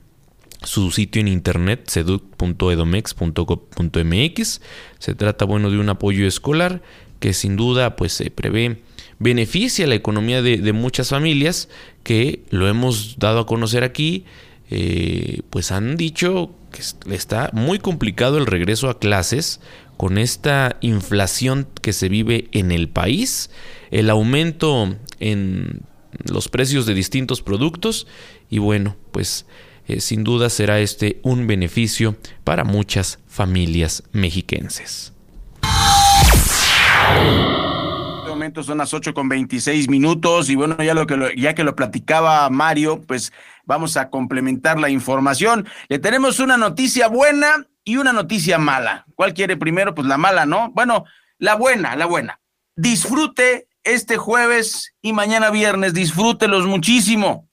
su 0.64 0.90
sitio 0.90 1.20
en 1.20 1.28
internet 1.28 1.88
seduc.edomex.gov.mx. 1.88 4.60
Se 4.98 5.14
trata 5.14 5.44
bueno 5.44 5.70
de 5.70 5.78
un 5.78 5.88
apoyo 5.88 6.26
escolar 6.26 6.82
que 7.20 7.32
sin 7.32 7.56
duda 7.56 7.96
pues 7.96 8.12
se 8.12 8.30
prevé 8.30 8.82
beneficia 9.22 9.86
la 9.86 9.94
economía 9.94 10.42
de, 10.42 10.72
muchas 10.72 11.10
familias 11.10 11.68
que 12.02 12.42
lo 12.50 12.68
hemos 12.68 13.18
dado 13.18 13.40
a 13.40 13.46
conocer 13.46 13.84
aquí, 13.84 14.24
eh, 14.70 15.42
pues 15.50 15.70
han 15.70 15.96
dicho 15.96 16.50
que 16.72 16.82
está 17.14 17.50
muy 17.52 17.78
complicado 17.78 18.38
el 18.38 18.46
regreso 18.46 18.88
a 18.88 18.98
clases 18.98 19.60
con 20.02 20.18
esta 20.18 20.78
inflación 20.80 21.68
que 21.80 21.92
se 21.92 22.08
vive 22.08 22.48
en 22.50 22.72
el 22.72 22.88
país, 22.88 23.50
el 23.92 24.10
aumento 24.10 24.96
en 25.20 25.82
los 26.24 26.48
precios 26.48 26.86
de 26.86 26.94
distintos 26.94 27.40
productos 27.40 28.08
y 28.50 28.58
bueno, 28.58 28.96
pues 29.12 29.46
eh, 29.86 30.00
sin 30.00 30.24
duda 30.24 30.50
será 30.50 30.80
este 30.80 31.20
un 31.22 31.46
beneficio 31.46 32.16
para 32.42 32.64
muchas 32.64 33.20
familias 33.28 34.02
mexiquenses. 34.10 35.12
En 35.62 35.68
este 38.18 38.28
momento 38.28 38.64
son 38.64 38.78
las 38.78 38.92
8 38.92 39.14
con 39.14 39.28
26 39.28 39.88
minutos 39.88 40.50
y 40.50 40.56
bueno, 40.56 40.76
ya, 40.82 40.94
lo 40.94 41.06
que 41.06 41.32
ya 41.36 41.54
que 41.54 41.62
lo 41.62 41.76
platicaba 41.76 42.50
Mario, 42.50 43.00
pues 43.06 43.32
vamos 43.66 43.96
a 43.96 44.10
complementar 44.10 44.80
la 44.80 44.90
información. 44.90 45.64
Le 45.86 46.00
tenemos 46.00 46.40
una 46.40 46.56
noticia 46.56 47.06
buena 47.06 47.68
y 47.84 47.96
una 47.96 48.12
noticia 48.12 48.58
mala. 48.58 49.06
¿Cuál 49.14 49.34
quiere 49.34 49.56
primero? 49.56 49.94
Pues 49.94 50.06
la 50.06 50.18
mala, 50.18 50.46
¿no? 50.46 50.70
Bueno, 50.70 51.04
la 51.38 51.54
buena, 51.54 51.96
la 51.96 52.06
buena. 52.06 52.40
Disfrute 52.76 53.68
este 53.84 54.16
jueves 54.16 54.94
y 55.02 55.12
mañana 55.12 55.50
viernes, 55.50 55.94
disfrútelos 55.94 56.66
muchísimo. 56.66 57.48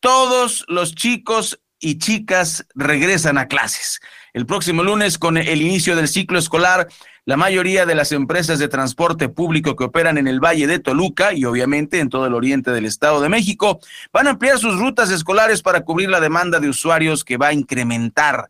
Todos 0.00 0.64
los 0.68 0.94
chicos 0.94 1.60
y 1.78 1.98
chicas 1.98 2.66
regresan 2.74 3.38
a 3.38 3.48
clases. 3.48 4.00
El 4.32 4.46
próximo 4.46 4.82
lunes, 4.82 5.18
con 5.18 5.36
el 5.36 5.60
inicio 5.60 5.96
del 5.96 6.08
ciclo 6.08 6.38
escolar, 6.38 6.88
la 7.24 7.36
mayoría 7.36 7.86
de 7.86 7.94
las 7.94 8.10
empresas 8.12 8.58
de 8.58 8.68
transporte 8.68 9.28
público 9.28 9.76
que 9.76 9.84
operan 9.84 10.18
en 10.18 10.26
el 10.26 10.40
Valle 10.40 10.66
de 10.66 10.80
Toluca 10.80 11.32
y 11.32 11.44
obviamente 11.44 12.00
en 12.00 12.08
todo 12.08 12.26
el 12.26 12.34
oriente 12.34 12.72
del 12.72 12.84
Estado 12.84 13.20
de 13.20 13.28
México 13.28 13.80
van 14.12 14.26
a 14.26 14.30
ampliar 14.30 14.58
sus 14.58 14.78
rutas 14.78 15.10
escolares 15.10 15.62
para 15.62 15.82
cubrir 15.82 16.10
la 16.10 16.20
demanda 16.20 16.58
de 16.58 16.68
usuarios 16.68 17.24
que 17.24 17.36
va 17.36 17.48
a 17.48 17.52
incrementar. 17.52 18.48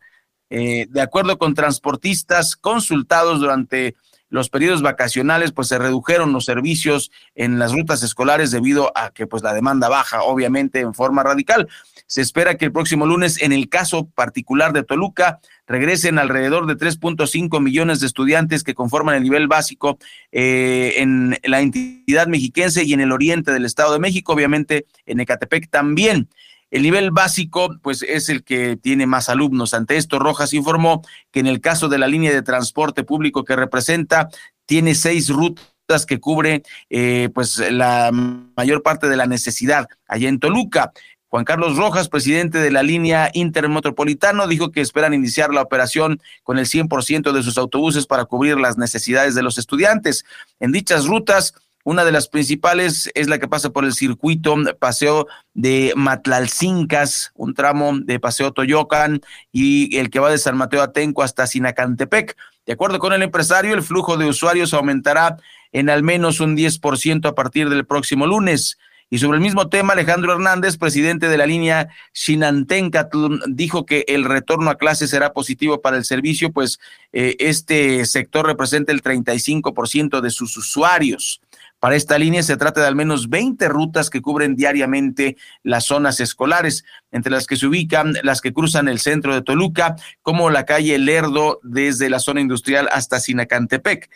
Eh, 0.49 0.87
de 0.89 1.01
acuerdo 1.01 1.37
con 1.37 1.53
transportistas 1.53 2.55
consultados 2.55 3.39
durante 3.39 3.95
los 4.33 4.49
periodos 4.49 4.81
vacacionales, 4.81 5.51
pues 5.51 5.67
se 5.67 5.77
redujeron 5.77 6.33
los 6.33 6.45
servicios 6.45 7.11
en 7.35 7.59
las 7.59 7.71
rutas 7.71 8.01
escolares 8.01 8.49
debido 8.49 8.91
a 8.95 9.11
que 9.11 9.27
pues 9.27 9.43
la 9.43 9.53
demanda 9.53 9.89
baja, 9.89 10.23
obviamente, 10.23 10.79
en 10.79 10.95
forma 10.95 11.21
radical. 11.21 11.69
Se 12.07 12.21
espera 12.21 12.55
que 12.55 12.65
el 12.65 12.71
próximo 12.71 13.05
lunes, 13.05 13.39
en 13.43 13.53
el 13.53 13.69
caso 13.69 14.09
particular 14.09 14.73
de 14.73 14.81
Toluca, 14.81 15.39
regresen 15.67 16.17
alrededor 16.17 16.65
de 16.65 16.75
3.5 16.75 17.61
millones 17.61 17.99
de 17.99 18.07
estudiantes 18.07 18.63
que 18.63 18.73
conforman 18.73 19.13
el 19.13 19.21
nivel 19.21 19.47
básico 19.47 19.99
eh, 20.31 20.95
en 20.97 21.37
la 21.43 21.61
entidad 21.61 22.25
mexiquense 22.25 22.83
y 22.83 22.93
en 22.93 23.01
el 23.01 23.11
oriente 23.11 23.51
del 23.51 23.65
Estado 23.65 23.93
de 23.93 23.99
México, 23.99 24.33
obviamente 24.33 24.87
en 25.05 25.19
Ecatepec 25.19 25.69
también. 25.69 26.27
El 26.73 26.81
nivel 26.81 27.11
básico, 27.11 27.77
pues 27.83 28.01
es 28.01 28.29
el 28.29 28.43
que 28.43 28.77
tiene 28.77 29.05
más 29.05 29.29
alumnos. 29.29 29.75
Ante 29.75 29.95
esto, 29.95 30.17
Rojas 30.17 30.55
informó 30.55 31.03
que 31.31 31.39
en 31.39 31.45
el 31.45 31.61
caso 31.61 31.87
de 31.87 31.99
la 31.99 32.07
línea 32.07 32.33
de 32.33 32.41
transporte 32.41 33.03
público 33.03 33.43
que 33.43 33.55
representa, 33.55 34.29
tiene 34.65 34.95
seis 34.95 35.29
rutas 35.29 36.07
que 36.07 36.19
cubre 36.19 36.63
eh, 36.89 37.29
pues 37.31 37.59
la 37.71 38.09
mayor 38.11 38.81
parte 38.81 39.07
de 39.07 39.17
la 39.17 39.27
necesidad 39.27 39.87
allá 40.07 40.27
en 40.27 40.39
Toluca. 40.39 40.91
Juan 41.27 41.45
Carlos 41.45 41.77
Rojas, 41.77 42.09
presidente 42.09 42.57
de 42.57 42.71
la 42.71 42.81
línea 42.81 43.29
Intermetropolitano, 43.33 44.47
dijo 44.47 44.71
que 44.71 44.81
esperan 44.81 45.13
iniciar 45.13 45.53
la 45.53 45.61
operación 45.61 46.21
con 46.41 46.57
el 46.57 46.65
100% 46.65 47.33
de 47.33 47.43
sus 47.43 47.59
autobuses 47.59 48.07
para 48.07 48.25
cubrir 48.25 48.57
las 48.57 48.79
necesidades 48.79 49.35
de 49.35 49.43
los 49.43 49.59
estudiantes. 49.59 50.25
En 50.59 50.71
dichas 50.71 51.05
rutas, 51.05 51.53
una 51.83 52.05
de 52.05 52.11
las 52.11 52.29
principales 52.29 53.11
es 53.13 53.27
la 53.27 53.39
que 53.39 53.47
pasa 53.47 53.71
por 53.71 53.83
el 53.83 53.93
circuito 53.93 54.55
Paseo 54.79 55.27
de 55.53 55.93
Matlalcincas, 55.95 57.31
un 57.35 57.53
tramo 57.53 57.99
de 57.99 58.19
Paseo 58.19 58.53
Toyocan 58.53 59.21
y 59.51 59.97
el 59.97 60.09
que 60.09 60.19
va 60.19 60.31
de 60.31 60.37
San 60.37 60.57
Mateo 60.57 60.81
Atenco 60.81 61.23
hasta 61.23 61.45
Sinacantepec. 61.45 62.37
De 62.65 62.73
acuerdo 62.73 62.99
con 62.99 63.11
el 63.11 63.21
empresario, 63.21 63.73
el 63.73 63.83
flujo 63.83 64.15
de 64.15 64.25
usuarios 64.25 64.73
aumentará 64.73 65.37
en 65.73 65.89
al 65.89 66.03
menos 66.03 66.39
un 66.39 66.55
10% 66.55 67.27
a 67.27 67.35
partir 67.35 67.69
del 67.69 67.85
próximo 67.85 68.27
lunes. 68.27 68.77
Y 69.09 69.19
sobre 69.19 69.37
el 69.37 69.43
mismo 69.43 69.69
tema, 69.69 69.93
Alejandro 69.93 70.33
Hernández, 70.33 70.77
presidente 70.77 71.27
de 71.27 71.37
la 71.37 71.45
línea 71.45 71.89
Xinantencatl, 72.13 73.41
dijo 73.47 73.85
que 73.85 74.05
el 74.07 74.23
retorno 74.23 74.71
a 74.71 74.77
clase 74.77 75.07
será 75.07 75.33
positivo 75.33 75.81
para 75.81 75.97
el 75.97 76.05
servicio, 76.05 76.51
pues 76.51 76.79
eh, 77.11 77.35
este 77.37 78.05
sector 78.05 78.47
representa 78.47 78.91
el 78.91 79.03
35% 79.03 80.21
de 80.21 80.31
sus 80.31 80.57
usuarios. 80.57 81.41
Para 81.83 81.97
esta 81.97 82.17
línea 82.17 82.41
se 82.43 82.55
trata 82.55 82.79
de 82.79 82.87
al 82.87 82.95
menos 82.95 83.29
20 83.29 83.67
rutas 83.67 84.09
que 84.09 84.21
cubren 84.21 84.55
diariamente 84.55 85.35
las 85.63 85.83
zonas 85.83 86.21
escolares, 86.21 86.85
entre 87.11 87.29
las 87.29 87.45
que 87.45 87.57
se 87.57 87.67
ubican 87.67 88.13
las 88.23 88.39
que 88.39 88.53
cruzan 88.53 88.87
el 88.87 88.99
centro 88.99 89.33
de 89.33 89.41
Toluca, 89.41 89.97
como 90.21 90.49
la 90.49 90.63
calle 90.63 90.97
Lerdo 90.97 91.59
desde 91.61 92.09
la 92.09 92.19
zona 92.19 92.39
industrial 92.39 92.87
hasta 92.89 93.19
Sinacantepec 93.19 94.09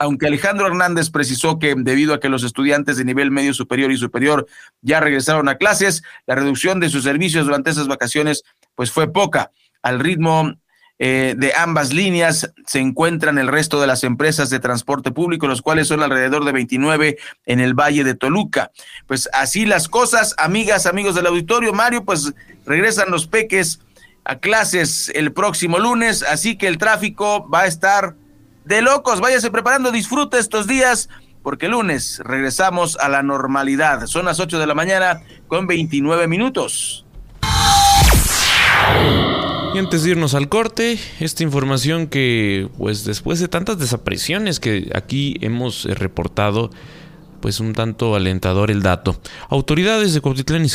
aunque 0.00 0.26
Alejandro 0.26 0.66
Hernández 0.66 1.10
precisó 1.10 1.60
que 1.60 1.76
debido 1.76 2.14
a 2.14 2.20
que 2.20 2.28
los 2.28 2.42
estudiantes 2.42 2.96
de 2.96 3.04
nivel 3.04 3.30
medio 3.30 3.54
superior 3.54 3.92
y 3.92 3.96
superior 3.96 4.46
ya 4.80 4.98
regresaron 4.98 5.48
a 5.48 5.56
clases, 5.56 6.02
la 6.26 6.34
reducción 6.34 6.80
de 6.80 6.88
sus 6.88 7.04
servicios 7.04 7.46
durante 7.46 7.70
esas 7.70 7.86
vacaciones 7.86 8.42
pues 8.74 8.90
fue 8.90 9.12
poca. 9.12 9.52
Al 9.82 10.00
ritmo 10.00 10.52
eh, 10.98 11.34
de 11.36 11.52
ambas 11.54 11.92
líneas 11.92 12.52
se 12.66 12.80
encuentran 12.80 13.38
el 13.38 13.46
resto 13.48 13.80
de 13.80 13.86
las 13.86 14.02
empresas 14.02 14.50
de 14.50 14.58
transporte 14.58 15.12
público, 15.12 15.46
los 15.46 15.62
cuales 15.62 15.88
son 15.88 16.02
alrededor 16.02 16.44
de 16.44 16.52
29 16.52 17.18
en 17.46 17.60
el 17.60 17.74
Valle 17.74 18.02
de 18.02 18.14
Toluca. 18.14 18.72
Pues 19.06 19.28
así 19.32 19.64
las 19.64 19.88
cosas, 19.88 20.34
amigas, 20.38 20.86
amigos 20.86 21.14
del 21.14 21.26
auditorio, 21.26 21.72
Mario, 21.72 22.04
pues 22.04 22.32
regresan 22.66 23.10
los 23.10 23.26
peques 23.26 23.80
a 24.24 24.40
clases 24.40 25.10
el 25.14 25.32
próximo 25.32 25.78
lunes, 25.78 26.22
así 26.22 26.58
que 26.58 26.66
el 26.66 26.78
tráfico 26.78 27.48
va 27.48 27.60
a 27.60 27.66
estar 27.66 28.14
de 28.64 28.82
locos. 28.82 29.20
Váyase 29.20 29.50
preparando, 29.50 29.90
disfruta 29.92 30.38
estos 30.38 30.66
días, 30.66 31.08
porque 31.42 31.68
lunes 31.68 32.20
regresamos 32.24 32.96
a 32.98 33.08
la 33.08 33.22
normalidad. 33.22 34.06
Son 34.06 34.26
las 34.26 34.40
8 34.40 34.58
de 34.58 34.66
la 34.66 34.74
mañana 34.74 35.22
con 35.46 35.66
29 35.66 36.26
minutos. 36.26 37.06
Y 39.74 39.78
antes 39.78 40.02
de 40.02 40.10
irnos 40.10 40.34
al 40.34 40.48
corte, 40.48 40.98
esta 41.20 41.42
información 41.42 42.06
que, 42.06 42.68
pues 42.78 43.04
después 43.04 43.38
de 43.38 43.48
tantas 43.48 43.78
desapariciones 43.78 44.60
que 44.60 44.90
aquí 44.94 45.36
hemos 45.42 45.84
eh, 45.84 45.94
reportado, 45.94 46.70
pues 47.40 47.60
un 47.60 47.72
tanto 47.72 48.14
alentador 48.14 48.70
el 48.70 48.82
dato. 48.82 49.20
Autoridades 49.48 50.14
de 50.14 50.20
Cuautitlán 50.20 50.66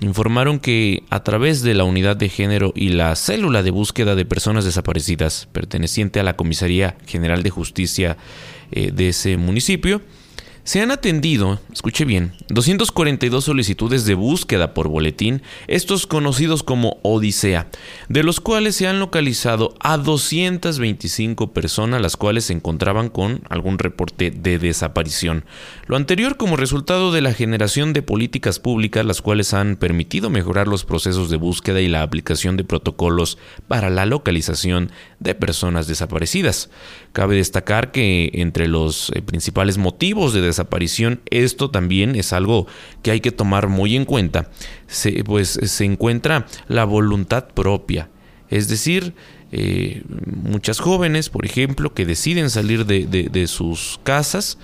informaron 0.00 0.58
que 0.58 1.04
a 1.10 1.22
través 1.22 1.62
de 1.62 1.74
la 1.74 1.84
unidad 1.84 2.16
de 2.16 2.28
género 2.28 2.72
y 2.74 2.90
la 2.90 3.14
célula 3.16 3.62
de 3.62 3.70
búsqueda 3.70 4.14
de 4.14 4.24
personas 4.24 4.64
desaparecidas 4.64 5.48
perteneciente 5.52 6.20
a 6.20 6.24
la 6.24 6.36
Comisaría 6.36 6.96
General 7.06 7.42
de 7.42 7.50
Justicia 7.50 8.16
eh, 8.72 8.90
de 8.92 9.08
ese 9.08 9.36
municipio, 9.36 10.02
Se 10.64 10.80
han 10.80 10.92
atendido, 10.92 11.58
escuche 11.72 12.04
bien, 12.04 12.34
242 12.48 13.42
solicitudes 13.42 14.04
de 14.04 14.14
búsqueda 14.14 14.74
por 14.74 14.86
boletín, 14.86 15.42
estos 15.66 16.06
conocidos 16.06 16.62
como 16.62 17.00
Odisea, 17.02 17.66
de 18.08 18.22
los 18.22 18.38
cuales 18.38 18.76
se 18.76 18.86
han 18.86 19.00
localizado 19.00 19.74
a 19.80 19.96
225 19.96 21.52
personas 21.52 22.00
las 22.00 22.16
cuales 22.16 22.44
se 22.44 22.52
encontraban 22.52 23.08
con 23.08 23.42
algún 23.50 23.80
reporte 23.80 24.30
de 24.30 24.60
desaparición. 24.60 25.44
Lo 25.88 25.96
anterior 25.96 26.36
como 26.36 26.56
resultado 26.56 27.10
de 27.10 27.22
la 27.22 27.34
generación 27.34 27.92
de 27.92 28.02
políticas 28.02 28.60
públicas 28.60 29.04
las 29.04 29.20
cuales 29.20 29.54
han 29.54 29.74
permitido 29.74 30.30
mejorar 30.30 30.68
los 30.68 30.84
procesos 30.84 31.28
de 31.28 31.38
búsqueda 31.38 31.80
y 31.80 31.88
la 31.88 32.02
aplicación 32.02 32.56
de 32.56 32.62
protocolos 32.62 33.36
para 33.66 33.90
la 33.90 34.06
localización 34.06 34.92
de 35.18 35.34
personas 35.34 35.88
desaparecidas. 35.88 36.70
Cabe 37.12 37.34
destacar 37.34 37.90
que 37.90 38.30
entre 38.34 38.68
los 38.68 39.10
eh, 39.10 39.22
principales 39.22 39.76
motivos 39.76 40.32
de 40.32 40.51
desaparición, 40.52 41.20
esto 41.30 41.70
también 41.70 42.14
es 42.14 42.32
algo 42.32 42.66
que 43.02 43.10
hay 43.10 43.20
que 43.20 43.32
tomar 43.32 43.68
muy 43.68 43.96
en 43.96 44.04
cuenta, 44.04 44.50
se, 44.86 45.24
pues 45.24 45.48
se 45.48 45.84
encuentra 45.84 46.46
la 46.68 46.84
voluntad 46.84 47.48
propia, 47.48 48.08
es 48.50 48.68
decir, 48.68 49.14
eh, 49.50 50.02
muchas 50.26 50.80
jóvenes, 50.80 51.28
por 51.28 51.44
ejemplo, 51.44 51.92
que 51.92 52.06
deciden 52.06 52.48
salir 52.48 52.86
de, 52.86 53.46
sus 53.46 54.00
casas, 54.02 54.58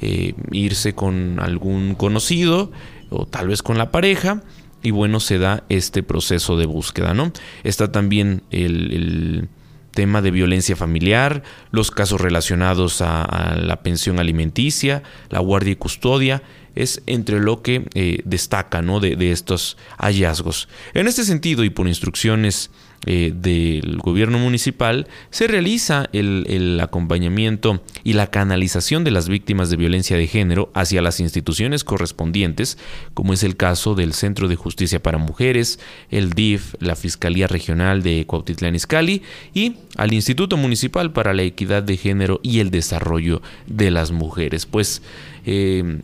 eh, 0.00 0.34
irse 0.50 0.94
con 0.94 1.38
algún 1.40 1.94
conocido 1.94 2.72
o 3.10 3.26
tal 3.26 3.48
vez 3.48 3.62
con 3.62 3.76
la 3.76 3.90
pareja, 3.90 4.42
y 4.82 4.92
bueno, 4.92 5.20
se 5.20 5.38
da 5.38 5.64
este 5.68 6.02
proceso 6.02 6.56
de 6.56 6.64
búsqueda, 6.64 7.12
¿no? 7.12 7.32
Está 7.64 7.92
también 7.92 8.42
el 8.50 9.48
tema 9.90 10.22
de 10.22 10.30
violencia 10.30 10.76
familiar, 10.76 11.42
los 11.70 11.90
casos 11.90 12.20
relacionados 12.20 13.02
a, 13.02 13.56
la 13.56 13.82
pensión 13.82 14.18
alimenticia, 14.18 15.02
la 15.28 15.40
guardia 15.40 15.72
y 15.72 15.76
custodia, 15.76 16.42
es 16.74 17.02
entre 17.06 17.40
lo 17.40 17.62
que 17.62 17.88
eh, 17.94 18.20
destaca 18.24 18.82
¿no? 18.82 19.00
de, 19.00 19.16
de 19.16 19.32
estos 19.32 19.76
hallazgos. 19.98 20.68
En 20.94 21.08
este 21.08 21.24
sentido 21.24 21.64
y 21.64 21.70
por 21.70 21.88
instrucciones 21.88 22.70
eh, 23.06 23.32
del 23.34 23.96
gobierno 23.96 24.38
municipal 24.38 25.08
se 25.30 25.46
realiza 25.46 26.10
el, 26.12 26.78
acompañamiento 26.82 27.82
y 28.04 28.12
la 28.12 28.26
canalización 28.26 29.04
de 29.04 29.10
las 29.10 29.28
víctimas 29.28 29.70
de 29.70 29.76
violencia 29.76 30.18
de 30.18 30.26
género 30.26 30.70
hacia 30.74 31.00
las 31.00 31.18
instituciones 31.18 31.82
correspondientes, 31.82 32.76
como 33.14 33.32
es 33.32 33.42
el 33.42 33.56
caso 33.56 33.94
del 33.94 34.12
Centro 34.12 34.48
de 34.48 34.56
Justicia 34.56 35.02
para 35.02 35.16
Mujeres, 35.16 35.78
el 36.10 36.30
DIF, 36.34 36.74
la 36.78 36.94
Fiscalía 36.94 37.46
Regional 37.46 38.02
de 38.02 38.26
Cuautitlán 38.26 38.74
Izcalli 38.74 39.22
y 39.54 39.76
al 39.96 40.12
Instituto 40.12 40.58
Municipal 40.58 41.12
para 41.12 41.32
la 41.32 41.42
Equidad 41.42 41.82
de 41.82 41.96
Género 41.96 42.40
y 42.42 42.60
el 42.60 42.70
Desarrollo 42.70 43.40
de 43.66 43.90
las 43.90 44.10
Mujeres. 44.10 44.66
Pues 44.66 45.02
eh, 45.46 46.00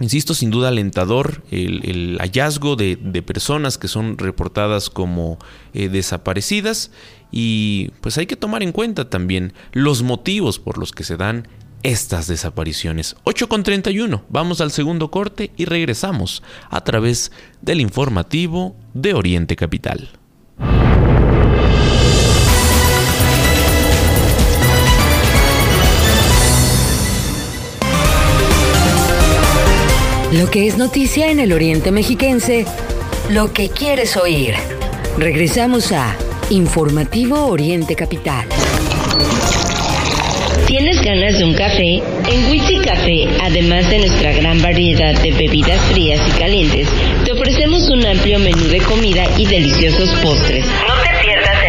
Insisto, 0.00 0.34
sin 0.34 0.50
duda 0.50 0.68
alentador 0.68 1.42
el, 1.50 2.16
hallazgo 2.20 2.76
de, 2.76 2.96
personas 3.24 3.78
que 3.78 3.88
son 3.88 4.18
reportadas 4.18 4.90
como 4.90 5.38
eh, 5.74 5.88
desaparecidas 5.88 6.90
y 7.30 7.90
pues 8.00 8.18
hay 8.18 8.26
que 8.26 8.36
tomar 8.36 8.62
en 8.62 8.72
cuenta 8.72 9.08
también 9.08 9.52
los 9.72 10.02
motivos 10.02 10.58
por 10.58 10.78
los 10.78 10.92
que 10.92 11.04
se 11.04 11.16
dan 11.16 11.46
estas 11.82 12.26
desapariciones. 12.26 13.16
8 13.24 13.48
con 13.48 13.62
31, 13.62 14.24
vamos 14.28 14.60
al 14.60 14.70
segundo 14.70 15.10
corte 15.10 15.50
y 15.56 15.64
regresamos 15.64 16.42
a 16.70 16.82
través 16.84 17.32
del 17.60 17.80
informativo 17.80 18.76
de 18.94 19.14
Oriente 19.14 19.56
Capital. 19.56 20.10
Lo 30.32 30.50
que 30.50 30.66
es 30.66 30.78
noticia 30.78 31.30
en 31.30 31.40
el 31.40 31.52
Oriente 31.52 31.90
Mexiquense, 31.90 32.64
lo 33.28 33.52
que 33.52 33.68
quieres 33.68 34.16
oír. 34.16 34.54
Regresamos 35.18 35.92
a 35.92 36.16
Informativo 36.48 37.48
Oriente 37.48 37.94
Capital. 37.94 38.46
¿Tienes 40.66 41.02
ganas 41.02 41.36
de 41.36 41.44
un 41.44 41.52
café? 41.52 42.02
En 42.30 42.50
Witsi 42.50 42.78
Café, 42.78 43.28
además 43.42 43.90
de 43.90 43.98
nuestra 43.98 44.32
gran 44.32 44.62
variedad 44.62 45.20
de 45.20 45.32
bebidas 45.32 45.78
frías 45.92 46.20
y 46.26 46.38
calientes, 46.38 46.88
te 47.26 47.32
ofrecemos 47.32 47.90
un 47.90 48.06
amplio 48.06 48.38
menú 48.38 48.64
de 48.68 48.78
comida 48.78 49.24
y 49.36 49.44
deliciosos 49.44 50.08
postres. 50.22 50.64
No 50.64 50.94
te 51.02 51.26
pierdas 51.26 51.60
de 51.60 51.68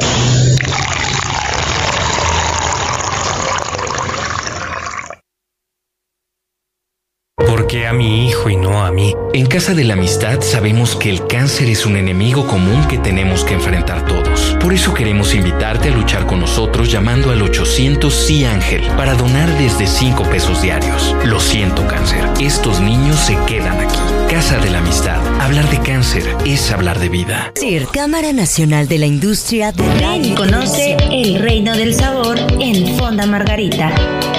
En 9.33 9.45
Casa 9.45 9.73
de 9.73 9.83
la 9.83 9.93
Amistad 9.93 10.41
sabemos 10.41 10.95
que 10.95 11.09
el 11.09 11.25
cáncer 11.27 11.69
es 11.69 11.85
un 11.85 11.95
enemigo 11.95 12.45
común 12.47 12.85
que 12.87 12.97
tenemos 12.97 13.43
que 13.43 13.53
enfrentar 13.53 14.05
todos. 14.05 14.57
Por 14.59 14.73
eso 14.73 14.93
queremos 14.93 15.33
invitarte 15.33 15.89
a 15.89 15.95
luchar 15.95 16.25
con 16.25 16.39
nosotros 16.39 16.91
llamando 16.91 17.31
al 17.31 17.41
800 17.41 18.13
Sí 18.13 18.45
Ángel 18.45 18.85
para 18.97 19.13
donar 19.13 19.49
desde 19.57 19.87
5 19.87 20.23
pesos 20.23 20.61
diarios. 20.61 21.15
Lo 21.25 21.39
siento 21.39 21.87
cáncer, 21.87 22.27
estos 22.39 22.81
niños 22.81 23.19
se 23.19 23.37
quedan 23.45 23.79
aquí. 23.79 24.10
Casa 24.31 24.57
de 24.59 24.69
la 24.69 24.77
Amistad. 24.77 25.19
Hablar 25.41 25.69
de 25.69 25.77
cáncer 25.81 26.23
es 26.45 26.71
hablar 26.71 26.97
de 26.99 27.09
vida. 27.09 27.51
CIR, 27.59 27.85
Cámara 27.91 28.31
Nacional 28.31 28.87
de 28.87 28.97
la 28.97 29.05
Industria 29.05 29.73
de 29.73 29.83
Ven 29.99 30.23
y 30.23 30.33
conoce 30.35 30.95
el 31.11 31.37
reino 31.37 31.75
del 31.75 31.93
sabor 31.93 32.39
en 32.61 32.97
Fonda 32.97 33.25
Margarita. 33.25 33.93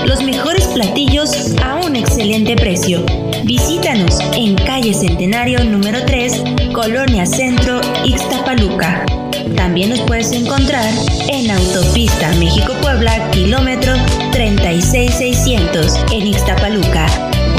Los 0.06 0.24
mejores 0.24 0.66
platillos 0.68 1.54
a 1.62 1.74
un 1.74 1.94
excelente 1.94 2.56
precio. 2.56 3.04
Visítanos 3.44 4.18
en 4.32 4.54
calle 4.54 4.94
Centenario 4.94 5.62
número 5.62 6.02
3, 6.06 6.42
Colonia 6.72 7.26
Centro, 7.26 7.82
Ixtapaluca. 8.02 9.04
También 9.56 9.90
nos 9.90 10.00
puedes 10.00 10.32
encontrar 10.32 10.90
en 11.28 11.50
Autopista 11.50 12.32
México-Puebla, 12.36 13.30
kilómetro 13.32 13.92
36600 14.32 15.98
en 16.12 16.28
Ixtapaluca. 16.28 17.06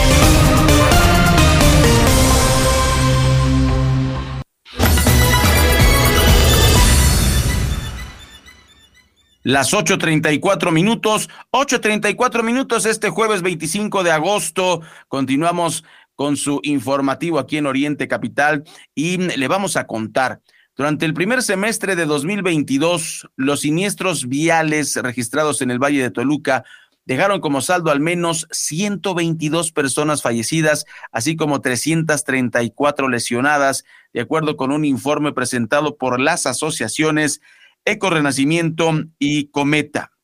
Las 9.43 9.72
8.34 9.72 10.70
minutos, 10.70 11.29
8.34 11.51 12.45
minutos 12.45 12.87
este 12.87 13.11
jueves 13.11 13.43
25 13.43 14.05
de 14.05 14.11
agosto. 14.12 14.83
Continuamos 15.09 15.85
con 16.17 16.37
su 16.37 16.61
informativo 16.64 17.39
aquí 17.39 17.59
en 17.59 17.67
Oriente 17.67 18.09
Capital 18.09 18.64
y 18.95 19.19
le 19.19 19.49
vamos 19.49 19.77
a 19.77 19.87
contar. 19.87 20.41
Durante 20.75 21.07
el 21.07 21.14
primer 21.14 21.43
semestre 21.43 21.97
de 21.97 22.05
2022, 22.05 23.29
los 23.37 23.61
siniestros 23.61 24.29
viales 24.29 24.97
registrados 24.97 25.62
en 25.62 25.71
el 25.71 25.79
Valle 25.79 26.03
de 26.03 26.11
Toluca 26.11 26.64
dejaron 27.07 27.41
como 27.41 27.61
saldo 27.61 27.91
al 27.91 28.01
menos 28.01 28.47
122 28.51 29.73
personas 29.73 30.21
fallecidas, 30.23 30.85
así 31.12 31.37
como 31.37 31.61
334 31.61 33.09
lesionadas, 33.09 33.85
de 34.12 34.21
acuerdo 34.21 34.57
con 34.57 34.73
un 34.73 34.85
informe 34.85 35.33
presentado 35.33 35.97
por 35.97 36.21
las 36.21 36.47
asociaciones 36.47 37.41
Eco 37.85 38.11
Renacimiento 38.11 39.05
y 39.19 39.47
Cometa. 39.49 40.16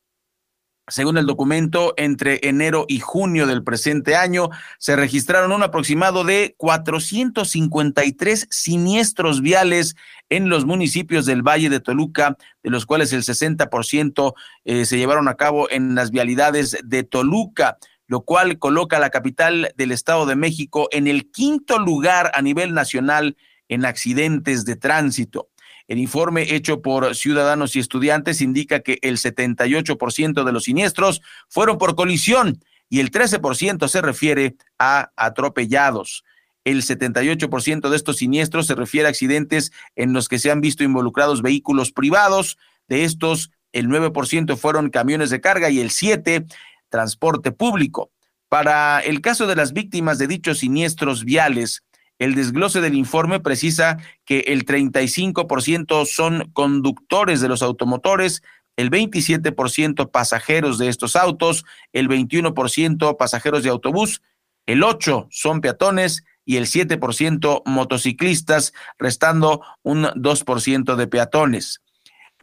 Según 0.89 1.17
el 1.17 1.25
documento, 1.25 1.93
entre 1.95 2.41
enero 2.43 2.83
y 2.89 2.99
junio 2.99 3.47
del 3.47 3.63
presente 3.63 4.17
año 4.17 4.49
se 4.79 4.97
registraron 4.97 5.53
un 5.53 5.63
aproximado 5.63 6.25
de 6.25 6.55
453 6.57 8.47
siniestros 8.49 9.41
viales 9.41 9.95
en 10.29 10.49
los 10.49 10.65
municipios 10.65 11.25
del 11.25 11.41
Valle 11.41 11.69
de 11.69 11.79
Toluca, 11.79 12.35
de 12.63 12.69
los 12.69 12.85
cuales 12.85 13.13
el 13.13 13.23
60% 13.23 14.33
eh, 14.65 14.85
se 14.85 14.97
llevaron 14.97 15.29
a 15.29 15.35
cabo 15.35 15.71
en 15.71 15.95
las 15.95 16.11
vialidades 16.11 16.77
de 16.83 17.03
Toluca, 17.03 17.77
lo 18.07 18.21
cual 18.21 18.59
coloca 18.59 18.97
a 18.97 18.99
la 18.99 19.09
capital 19.09 19.71
del 19.77 19.93
Estado 19.93 20.25
de 20.25 20.35
México 20.35 20.89
en 20.91 21.07
el 21.07 21.31
quinto 21.31 21.79
lugar 21.79 22.29
a 22.33 22.41
nivel 22.41 22.73
nacional 22.73 23.37
en 23.69 23.85
accidentes 23.85 24.65
de 24.65 24.75
tránsito. 24.75 25.47
El 25.87 25.99
informe 25.99 26.55
hecho 26.55 26.81
por 26.81 27.15
ciudadanos 27.15 27.75
y 27.75 27.79
estudiantes 27.79 28.41
indica 28.41 28.81
que 28.81 28.99
el 29.01 29.17
78% 29.17 30.43
de 30.43 30.51
los 30.51 30.63
siniestros 30.63 31.21
fueron 31.49 31.77
por 31.77 31.95
colisión 31.95 32.59
y 32.89 32.99
el 32.99 33.11
13% 33.11 33.87
se 33.87 34.01
refiere 34.01 34.55
a 34.79 35.11
atropellados. 35.15 36.23
El 36.63 36.81
78% 36.81 37.89
de 37.89 37.95
estos 37.95 38.17
siniestros 38.17 38.67
se 38.67 38.75
refiere 38.75 39.07
a 39.07 39.09
accidentes 39.09 39.71
en 39.95 40.13
los 40.13 40.29
que 40.29 40.39
se 40.39 40.51
han 40.51 40.61
visto 40.61 40.83
involucrados 40.83 41.41
vehículos 41.41 41.91
privados. 41.91 42.57
De 42.87 43.03
estos, 43.03 43.51
el 43.73 43.87
9% 43.87 44.55
fueron 44.55 44.89
camiones 44.89 45.29
de 45.29 45.41
carga 45.41 45.69
y 45.69 45.79
el 45.79 45.89
7% 45.89 46.45
transporte 46.93 47.51
público. 47.51 48.11
Para 48.49 48.99
el 48.99 49.19
caso 49.19 49.47
de 49.47 49.55
las 49.55 49.73
víctimas 49.73 50.19
de 50.19 50.27
dichos 50.27 50.59
siniestros 50.59 51.25
viales, 51.25 51.81
el 52.23 52.35
desglose 52.35 52.79
del 52.79 52.95
informe 52.95 53.41
precisa 53.41 53.97
que 54.23 54.39
el 54.47 54.65
35% 54.65 56.05
son 56.05 56.49
conductores 56.53 57.41
de 57.41 57.49
los 57.49 57.61
automotores, 57.61 58.41
el 58.77 58.89
27% 58.89 60.09
pasajeros 60.09 60.77
de 60.77 60.87
estos 60.87 61.17
autos, 61.17 61.65
el 61.91 62.07
21% 62.07 63.17
pasajeros 63.17 63.63
de 63.63 63.69
autobús, 63.69 64.21
el 64.65 64.83
8% 64.83 65.27
son 65.31 65.59
peatones 65.59 66.23
y 66.45 66.55
el 66.55 66.65
7% 66.65 67.61
motociclistas, 67.65 68.73
restando 68.97 69.61
un 69.81 70.03
2% 70.03 70.95
de 70.95 71.07
peatones. 71.07 71.82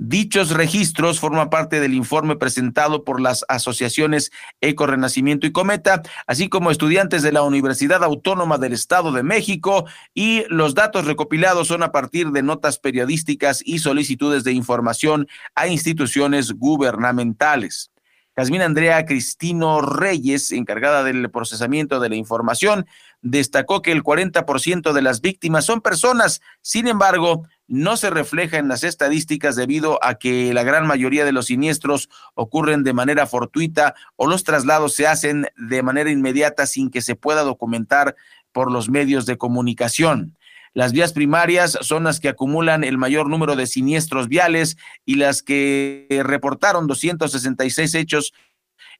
Dichos 0.02 0.52
registros 0.52 1.20
forman 1.20 1.50
parte 1.50 1.78
del 1.78 1.92
informe 1.92 2.34
presentado 2.34 3.04
por 3.04 3.20
las 3.20 3.44
asociaciones 3.48 4.32
Eco 4.62 4.86
Renacimiento 4.86 5.46
y 5.46 5.52
Cometa, 5.52 6.00
así 6.26 6.48
como 6.48 6.70
estudiantes 6.70 7.22
de 7.22 7.32
la 7.32 7.42
Universidad 7.42 8.02
Autónoma 8.02 8.56
del 8.56 8.72
Estado 8.72 9.12
de 9.12 9.22
México, 9.22 9.84
y 10.14 10.44
los 10.48 10.74
datos 10.74 11.04
recopilados 11.04 11.68
son 11.68 11.82
a 11.82 11.92
partir 11.92 12.30
de 12.30 12.42
notas 12.42 12.78
periodísticas 12.78 13.60
y 13.62 13.80
solicitudes 13.80 14.42
de 14.42 14.52
información 14.52 15.28
a 15.54 15.68
instituciones 15.68 16.52
gubernamentales. 16.52 17.90
Casmina 18.32 18.64
Andrea 18.64 19.04
Cristino 19.04 19.82
Reyes, 19.82 20.52
encargada 20.52 21.04
del 21.04 21.30
procesamiento 21.30 22.00
de 22.00 22.08
la 22.08 22.16
información, 22.16 22.86
destacó 23.22 23.82
que 23.82 23.92
el 23.92 24.02
40% 24.02 24.92
de 24.92 25.02
las 25.02 25.20
víctimas 25.20 25.64
son 25.64 25.80
personas, 25.80 26.40
sin 26.62 26.88
embargo, 26.88 27.46
no 27.66 27.96
se 27.96 28.10
refleja 28.10 28.58
en 28.58 28.68
las 28.68 28.82
estadísticas 28.82 29.56
debido 29.56 30.02
a 30.04 30.14
que 30.14 30.52
la 30.54 30.62
gran 30.62 30.86
mayoría 30.86 31.24
de 31.24 31.32
los 31.32 31.46
siniestros 31.46 32.08
ocurren 32.34 32.82
de 32.82 32.92
manera 32.92 33.26
fortuita 33.26 33.94
o 34.16 34.26
los 34.26 34.42
traslados 34.42 34.94
se 34.94 35.06
hacen 35.06 35.46
de 35.56 35.82
manera 35.82 36.10
inmediata 36.10 36.66
sin 36.66 36.90
que 36.90 37.02
se 37.02 37.14
pueda 37.14 37.42
documentar 37.42 38.16
por 38.52 38.72
los 38.72 38.88
medios 38.88 39.26
de 39.26 39.38
comunicación. 39.38 40.36
Las 40.72 40.92
vías 40.92 41.12
primarias 41.12 41.78
son 41.80 42.04
las 42.04 42.20
que 42.20 42.28
acumulan 42.28 42.84
el 42.84 42.96
mayor 42.96 43.28
número 43.28 43.56
de 43.56 43.66
siniestros 43.66 44.28
viales 44.28 44.76
y 45.04 45.16
las 45.16 45.42
que 45.42 46.06
reportaron 46.24 46.86
266 46.86 47.94
hechos 47.94 48.32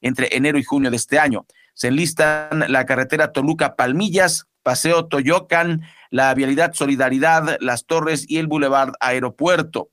entre 0.01 0.37
enero 0.37 0.59
y 0.59 0.65
junio 0.65 0.91
de 0.91 0.97
este 0.97 1.19
año. 1.19 1.47
Se 1.81 1.89
enlistan 1.89 2.67
la 2.69 2.85
carretera 2.85 3.33
Toluca 3.33 3.75
Palmillas, 3.75 4.45
Paseo 4.63 5.07
Toyocan, 5.07 5.81
la 6.11 6.35
Vialidad 6.35 6.75
Solidaridad, 6.75 7.57
Las 7.61 7.87
Torres 7.87 8.27
y 8.29 8.37
el 8.37 8.49
Boulevard 8.49 8.93
Aeropuerto. 9.01 9.89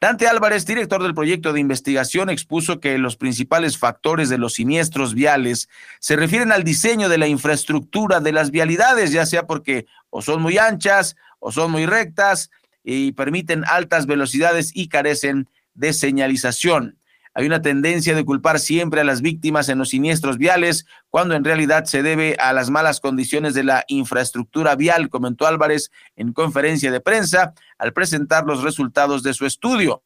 Dante 0.00 0.28
Álvarez, 0.28 0.64
director 0.64 1.02
del 1.02 1.12
proyecto 1.12 1.52
de 1.52 1.60
investigación, 1.60 2.30
expuso 2.30 2.80
que 2.80 2.96
los 2.96 3.18
principales 3.18 3.76
factores 3.76 4.30
de 4.30 4.38
los 4.38 4.54
siniestros 4.54 5.12
viales 5.12 5.68
se 6.00 6.16
refieren 6.16 6.52
al 6.52 6.64
diseño 6.64 7.10
de 7.10 7.18
la 7.18 7.26
infraestructura 7.26 8.20
de 8.20 8.32
las 8.32 8.50
vialidades, 8.50 9.12
ya 9.12 9.26
sea 9.26 9.46
porque 9.46 9.84
o 10.08 10.22
son 10.22 10.40
muy 10.40 10.56
anchas 10.56 11.16
o 11.38 11.52
son 11.52 11.70
muy 11.70 11.84
rectas 11.84 12.50
y 12.82 13.12
permiten 13.12 13.62
altas 13.66 14.06
velocidades 14.06 14.70
y 14.72 14.88
carecen 14.88 15.50
de 15.74 15.92
señalización. 15.92 16.96
Hay 17.38 17.44
una 17.44 17.60
tendencia 17.60 18.14
de 18.14 18.24
culpar 18.24 18.58
siempre 18.58 19.02
a 19.02 19.04
las 19.04 19.20
víctimas 19.20 19.68
en 19.68 19.76
los 19.76 19.90
siniestros 19.90 20.38
viales, 20.38 20.86
cuando 21.10 21.34
en 21.34 21.44
realidad 21.44 21.84
se 21.84 22.02
debe 22.02 22.34
a 22.40 22.54
las 22.54 22.70
malas 22.70 22.98
condiciones 22.98 23.52
de 23.52 23.62
la 23.62 23.84
infraestructura 23.88 24.74
vial, 24.74 25.10
comentó 25.10 25.46
Álvarez 25.46 25.90
en 26.16 26.32
conferencia 26.32 26.90
de 26.90 27.02
prensa 27.02 27.52
al 27.76 27.92
presentar 27.92 28.46
los 28.46 28.62
resultados 28.62 29.22
de 29.22 29.34
su 29.34 29.44
estudio. 29.44 30.00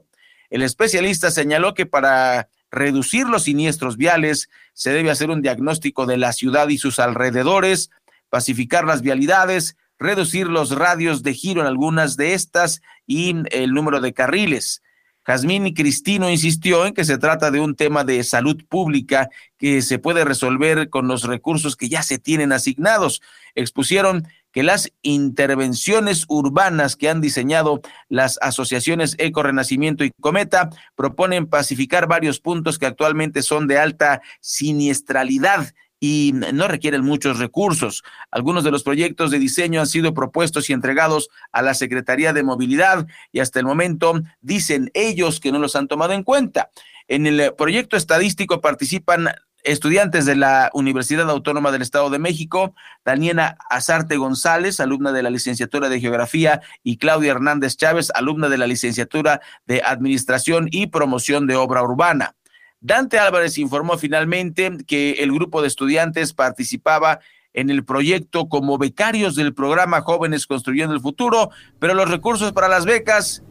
El 0.50 0.62
especialista 0.62 1.30
señaló 1.30 1.72
que 1.74 1.86
para 1.86 2.48
reducir 2.72 3.28
los 3.28 3.44
siniestros 3.44 3.96
viales 3.96 4.50
se 4.72 4.90
debe 4.90 5.12
hacer 5.12 5.30
un 5.30 5.40
diagnóstico 5.40 6.06
de 6.06 6.16
la 6.16 6.32
ciudad 6.32 6.66
y 6.66 6.78
sus 6.78 6.98
alrededores, 6.98 7.90
pacificar 8.28 8.84
las 8.84 9.02
vialidades, 9.02 9.76
reducir 10.00 10.48
los 10.48 10.72
radios 10.72 11.22
de 11.22 11.32
giro 11.34 11.60
en 11.60 11.68
algunas 11.68 12.16
de 12.16 12.34
estas 12.34 12.82
y 13.06 13.36
el 13.52 13.72
número 13.72 14.00
de 14.00 14.14
carriles. 14.14 14.82
Jazmín 15.30 15.72
Cristino 15.74 16.28
insistió 16.28 16.86
en 16.86 16.92
que 16.92 17.04
se 17.04 17.16
trata 17.16 17.52
de 17.52 17.60
un 17.60 17.76
tema 17.76 18.02
de 18.02 18.24
salud 18.24 18.64
pública 18.68 19.28
que 19.58 19.80
se 19.80 20.00
puede 20.00 20.24
resolver 20.24 20.90
con 20.90 21.06
los 21.06 21.22
recursos 21.22 21.76
que 21.76 21.88
ya 21.88 22.02
se 22.02 22.18
tienen 22.18 22.50
asignados. 22.50 23.22
Expusieron 23.54 24.26
que 24.50 24.64
las 24.64 24.90
intervenciones 25.02 26.24
urbanas 26.26 26.96
que 26.96 27.08
han 27.08 27.20
diseñado 27.20 27.80
las 28.08 28.40
asociaciones 28.42 29.14
Eco 29.18 29.44
Renacimiento 29.44 30.02
y 30.02 30.10
Cometa 30.20 30.70
proponen 30.96 31.46
pacificar 31.46 32.08
varios 32.08 32.40
puntos 32.40 32.76
que 32.80 32.86
actualmente 32.86 33.42
son 33.42 33.68
de 33.68 33.78
alta 33.78 34.22
siniestralidad 34.40 35.72
y 36.00 36.32
no 36.34 36.66
requieren 36.66 37.04
muchos 37.04 37.38
recursos. 37.38 38.02
Algunos 38.30 38.64
de 38.64 38.70
los 38.70 38.82
proyectos 38.82 39.30
de 39.30 39.38
diseño 39.38 39.80
han 39.80 39.86
sido 39.86 40.14
propuestos 40.14 40.70
y 40.70 40.72
entregados 40.72 41.28
a 41.52 41.60
la 41.60 41.74
Secretaría 41.74 42.32
de 42.32 42.42
Movilidad 42.42 43.06
y 43.30 43.40
hasta 43.40 43.60
el 43.60 43.66
momento 43.66 44.20
dicen 44.40 44.90
ellos 44.94 45.38
que 45.38 45.52
no 45.52 45.58
los 45.58 45.76
han 45.76 45.86
tomado 45.86 46.14
en 46.14 46.24
cuenta. 46.24 46.70
En 47.06 47.26
el 47.26 47.54
proyecto 47.54 47.96
estadístico 47.96 48.60
participan 48.60 49.28
estudiantes 49.62 50.24
de 50.24 50.36
la 50.36 50.70
Universidad 50.72 51.28
Autónoma 51.28 51.70
del 51.70 51.82
Estado 51.82 52.08
de 52.08 52.18
México, 52.18 52.74
Daniela 53.04 53.58
Azarte 53.68 54.16
González, 54.16 54.80
alumna 54.80 55.12
de 55.12 55.22
la 55.22 55.30
licenciatura 55.30 55.88
de 55.88 56.00
Geografía, 56.00 56.62
y 56.82 56.96
Claudia 56.96 57.32
Hernández 57.32 57.76
Chávez, 57.76 58.10
alumna 58.14 58.48
de 58.48 58.58
la 58.58 58.66
licenciatura 58.66 59.40
de 59.66 59.82
Administración 59.84 60.68
y 60.70 60.86
Promoción 60.86 61.46
de 61.46 61.56
Obra 61.56 61.82
Urbana. 61.82 62.36
Dante 62.80 63.18
Álvarez 63.18 63.58
informó 63.58 63.98
finalmente 63.98 64.78
que 64.86 65.12
el 65.12 65.32
grupo 65.32 65.60
de 65.60 65.68
estudiantes 65.68 66.32
participaba 66.32 67.20
en 67.52 67.68
el 67.68 67.84
proyecto 67.84 68.48
como 68.48 68.78
becarios 68.78 69.34
del 69.34 69.54
programa 69.54 70.00
Jóvenes 70.00 70.46
Construyendo 70.46 70.94
el 70.94 71.00
Futuro, 71.00 71.50
pero 71.78 71.94
los 71.94 72.10
recursos 72.10 72.52
para 72.52 72.68
las 72.68 72.86
becas, 72.86 73.42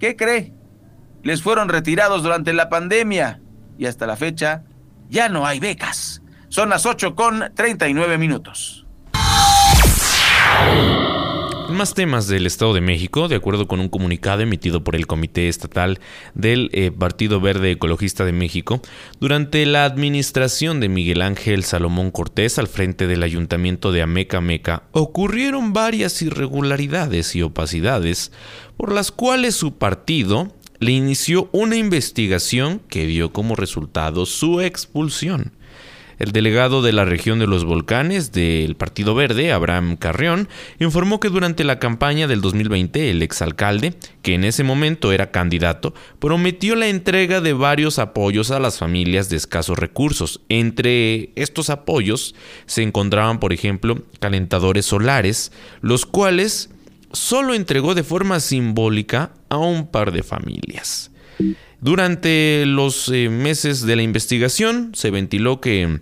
¿qué 0.00 0.16
cree? 0.16 0.54
Les 1.22 1.42
fueron 1.42 1.68
retirados 1.68 2.22
durante 2.22 2.52
la 2.52 2.68
pandemia 2.68 3.40
y 3.76 3.86
hasta 3.86 4.06
la 4.06 4.16
fecha 4.16 4.64
ya 5.10 5.28
no 5.28 5.46
hay 5.46 5.60
becas. 5.60 6.22
Son 6.48 6.70
las 6.70 6.86
8 6.86 7.14
con 7.14 7.52
39 7.54 8.16
minutos. 8.16 8.86
Más 11.74 11.94
temas 11.94 12.26
del 12.28 12.46
Estado 12.46 12.72
de 12.72 12.80
México, 12.80 13.28
de 13.28 13.36
acuerdo 13.36 13.68
con 13.68 13.80
un 13.80 13.88
comunicado 13.88 14.40
emitido 14.40 14.82
por 14.82 14.96
el 14.96 15.06
Comité 15.06 15.48
Estatal 15.48 16.00
del 16.34 16.70
eh, 16.72 16.90
Partido 16.90 17.40
Verde 17.40 17.72
Ecologista 17.72 18.24
de 18.24 18.32
México, 18.32 18.80
durante 19.20 19.64
la 19.66 19.84
administración 19.84 20.80
de 20.80 20.88
Miguel 20.88 21.22
Ángel 21.22 21.64
Salomón 21.64 22.10
Cortés 22.10 22.58
al 22.58 22.68
frente 22.68 23.06
del 23.06 23.22
Ayuntamiento 23.22 23.92
de 23.92 24.02
Ameca 24.02 24.40
Meca, 24.40 24.84
ocurrieron 24.92 25.72
varias 25.72 26.22
irregularidades 26.22 27.36
y 27.36 27.42
opacidades 27.42 28.32
por 28.76 28.92
las 28.92 29.12
cuales 29.12 29.54
su 29.54 29.76
partido 29.76 30.52
le 30.80 30.92
inició 30.92 31.48
una 31.52 31.76
investigación 31.76 32.80
que 32.88 33.06
dio 33.06 33.32
como 33.32 33.56
resultado 33.56 34.26
su 34.26 34.60
expulsión. 34.60 35.52
El 36.18 36.32
delegado 36.32 36.82
de 36.82 36.92
la 36.92 37.04
región 37.04 37.38
de 37.38 37.46
los 37.46 37.64
volcanes 37.64 38.32
del 38.32 38.74
Partido 38.74 39.14
Verde, 39.14 39.52
Abraham 39.52 39.96
Carrión, 39.96 40.48
informó 40.80 41.20
que 41.20 41.28
durante 41.28 41.62
la 41.62 41.78
campaña 41.78 42.26
del 42.26 42.40
2020 42.40 43.10
el 43.10 43.22
exalcalde, 43.22 43.94
que 44.22 44.34
en 44.34 44.42
ese 44.42 44.64
momento 44.64 45.12
era 45.12 45.30
candidato, 45.30 45.94
prometió 46.18 46.74
la 46.74 46.88
entrega 46.88 47.40
de 47.40 47.52
varios 47.52 48.00
apoyos 48.00 48.50
a 48.50 48.58
las 48.58 48.78
familias 48.78 49.28
de 49.28 49.36
escasos 49.36 49.78
recursos. 49.78 50.40
Entre 50.48 51.30
estos 51.36 51.70
apoyos 51.70 52.34
se 52.66 52.82
encontraban, 52.82 53.38
por 53.38 53.52
ejemplo, 53.52 54.02
calentadores 54.18 54.86
solares, 54.86 55.52
los 55.82 56.04
cuales 56.04 56.70
solo 57.12 57.54
entregó 57.54 57.94
de 57.94 58.02
forma 58.02 58.40
simbólica 58.40 59.30
a 59.48 59.58
un 59.58 59.86
par 59.86 60.10
de 60.10 60.24
familias. 60.24 61.12
Durante 61.80 62.64
los 62.66 63.08
eh, 63.08 63.28
meses 63.28 63.86
de 63.86 63.94
la 63.94 64.02
investigación 64.02 64.90
se 64.94 65.12
ventiló 65.12 65.60
que 65.60 66.00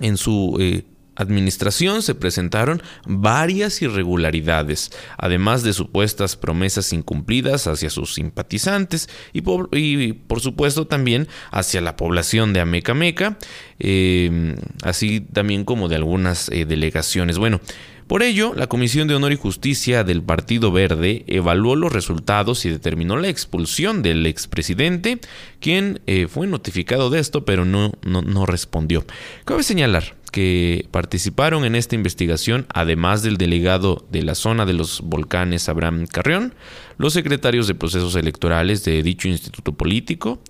en 0.00 0.16
su 0.16 0.56
eh, 0.60 0.84
administración 1.18 2.02
se 2.02 2.14
presentaron 2.14 2.80
varias 3.04 3.82
irregularidades, 3.82 4.90
además 5.18 5.62
de 5.64 5.72
supuestas 5.72 6.36
promesas 6.36 6.92
incumplidas 6.92 7.66
hacia 7.66 7.90
sus 7.90 8.14
simpatizantes 8.14 9.08
y 9.32 9.42
por, 9.42 10.40
supuesto 10.40 10.86
también 10.86 11.26
hacia 11.50 11.80
la 11.80 11.96
población 11.96 12.52
de 12.52 12.60
Amecameca, 12.60 13.36
eh, 13.80 14.56
así 14.84 15.20
también 15.20 15.64
como 15.64 15.88
de 15.88 15.96
algunas 15.96 16.48
eh, 16.50 16.64
delegaciones. 16.64 17.38
Bueno, 17.38 17.60
por 18.08 18.22
ello, 18.22 18.54
la 18.56 18.68
Comisión 18.68 19.06
de 19.06 19.14
Honor 19.14 19.32
y 19.32 19.36
Justicia 19.36 20.02
del 20.02 20.22
Partido 20.22 20.72
Verde 20.72 21.24
evaluó 21.26 21.76
los 21.76 21.92
resultados 21.92 22.64
y 22.64 22.70
determinó 22.70 23.18
la 23.18 23.28
expulsión 23.28 24.00
del 24.00 24.24
expresidente, 24.24 25.20
quien 25.60 26.00
eh, 26.06 26.26
fue 26.26 26.46
notificado 26.46 27.10
de 27.10 27.20
esto, 27.20 27.44
pero 27.44 27.66
no, 27.66 27.92
no, 28.02 28.46
respondió. 28.46 29.04
Cabe 29.44 29.62
señalar 29.62 30.16
que 30.32 30.86
participaron 30.90 31.66
en 31.66 31.74
esta 31.74 31.96
investigación, 31.96 32.64
además 32.72 33.22
del 33.22 33.36
delegado 33.36 34.06
de 34.10 34.22
la 34.22 34.34
zona 34.34 34.64
de 34.64 34.72
los 34.72 35.02
volcanes 35.02 35.68
Abraham 35.68 36.06
Carrión, 36.06 36.54
los 36.96 37.12
secretarios 37.12 37.66
de 37.68 37.74
procesos 37.74 38.14
electorales 38.14 38.86
de 38.86 39.02
dicho 39.02 39.28
instituto 39.28 39.72
político 39.72 40.40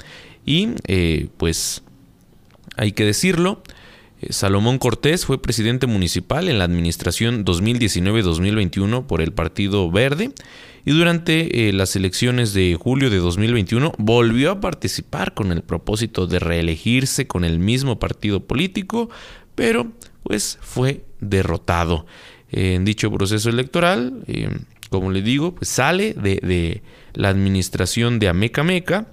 y, 0.46 0.68
eh, 0.86 1.26
pues, 1.36 1.82
hay 2.76 2.92
que 2.92 3.04
decirlo, 3.04 3.64
Salomón 4.30 4.78
Cortés 4.78 5.24
fue 5.24 5.40
presidente 5.40 5.86
municipal 5.86 6.48
en 6.48 6.58
la 6.58 6.64
administración 6.64 7.44
2019-2021 7.44 9.06
por 9.06 9.20
el 9.22 9.32
Partido 9.32 9.90
Verde 9.90 10.32
y 10.84 10.90
durante 10.90 11.68
eh, 11.68 11.72
las 11.72 11.94
elecciones 11.94 12.52
de 12.52 12.76
julio 12.80 13.10
de 13.10 13.18
2021 13.18 13.92
volvió 13.98 14.50
a 14.50 14.60
participar 14.60 15.34
con 15.34 15.52
el 15.52 15.62
propósito 15.62 16.26
de 16.26 16.40
reelegirse 16.40 17.26
con 17.26 17.44
el 17.44 17.58
mismo 17.58 17.98
partido 17.98 18.44
político, 18.44 19.08
pero 19.54 19.92
pues 20.24 20.58
fue 20.60 21.04
derrotado. 21.20 22.06
en 22.50 22.84
dicho 22.84 23.12
proceso 23.12 23.50
electoral, 23.50 24.24
eh, 24.26 24.48
como 24.90 25.10
le 25.10 25.22
digo, 25.22 25.54
pues 25.54 25.68
sale 25.68 26.14
de, 26.14 26.40
de 26.42 26.82
la 27.14 27.28
administración 27.28 28.18
de 28.18 28.28
Ameca 28.28 28.64
Meca 28.64 29.08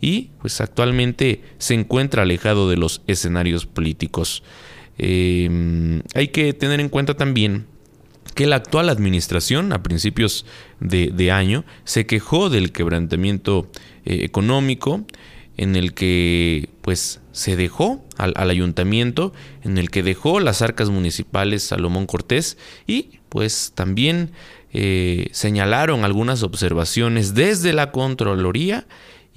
y 0.00 0.30
pues 0.40 0.60
actualmente 0.60 1.42
se 1.58 1.74
encuentra 1.74 2.22
alejado 2.22 2.68
de 2.70 2.76
los 2.76 3.02
escenarios 3.06 3.66
políticos. 3.66 4.42
Em, 4.98 6.02
hay 6.14 6.28
que 6.28 6.52
tener 6.52 6.80
en 6.80 6.88
cuenta 6.88 7.14
también 7.14 7.66
que 8.34 8.46
la 8.46 8.56
actual 8.56 8.88
administración 8.88 9.72
a 9.72 9.82
principios 9.82 10.46
de, 10.80 11.32
año 11.32 11.64
se 11.84 12.06
quejó 12.06 12.50
del 12.50 12.72
quebrantamiento 12.72 13.68
eh, 14.04 14.20
económico 14.22 15.04
en 15.56 15.74
el 15.74 15.92
que 15.92 16.68
pues 16.82 17.20
se 17.32 17.56
dejó 17.56 18.04
al, 18.16 18.50
ayuntamiento, 18.50 19.32
en 19.64 19.76
el 19.76 19.90
que 19.90 20.04
dejó 20.04 20.38
las 20.40 20.62
arcas 20.62 20.88
municipales 20.88 21.64
Salomón 21.64 22.06
Cortés 22.06 22.56
y 22.86 23.18
pues 23.28 23.72
también 23.74 24.30
eh, 24.72 25.28
señalaron 25.32 26.04
algunas 26.04 26.42
observaciones 26.42 27.34
desde 27.34 27.72
la 27.72 27.90
Contraloría 27.90 28.86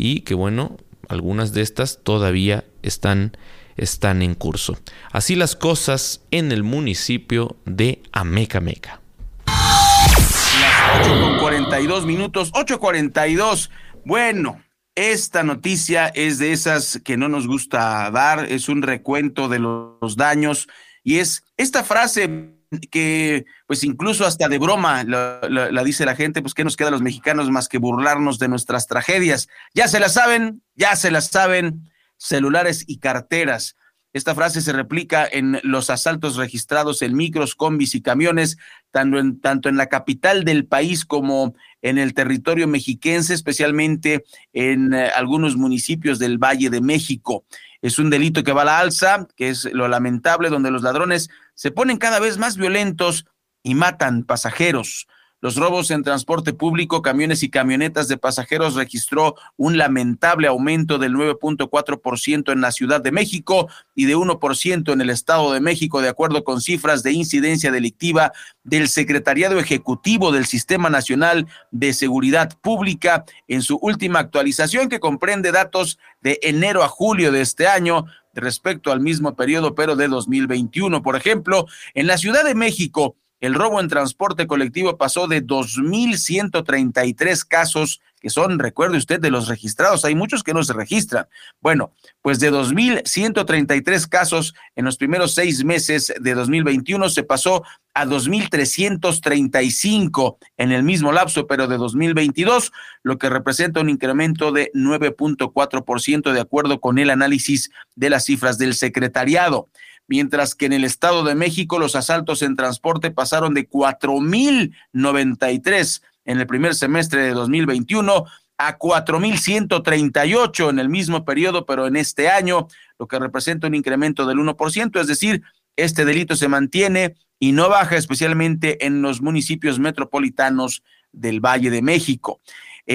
y 0.01 0.21
que 0.21 0.33
bueno, 0.33 0.77
algunas 1.09 1.53
de 1.53 1.61
estas 1.61 1.99
todavía 2.03 2.65
están, 2.81 3.37
están 3.77 4.23
en 4.23 4.33
curso. 4.33 4.79
Así 5.11 5.35
las 5.35 5.55
cosas 5.55 6.21
en 6.31 6.51
el 6.51 6.63
municipio 6.63 7.55
de 7.65 8.01
Amecameca. 8.11 8.99
Las 9.45 11.07
8 11.07 11.21
con 11.21 11.39
42 11.39 12.05
minutos, 12.07 12.51
8.42. 12.53 13.69
Bueno, 14.03 14.59
esta 14.95 15.43
noticia 15.43 16.07
es 16.07 16.39
de 16.39 16.51
esas 16.51 16.99
que 17.05 17.15
no 17.15 17.29
nos 17.29 17.45
gusta 17.45 18.09
dar, 18.09 18.51
es 18.51 18.69
un 18.69 18.81
recuento 18.81 19.49
de 19.49 19.59
los 19.59 20.17
daños 20.17 20.67
y 21.03 21.19
es 21.19 21.43
esta 21.57 21.83
frase 21.83 22.55
que 22.89 23.45
pues 23.67 23.83
incluso 23.83 24.25
hasta 24.25 24.47
de 24.47 24.57
broma 24.57 25.03
la, 25.03 25.83
dice 25.83 26.05
la 26.05 26.15
gente, 26.15 26.41
pues 26.41 26.53
qué 26.53 26.63
nos 26.63 26.77
queda 26.77 26.87
a 26.87 26.91
los 26.91 27.01
mexicanos 27.01 27.49
más 27.49 27.67
que 27.67 27.77
burlarnos 27.77 28.39
de 28.39 28.47
nuestras 28.47 28.87
tragedias. 28.87 29.49
Ya 29.73 29.87
se 29.87 29.99
la 29.99 30.09
saben, 30.09 30.61
ya 30.75 30.95
se 30.95 31.11
las 31.11 31.27
saben, 31.27 31.89
celulares 32.17 32.85
y 32.87 32.99
carteras. 32.99 33.75
Esta 34.13 34.35
frase 34.35 34.61
se 34.61 34.73
replica 34.73 35.25
en 35.29 35.59
los 35.63 35.89
asaltos 35.89 36.35
registrados 36.35 37.01
en 37.01 37.15
micros, 37.15 37.55
combis 37.55 37.95
y 37.95 38.01
camiones, 38.01 38.57
tanto 38.91 39.19
en, 39.19 39.39
tanto 39.39 39.69
en 39.69 39.77
la 39.77 39.87
capital 39.87 40.43
del 40.43 40.65
país 40.65 41.05
como 41.05 41.55
en 41.81 41.97
el 41.97 42.13
territorio 42.13 42.67
mexiquense, 42.67 43.33
especialmente 43.33 44.25
en 44.51 44.93
eh, 44.93 45.09
algunos 45.15 45.55
municipios 45.55 46.19
del 46.19 46.37
Valle 46.37 46.69
de 46.69 46.81
México. 46.81 47.45
Es 47.81 47.99
un 47.99 48.09
delito 48.09 48.43
que 48.43 48.51
va 48.51 48.63
a 48.63 48.65
la 48.65 48.79
alza, 48.79 49.27
que 49.35 49.49
es 49.49 49.65
lo 49.71 49.87
lamentable, 49.87 50.49
donde 50.49 50.71
los 50.71 50.83
ladrones 50.83 51.29
se 51.61 51.69
ponen 51.69 51.97
cada 51.97 52.19
vez 52.19 52.39
más 52.39 52.57
violentos 52.57 53.27
y 53.61 53.75
matan 53.75 54.23
pasajeros. 54.23 55.05
Los 55.41 55.55
robos 55.55 55.89
en 55.89 56.03
transporte 56.03 56.53
público, 56.53 57.01
camiones 57.01 57.41
y 57.41 57.49
camionetas 57.49 58.07
de 58.07 58.17
pasajeros 58.17 58.75
registró 58.75 59.35
un 59.57 59.75
lamentable 59.75 60.47
aumento 60.47 60.99
del 60.99 61.15
9.4% 61.15 62.53
en 62.53 62.61
la 62.61 62.71
Ciudad 62.71 63.01
de 63.01 63.11
México 63.11 63.67
y 63.95 64.05
de 64.05 64.15
1% 64.15 64.93
en 64.93 65.01
el 65.01 65.09
Estado 65.09 65.51
de 65.51 65.59
México, 65.59 65.99
de 65.99 66.09
acuerdo 66.09 66.43
con 66.43 66.61
cifras 66.61 67.01
de 67.01 67.13
incidencia 67.13 67.71
delictiva 67.71 68.31
del 68.63 68.87
Secretariado 68.87 69.57
Ejecutivo 69.57 70.31
del 70.31 70.45
Sistema 70.45 70.91
Nacional 70.91 71.47
de 71.71 71.93
Seguridad 71.93 72.55
Pública 72.61 73.25
en 73.47 73.63
su 73.63 73.77
última 73.81 74.19
actualización 74.19 74.89
que 74.89 74.99
comprende 74.99 75.51
datos 75.51 75.97
de 76.21 76.39
enero 76.43 76.83
a 76.83 76.87
julio 76.87 77.31
de 77.31 77.41
este 77.41 77.67
año 77.67 78.05
respecto 78.33 78.91
al 78.91 78.99
mismo 78.99 79.35
periodo, 79.35 79.75
pero 79.75 79.95
de 79.95 80.07
2021. 80.07 81.01
Por 81.01 81.15
ejemplo, 81.15 81.65
en 81.93 82.07
la 82.07 82.17
Ciudad 82.17 82.45
de 82.45 82.55
México, 82.55 83.15
el 83.41 83.53
robo 83.55 83.81
en 83.81 83.89
transporte 83.89 84.47
colectivo 84.47 84.97
pasó 84.97 85.27
de 85.27 85.45
2.133 85.45 87.45
casos, 87.47 88.01
que 88.19 88.29
son, 88.29 88.59
recuerde 88.59 88.97
usted, 88.97 89.19
de 89.19 89.31
los 89.31 89.47
registrados. 89.47 90.05
Hay 90.05 90.13
muchos 90.13 90.43
que 90.43 90.53
no 90.53 90.63
se 90.63 90.73
registran. 90.73 91.25
Bueno, 91.59 91.91
pues 92.21 92.39
de 92.39 92.51
2.133 92.51 94.07
casos 94.07 94.53
en 94.75 94.85
los 94.85 94.97
primeros 94.97 95.33
seis 95.33 95.65
meses 95.65 96.13
de 96.19 96.35
2021 96.35 97.09
se 97.09 97.23
pasó 97.23 97.63
a 97.95 98.05
2.335 98.05 100.37
en 100.57 100.71
el 100.71 100.83
mismo 100.83 101.11
lapso, 101.11 101.47
pero 101.47 101.67
de 101.67 101.77
2022, 101.77 102.71
lo 103.01 103.17
que 103.17 103.27
representa 103.27 103.81
un 103.81 103.89
incremento 103.89 104.51
de 104.51 104.69
9.4% 104.75 106.31
de 106.31 106.39
acuerdo 106.39 106.79
con 106.79 106.99
el 106.99 107.09
análisis 107.09 107.71
de 107.95 108.11
las 108.11 108.25
cifras 108.25 108.59
del 108.59 108.75
secretariado 108.75 109.67
mientras 110.11 110.53
que 110.55 110.65
en 110.65 110.73
el 110.73 110.83
Estado 110.83 111.23
de 111.23 111.35
México 111.35 111.79
los 111.79 111.95
asaltos 111.95 112.41
en 112.41 112.57
transporte 112.57 113.11
pasaron 113.11 113.53
de 113.53 113.69
4.093 113.69 116.01
en 116.25 116.37
el 116.37 116.47
primer 116.47 116.75
semestre 116.75 117.21
de 117.21 117.31
2021 117.31 118.25
a 118.57 118.77
4.138 118.77 120.69
en 120.69 120.79
el 120.79 120.89
mismo 120.89 121.23
periodo, 121.23 121.65
pero 121.65 121.87
en 121.87 121.95
este 121.95 122.27
año, 122.27 122.67
lo 122.99 123.07
que 123.07 123.19
representa 123.19 123.67
un 123.67 123.75
incremento 123.75 124.25
del 124.25 124.39
1%, 124.39 124.99
es 124.99 125.07
decir, 125.07 125.43
este 125.77 126.03
delito 126.03 126.35
se 126.35 126.49
mantiene 126.49 127.15
y 127.39 127.53
no 127.53 127.69
baja, 127.69 127.95
especialmente 127.95 128.85
en 128.85 129.01
los 129.01 129.21
municipios 129.21 129.79
metropolitanos 129.79 130.83
del 131.13 131.39
Valle 131.39 131.69
de 131.69 131.81
México. 131.81 132.41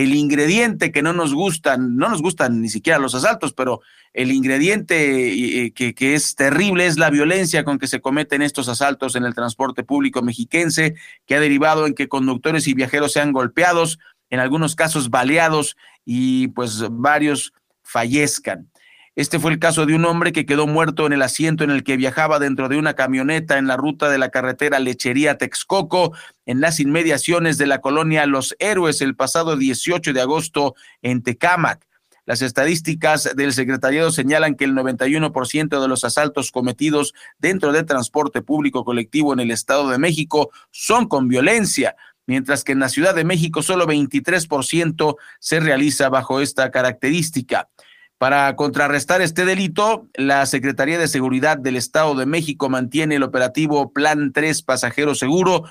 El 0.02 0.14
ingrediente 0.14 0.92
que 0.92 1.00
no 1.00 1.14
nos 1.14 1.32
gustan, 1.32 1.96
no 1.96 2.10
nos 2.10 2.20
gustan 2.20 2.60
ni 2.60 2.68
siquiera 2.68 2.98
los 2.98 3.14
asaltos, 3.14 3.54
pero 3.54 3.80
el 4.12 4.30
ingrediente 4.30 5.72
que, 5.74 5.94
que, 5.94 6.14
es 6.14 6.34
terrible 6.34 6.86
es 6.86 6.98
la 6.98 7.08
violencia 7.08 7.64
con 7.64 7.78
que 7.78 7.86
se 7.86 8.02
cometen 8.02 8.42
estos 8.42 8.68
asaltos 8.68 9.16
en 9.16 9.24
el 9.24 9.34
transporte 9.34 9.84
público 9.84 10.20
mexiquense, 10.20 10.96
que 11.24 11.34
ha 11.34 11.40
derivado 11.40 11.86
en 11.86 11.94
que 11.94 12.08
conductores 12.08 12.68
y 12.68 12.74
viajeros 12.74 13.12
sean 13.12 13.32
golpeados, 13.32 13.98
en 14.28 14.40
algunos 14.40 14.74
casos 14.74 15.08
baleados 15.08 15.76
y 16.04 16.48
pues 16.48 16.84
varios 16.90 17.54
fallezcan. 17.82 18.70
Este 19.16 19.38
fue 19.38 19.50
el 19.50 19.58
caso 19.58 19.86
de 19.86 19.94
un 19.94 20.04
hombre 20.04 20.30
que 20.30 20.44
quedó 20.44 20.66
muerto 20.66 21.06
en 21.06 21.14
el 21.14 21.22
asiento 21.22 21.64
en 21.64 21.70
el 21.70 21.84
que 21.84 21.96
viajaba 21.96 22.38
dentro 22.38 22.68
de 22.68 22.76
una 22.76 22.92
camioneta 22.92 23.56
en 23.56 23.66
la 23.66 23.78
ruta 23.78 24.10
de 24.10 24.18
la 24.18 24.28
carretera 24.28 24.78
Lechería 24.78 25.38
Texcoco, 25.38 26.12
en 26.44 26.60
las 26.60 26.80
inmediaciones 26.80 27.56
de 27.56 27.64
la 27.64 27.80
colonia 27.80 28.26
Los 28.26 28.54
Héroes, 28.58 29.00
el 29.00 29.16
pasado 29.16 29.56
18 29.56 30.12
de 30.12 30.20
agosto 30.20 30.74
en 31.00 31.22
Tecámac. 31.22 31.86
Las 32.26 32.42
estadísticas 32.42 33.34
del 33.34 33.54
secretariado 33.54 34.10
señalan 34.10 34.54
que 34.54 34.64
el 34.64 34.74
91% 34.74 35.80
de 35.80 35.88
los 35.88 36.04
asaltos 36.04 36.52
cometidos 36.52 37.14
dentro 37.38 37.72
del 37.72 37.86
transporte 37.86 38.42
público 38.42 38.84
colectivo 38.84 39.32
en 39.32 39.40
el 39.40 39.50
Estado 39.50 39.88
de 39.88 39.96
México 39.96 40.50
son 40.70 41.08
con 41.08 41.26
violencia, 41.26 41.96
mientras 42.26 42.64
que 42.64 42.72
en 42.72 42.80
la 42.80 42.90
Ciudad 42.90 43.14
de 43.14 43.24
México 43.24 43.62
solo 43.62 43.86
23% 43.86 45.16
se 45.38 45.60
realiza 45.60 46.10
bajo 46.10 46.42
esta 46.42 46.70
característica. 46.70 47.70
Para 48.18 48.56
contrarrestar 48.56 49.20
este 49.20 49.44
delito, 49.44 50.08
la 50.14 50.46
Secretaría 50.46 50.98
de 50.98 51.06
Seguridad 51.06 51.58
del 51.58 51.76
Estado 51.76 52.14
de 52.14 52.24
México 52.24 52.70
mantiene 52.70 53.16
el 53.16 53.22
operativo 53.22 53.92
Plan 53.92 54.32
3 54.32 54.62
Pasajero 54.62 55.14
Seguro 55.14 55.64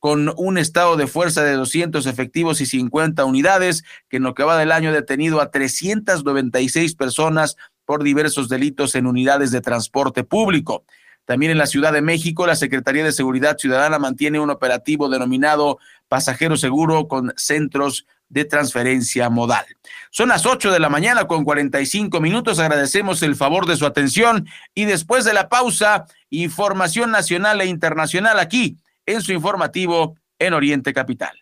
con 0.00 0.34
un 0.36 0.58
estado 0.58 0.96
de 0.96 1.06
fuerza 1.06 1.44
de 1.44 1.52
200 1.52 2.06
efectivos 2.06 2.60
y 2.60 2.66
50 2.66 3.24
unidades, 3.24 3.84
que 4.08 4.16
en 4.16 4.24
lo 4.24 4.34
que 4.34 4.42
va 4.42 4.58
del 4.58 4.72
año 4.72 4.90
ha 4.90 4.92
detenido 4.92 5.40
a 5.40 5.52
396 5.52 6.96
personas 6.96 7.56
por 7.84 8.02
diversos 8.02 8.48
delitos 8.48 8.96
en 8.96 9.06
unidades 9.06 9.52
de 9.52 9.60
transporte 9.60 10.24
público. 10.24 10.84
También 11.24 11.52
en 11.52 11.58
la 11.58 11.66
Ciudad 11.66 11.92
de 11.92 12.02
México, 12.02 12.48
la 12.48 12.56
Secretaría 12.56 13.04
de 13.04 13.12
Seguridad 13.12 13.58
Ciudadana 13.58 14.00
mantiene 14.00 14.40
un 14.40 14.50
operativo 14.50 15.08
denominado 15.08 15.78
Pasajero 16.08 16.56
Seguro 16.56 17.06
con 17.06 17.32
centros 17.36 18.04
de 18.32 18.46
transferencia 18.46 19.28
modal. 19.28 19.66
Son 20.10 20.30
las 20.30 20.46
8 20.46 20.72
de 20.72 20.80
la 20.80 20.88
mañana 20.88 21.26
con 21.26 21.44
45 21.44 22.18
minutos. 22.20 22.58
Agradecemos 22.58 23.22
el 23.22 23.36
favor 23.36 23.66
de 23.66 23.76
su 23.76 23.84
atención 23.84 24.48
y 24.74 24.86
después 24.86 25.24
de 25.24 25.34
la 25.34 25.48
pausa, 25.50 26.06
información 26.30 27.10
nacional 27.10 27.60
e 27.60 27.66
internacional 27.66 28.38
aquí 28.38 28.78
en 29.04 29.20
su 29.20 29.32
informativo 29.32 30.16
en 30.38 30.54
Oriente 30.54 30.94
Capital. 30.94 31.32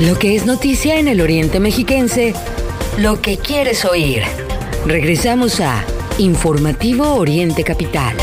Lo 0.00 0.18
que 0.18 0.34
es 0.34 0.46
noticia 0.46 0.98
en 0.98 1.06
el 1.06 1.20
Oriente 1.20 1.60
Mexiquense, 1.60 2.34
lo 2.98 3.20
que 3.20 3.36
quieres 3.36 3.84
oír. 3.84 4.22
Regresamos 4.84 5.60
a 5.60 5.84
Informativo 6.22 7.16
Oriente 7.16 7.64
Capital. 7.64 8.16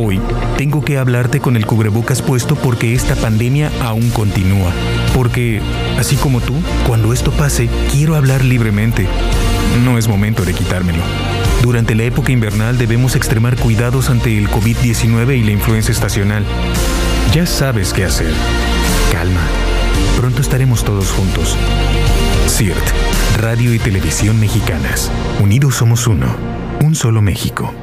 Hoy 0.00 0.18
tengo 0.56 0.82
que 0.82 0.96
hablarte 0.96 1.40
con 1.40 1.56
el 1.56 1.66
cubrebocas 1.66 2.22
puesto 2.22 2.56
porque 2.56 2.94
esta 2.94 3.16
pandemia 3.16 3.70
aún 3.82 4.08
continúa. 4.12 4.72
Porque, 5.14 5.60
así 5.98 6.16
como 6.16 6.40
tú, 6.40 6.54
cuando 6.86 7.12
esto 7.12 7.30
pase, 7.30 7.68
quiero 7.92 8.16
hablar 8.16 8.42
libremente. 8.42 9.06
No 9.84 9.98
es 9.98 10.08
momento 10.08 10.46
de 10.46 10.54
quitármelo. 10.54 11.02
Durante 11.62 11.94
la 11.94 12.04
época 12.04 12.32
invernal 12.32 12.78
debemos 12.78 13.14
extremar 13.14 13.56
cuidados 13.56 14.08
ante 14.08 14.38
el 14.38 14.48
COVID-19 14.48 15.36
y 15.36 15.42
la 15.44 15.50
influenza 15.50 15.92
estacional. 15.92 16.46
Ya 17.34 17.44
sabes 17.44 17.92
qué 17.92 18.06
hacer. 18.06 18.32
Calma 19.12 19.63
Pronto 20.24 20.40
estaremos 20.40 20.82
todos 20.84 21.10
juntos. 21.10 21.54
CIRT, 22.48 22.82
Radio 23.36 23.74
y 23.74 23.78
Televisión 23.78 24.40
Mexicanas. 24.40 25.10
Unidos 25.42 25.74
somos 25.74 26.06
uno. 26.06 26.34
Un 26.82 26.94
solo 26.94 27.20
México. 27.20 27.74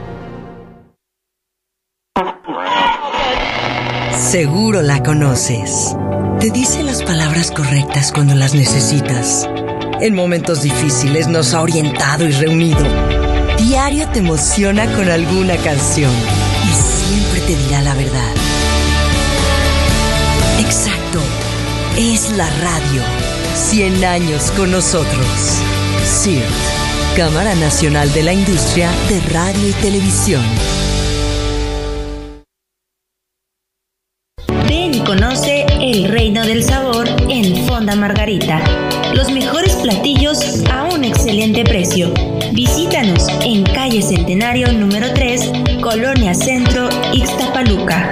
Seguro 4.18 4.82
la 4.82 5.04
conoces. 5.04 5.96
Te 6.40 6.50
dice 6.50 6.82
las 6.82 7.04
palabras 7.04 7.52
correctas 7.52 8.12
cuando 8.12 8.34
las 8.34 8.56
necesitas. 8.56 9.48
En 10.00 10.16
momentos 10.16 10.64
difíciles 10.64 11.28
nos 11.28 11.54
ha 11.54 11.62
orientado 11.62 12.26
y 12.26 12.32
reunido. 12.32 12.84
Diario 13.60 14.10
te 14.10 14.18
emociona 14.18 14.92
con 14.96 15.08
alguna 15.10 15.58
canción 15.58 16.12
y 16.64 16.74
siempre 16.74 17.42
te 17.42 17.56
dirá 17.56 17.84
la 17.84 17.94
verdad. 17.94 18.41
Es 22.02 22.32
la 22.32 22.50
radio. 22.62 23.04
100 23.54 24.04
años 24.04 24.50
con 24.58 24.72
nosotros. 24.72 25.26
CIRT, 26.04 26.50
Cámara 27.16 27.54
Nacional 27.54 28.12
de 28.12 28.24
la 28.24 28.34
Industria 28.34 28.90
de 29.08 29.20
Radio 29.32 29.70
y 29.70 29.74
Televisión. 29.74 30.42
Ven 34.68 34.96
y 34.96 35.00
conoce 35.02 35.68
el 35.80 36.10
reino 36.10 36.44
del 36.44 36.64
sabor 36.64 37.08
en 37.30 37.68
Fonda 37.68 37.96
Margarita. 37.96 38.64
Los 39.14 39.32
mejores 39.32 39.76
platillos 39.76 40.64
a 40.72 40.86
un 40.86 41.04
excelente 41.04 41.64
precio. 41.64 42.12
Visítanos 42.52 43.28
en 43.44 43.64
calle 43.64 44.02
Centenario 44.02 44.72
número 44.74 45.14
3, 45.14 45.52
Colonia 45.82 46.34
Centro, 46.34 46.90
Ixtapaluca. 47.14 48.12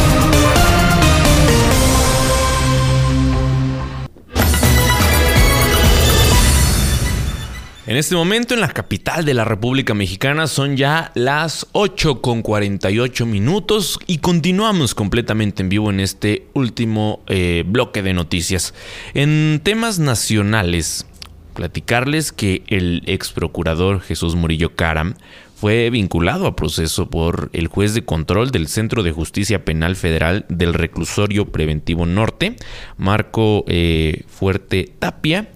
En 7.91 7.97
este 7.97 8.15
momento 8.15 8.53
en 8.53 8.61
la 8.61 8.69
capital 8.69 9.25
de 9.25 9.33
la 9.33 9.43
República 9.43 9.93
Mexicana 9.93 10.47
son 10.47 10.77
ya 10.77 11.11
las 11.13 11.67
8 11.73 12.21
con 12.21 12.41
48 12.41 13.25
minutos 13.25 13.99
y 14.07 14.19
continuamos 14.19 14.95
completamente 14.95 15.61
en 15.61 15.67
vivo 15.67 15.89
en 15.89 15.99
este 15.99 16.47
último 16.53 17.19
eh, 17.27 17.65
bloque 17.67 18.01
de 18.01 18.13
noticias. 18.13 18.73
En 19.13 19.59
temas 19.61 19.99
nacionales, 19.99 21.05
platicarles 21.53 22.31
que 22.31 22.63
el 22.67 23.03
ex 23.07 23.33
procurador 23.33 23.99
Jesús 23.99 24.35
Murillo 24.35 24.73
Caram 24.73 25.15
fue 25.57 25.89
vinculado 25.89 26.47
a 26.47 26.55
proceso 26.55 27.09
por 27.09 27.49
el 27.51 27.67
juez 27.67 27.93
de 27.93 28.05
control 28.05 28.51
del 28.51 28.69
Centro 28.69 29.03
de 29.03 29.11
Justicia 29.11 29.65
Penal 29.65 29.97
Federal 29.97 30.45
del 30.47 30.75
Reclusorio 30.75 31.51
Preventivo 31.51 32.05
Norte, 32.05 32.55
Marco 32.95 33.65
eh, 33.67 34.23
Fuerte 34.29 34.89
Tapia. 34.97 35.49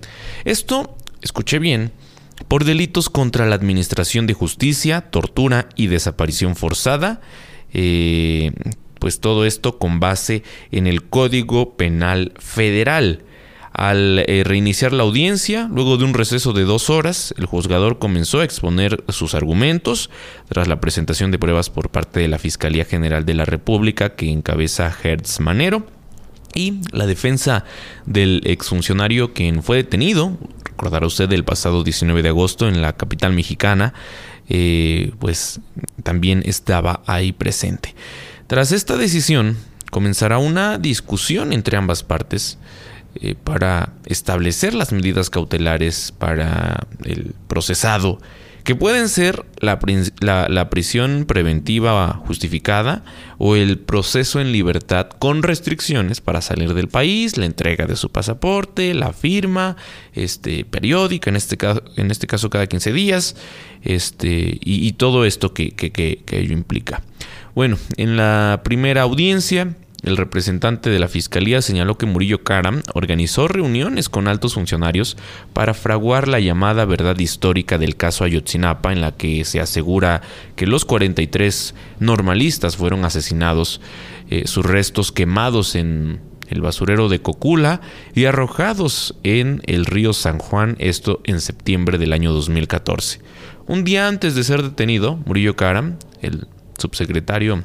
Esto, 0.44 0.98
escuché 1.22 1.60
bien, 1.60 1.94
por 2.48 2.64
delitos 2.64 3.10
contra 3.10 3.46
la 3.46 3.56
Administración 3.56 4.28
de 4.28 4.34
Justicia, 4.34 5.02
tortura 5.02 5.70
y 5.76 5.88
desaparición 5.88 6.56
forzada. 6.56 7.22
Eh, 7.74 8.52
pues 9.00 9.20
todo 9.20 9.46
esto 9.46 9.78
con 9.78 10.00
base 10.00 10.44
en 10.72 10.88
el 10.88 11.04
Código 11.04 11.76
Penal 11.76 12.34
Federal. 12.40 13.24
Al 13.72 14.20
eh, 14.20 14.44
reiniciar 14.46 14.94
la 14.94 15.04
audiencia, 15.04 15.68
luego 15.70 15.98
de 15.98 16.06
un 16.06 16.14
receso 16.14 16.54
de 16.54 16.64
dos 16.64 16.90
horas, 16.90 17.34
el 17.38 17.46
juzgador 17.46 18.00
comenzó 18.00 18.40
a 18.40 18.46
exponer 18.46 19.04
sus 19.10 19.36
argumentos 19.36 20.10
tras 20.48 20.70
la 20.70 20.80
presentación 20.80 21.30
de 21.30 21.40
pruebas 21.40 21.70
por 21.70 21.90
parte 21.90 22.22
de 22.22 22.30
la 22.30 22.40
Fiscalía 22.40 22.86
General 22.86 23.26
de 23.26 23.34
la 23.34 23.44
República 23.44 24.16
que 24.16 24.32
encabeza 24.32 24.96
Hertz 25.04 25.42
Manero 25.42 25.86
y 26.54 26.80
la 26.94 27.06
defensa 27.06 27.66
del 28.06 28.42
exfuncionario 28.46 29.34
quien 29.34 29.62
fue 29.62 29.76
detenido 29.76 30.38
recordará 30.76 31.08
usted, 31.08 31.32
el 31.32 31.46
pasado 31.46 31.84
19 31.84 32.22
de 32.22 32.30
agosto 32.30 32.68
en 32.68 32.82
la 32.82 32.94
capital 32.94 33.32
mexicana, 33.32 33.94
eh, 34.50 35.14
pues 35.20 35.62
también 36.04 36.44
estaba 36.46 37.02
ahí 37.06 37.32
presente. 37.32 37.96
Tras 38.48 38.74
esta 38.74 38.98
decisión, 38.98 39.58
comenzará 39.90 40.38
una 40.38 40.78
discusión 40.78 41.54
entre 41.54 41.78
ambas 41.78 42.04
partes 42.04 42.58
eh, 43.16 43.36
para 43.42 43.94
establecer 44.06 44.74
las 44.74 44.92
medidas 44.92 45.30
cautelares 45.30 46.12
para 46.12 46.86
el 47.06 47.34
procesado, 47.48 48.20
que 48.66 48.76
pueden 48.76 49.10
ser 49.10 49.46
la, 49.60 49.80
prisión 50.70 51.26
preventiva 51.26 52.20
justificada 52.26 53.06
o 53.38 53.56
el 53.56 53.78
proceso 53.78 54.42
en 54.42 54.52
libertad 54.52 55.08
con 55.20 55.44
restricciones 55.44 56.20
para 56.20 56.42
salir 56.42 56.74
del 56.74 56.88
país, 56.88 57.38
la 57.38 57.46
entrega 57.46 57.86
de 57.86 57.96
su 57.96 58.10
pasaporte, 58.10 58.96
la 58.96 59.14
firma 59.14 59.78
este, 60.14 60.66
periódica, 60.66 61.30
en 61.30 61.36
este, 61.36 61.58
caso, 61.58 61.84
en 61.96 62.10
este 62.10 62.26
caso 62.26 62.50
cada 62.50 62.66
15 62.66 62.92
días, 62.92 63.36
este, 63.84 64.58
y, 64.60 64.92
todo 64.94 65.26
esto 65.26 65.54
que, 65.54 65.72
que 65.72 66.24
ello 66.32 66.54
implica. 66.54 67.04
Bueno, 67.54 67.78
en 67.98 68.18
la 68.18 68.62
primera 68.64 69.04
audiencia, 69.04 69.76
el 70.06 70.18
representante 70.18 70.92
de 70.92 71.00
la 71.00 71.08
Fiscalía 71.08 71.64
señaló 71.64 71.98
que 71.98 72.06
Murillo 72.06 72.44
Karam 72.44 72.84
organizó 72.94 73.48
reuniones 73.48 74.08
con 74.08 74.28
altos 74.28 74.54
funcionarios 74.54 75.18
para 75.52 75.74
fraguar 75.74 76.28
la 76.28 76.40
llamada 76.40 76.86
verdad 76.86 77.18
histórica 77.18 77.80
del 77.80 77.98
caso 77.98 78.24
Ayotzinapa, 78.24 78.94
en 78.94 79.02
la 79.02 79.14
que 79.14 79.44
se 79.46 79.60
asegura 79.60 80.22
que 80.56 80.68
los 80.68 80.86
43 80.86 81.74
normalistas 82.00 82.78
fueron 82.78 83.04
asesinados, 83.04 83.82
eh, 84.30 84.44
sus 84.46 84.64
restos 84.64 85.12
quemados 85.12 85.74
en 85.74 86.22
el 86.50 86.62
basurero 86.62 87.10
de 87.10 87.20
Cocula 87.22 87.82
y 88.14 88.26
arrojados 88.26 89.16
en 89.24 89.64
el 89.66 89.88
río 89.88 90.14
San 90.14 90.38
Juan, 90.38 90.76
esto 90.78 91.20
en 91.24 91.42
septiembre 91.42 91.98
del 91.98 92.14
año 92.14 92.32
2014. 92.32 93.22
Un 93.66 93.84
día 93.84 94.08
antes 94.08 94.36
de 94.36 94.44
ser 94.44 94.62
detenido, 94.62 95.18
Murillo 95.26 95.56
Karam, 95.56 95.98
el 96.22 96.48
subsecretario 96.78 97.64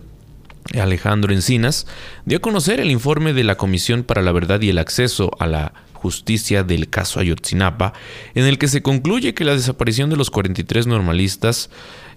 Alejandro 0.80 1.32
Encinas, 1.32 1.86
dio 2.24 2.38
a 2.38 2.40
conocer 2.40 2.80
el 2.80 2.90
informe 2.90 3.32
de 3.32 3.44
la 3.44 3.56
Comisión 3.56 4.04
para 4.04 4.22
la 4.22 4.32
Verdad 4.32 4.60
y 4.60 4.70
el 4.70 4.78
Acceso 4.78 5.30
a 5.38 5.46
la 5.46 5.72
Justicia 5.92 6.62
del 6.64 6.88
caso 6.88 7.20
Ayotzinapa, 7.20 7.92
en 8.34 8.46
el 8.46 8.56
que 8.56 8.68
se 8.68 8.82
concluye 8.82 9.34
que 9.34 9.44
la 9.44 9.54
desaparición 9.54 10.08
de 10.08 10.16
los 10.16 10.30
43 10.30 10.86
normalistas 10.86 11.68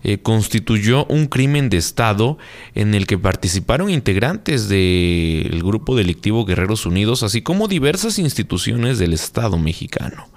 eh, 0.03 0.19
constituyó 0.19 1.05
un 1.05 1.27
crimen 1.27 1.69
de 1.69 1.77
Estado 1.77 2.37
en 2.75 2.93
el 2.93 3.07
que 3.07 3.17
participaron 3.17 3.89
integrantes 3.89 4.69
del 4.69 5.61
grupo 5.63 5.95
delictivo 5.95 6.45
Guerreros 6.45 6.85
Unidos, 6.85 7.23
así 7.23 7.41
como 7.41 7.67
diversas 7.67 8.19
instituciones 8.19 8.99
del 8.99 9.13
Estado 9.13 9.57
mexicano 9.57 10.27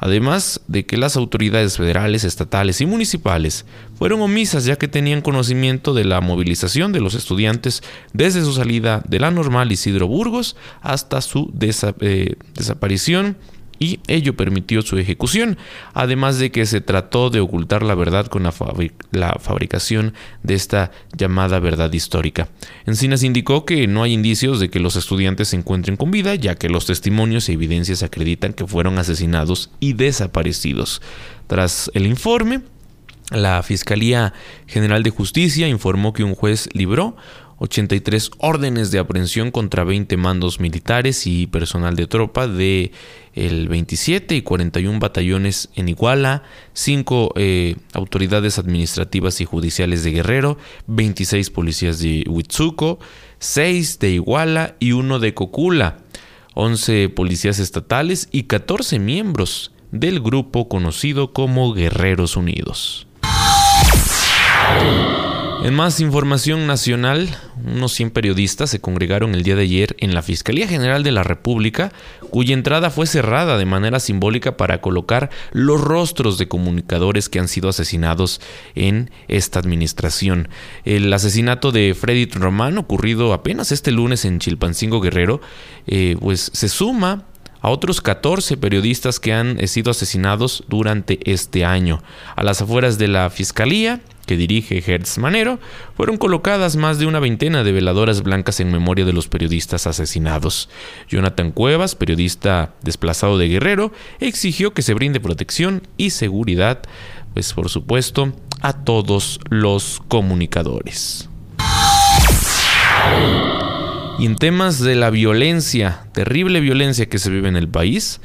además 0.00 0.62
de 0.66 0.86
que 0.86 0.96
las 0.96 1.16
autoridades 1.16 1.76
federales, 1.76 2.24
estatales 2.24 2.80
y 2.80 2.86
municipales 2.86 3.66
fueron 3.94 4.22
omisas 4.22 4.64
ya 4.64 4.76
que 4.76 4.88
tenían 4.88 5.20
conocimiento 5.20 5.92
de 5.92 6.04
la 6.04 6.22
movilización 6.22 6.92
de 6.92 7.00
los 7.00 7.14
estudiantes 7.14 7.82
desde 8.14 8.42
su 8.42 8.54
salida 8.54 9.02
de 9.06 9.20
la 9.20 9.30
normal 9.30 9.70
Isidro 9.70 10.08
Burgos 10.08 10.56
hasta 10.80 11.20
su 11.20 11.52
eh, 11.60 12.34
desaparición 12.54 13.36
y 13.80 13.98
ello 14.08 14.36
permitió 14.36 14.82
su 14.82 14.98
ejecución, 14.98 15.56
además 15.94 16.38
de 16.38 16.52
que 16.52 16.66
se 16.66 16.82
trató 16.82 17.30
de 17.30 17.40
ocultar 17.40 17.82
la 17.82 17.94
verdad 17.94 18.26
con 18.26 18.42
la, 18.42 18.52
fabricación 18.52 20.12
de 20.42 20.54
esta 20.54 20.92
llamada 21.16 21.58
verdad 21.60 21.90
histórica. 21.90 22.48
Encinas 22.84 23.22
indicó 23.22 23.64
que 23.64 23.86
no 23.86 24.02
hay 24.02 24.12
indicios 24.12 24.60
de 24.60 24.68
que 24.68 24.80
los 24.80 24.96
estudiantes 24.96 25.48
se 25.48 25.56
encuentren 25.56 25.96
con 25.96 26.10
vida, 26.10 26.34
ya 26.34 26.56
que 26.56 26.68
los 26.68 26.84
testimonios 26.84 27.48
y 27.48 27.52
evidencias 27.52 28.02
acreditan 28.02 28.52
que 28.52 28.66
fueron 28.66 28.98
asesinados 28.98 29.70
y 29.80 29.94
desaparecidos. 29.94 31.00
Tras 31.46 31.90
el 31.94 32.06
informe, 32.06 32.60
la 33.30 33.62
Fiscalía 33.62 34.34
General 34.66 35.02
de 35.02 35.10
Justicia 35.10 35.68
informó 35.68 36.12
que 36.12 36.24
un 36.24 36.34
juez 36.34 36.68
libró 36.74 37.16
83 37.60 38.30
órdenes 38.38 38.90
de 38.90 38.98
aprehensión 38.98 39.50
contra 39.50 39.84
20 39.84 40.16
mandos 40.16 40.60
militares 40.60 41.26
y 41.26 41.46
personal 41.46 41.94
de 41.94 42.06
tropa 42.06 42.48
de 42.48 42.90
el 43.34 43.68
27 43.68 44.34
y 44.34 44.42
41 44.42 44.98
batallones 44.98 45.68
en 45.76 45.90
Iguala, 45.90 46.42
5 46.72 47.34
eh, 47.36 47.76
autoridades 47.92 48.58
administrativas 48.58 49.42
y 49.42 49.44
judiciales 49.44 50.02
de 50.02 50.12
Guerrero, 50.12 50.56
26 50.86 51.50
policías 51.50 51.98
de 51.98 52.24
Huitzuco, 52.26 52.98
6 53.40 53.98
de 53.98 54.10
Iguala 54.10 54.76
y 54.80 54.92
1 54.92 55.18
de 55.18 55.34
Cocula, 55.34 55.98
11 56.54 57.10
policías 57.10 57.58
estatales 57.58 58.28
y 58.32 58.44
14 58.44 58.98
miembros 58.98 59.70
del 59.92 60.20
grupo 60.20 60.68
conocido 60.68 61.34
como 61.34 61.74
Guerreros 61.74 62.36
Unidos. 62.38 63.06
En 65.62 65.74
más 65.74 66.00
información 66.00 66.66
nacional, 66.66 67.28
unos 67.62 67.92
100 67.92 68.12
periodistas 68.12 68.70
se 68.70 68.80
congregaron 68.80 69.34
el 69.34 69.42
día 69.42 69.56
de 69.56 69.64
ayer 69.64 69.94
en 69.98 70.14
la 70.14 70.22
Fiscalía 70.22 70.66
General 70.66 71.02
de 71.02 71.12
la 71.12 71.22
República, 71.22 71.92
cuya 72.30 72.54
entrada 72.54 72.88
fue 72.88 73.06
cerrada 73.06 73.58
de 73.58 73.66
manera 73.66 74.00
simbólica 74.00 74.56
para 74.56 74.80
colocar 74.80 75.28
los 75.52 75.78
rostros 75.78 76.38
de 76.38 76.48
comunicadores 76.48 77.28
que 77.28 77.40
han 77.40 77.48
sido 77.48 77.68
asesinados 77.68 78.40
en 78.74 79.10
esta 79.28 79.58
administración. 79.58 80.48
El 80.86 81.12
asesinato 81.12 81.72
de 81.72 81.94
Freddy 81.94 82.24
Román, 82.24 82.78
ocurrido 82.78 83.34
apenas 83.34 83.70
este 83.70 83.90
lunes 83.90 84.24
en 84.24 84.38
Chilpancingo 84.38 85.02
Guerrero, 85.02 85.42
eh, 85.86 86.16
pues 86.20 86.50
se 86.54 86.70
suma 86.70 87.26
a 87.60 87.68
otros 87.68 88.00
14 88.00 88.56
periodistas 88.56 89.20
que 89.20 89.34
han 89.34 89.68
sido 89.68 89.90
asesinados 89.90 90.64
durante 90.68 91.30
este 91.30 91.66
año. 91.66 92.02
A 92.34 92.42
las 92.42 92.62
afueras 92.62 92.96
de 92.96 93.08
la 93.08 93.28
Fiscalía, 93.28 94.00
que 94.26 94.36
dirige 94.36 94.82
Hertz 94.84 95.18
Manero, 95.18 95.58
fueron 95.96 96.16
colocadas 96.16 96.76
más 96.76 96.98
de 96.98 97.06
una 97.06 97.20
veintena 97.20 97.64
de 97.64 97.72
veladoras 97.72 98.22
blancas 98.22 98.60
en 98.60 98.70
memoria 98.70 99.04
de 99.04 99.12
los 99.12 99.28
periodistas 99.28 99.86
asesinados. 99.86 100.68
Jonathan 101.08 101.52
Cuevas, 101.52 101.94
periodista 101.94 102.74
desplazado 102.82 103.38
de 103.38 103.48
Guerrero, 103.48 103.92
exigió 104.20 104.72
que 104.72 104.82
se 104.82 104.94
brinde 104.94 105.20
protección 105.20 105.82
y 105.96 106.10
seguridad, 106.10 106.82
pues 107.34 107.52
por 107.52 107.68
supuesto, 107.68 108.32
a 108.60 108.72
todos 108.72 109.40
los 109.48 110.00
comunicadores. 110.08 111.28
Y 114.18 114.26
en 114.26 114.36
temas 114.36 114.80
de 114.80 114.96
la 114.96 115.08
violencia, 115.08 116.04
terrible 116.12 116.60
violencia 116.60 117.08
que 117.08 117.18
se 117.18 117.30
vive 117.30 117.48
en 117.48 117.56
el 117.56 117.68
país, 117.68 118.20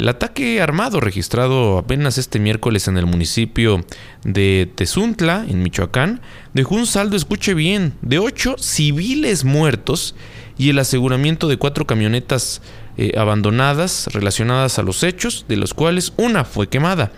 el 0.00 0.08
ataque 0.08 0.62
armado 0.62 0.98
registrado 0.98 1.76
apenas 1.76 2.16
este 2.16 2.38
miércoles 2.38 2.88
en 2.88 2.96
el 2.96 3.04
municipio 3.04 3.84
de 4.24 4.70
Tezuntla, 4.74 5.44
en 5.46 5.62
Michoacán, 5.62 6.22
dejó 6.54 6.76
un 6.76 6.86
saldo, 6.86 7.16
escuche 7.16 7.52
bien, 7.52 7.92
de 8.00 8.18
ocho 8.18 8.56
civiles 8.58 9.44
muertos 9.44 10.14
y 10.56 10.70
el 10.70 10.78
aseguramiento 10.78 11.48
de 11.48 11.58
cuatro 11.58 11.86
camionetas 11.86 12.62
eh, 12.96 13.12
abandonadas 13.18 14.08
relacionadas 14.12 14.78
a 14.78 14.82
los 14.82 15.02
hechos, 15.02 15.44
de 15.48 15.58
los 15.58 15.74
cuales 15.74 16.14
una 16.16 16.44
fue 16.44 16.68
quemada. 16.68 17.12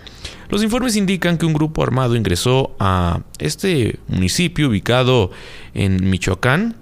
Los 0.49 0.61
informes 0.61 0.97
indican 0.97 1.37
que 1.37 1.45
un 1.45 1.53
grupo 1.53 1.83
armado 1.83 2.17
ingresó 2.17 2.75
a 2.79 3.21
este 3.39 3.97
municipio 4.09 4.67
ubicado 4.67 5.31
en 5.73 6.09
Michoacán 6.09 6.75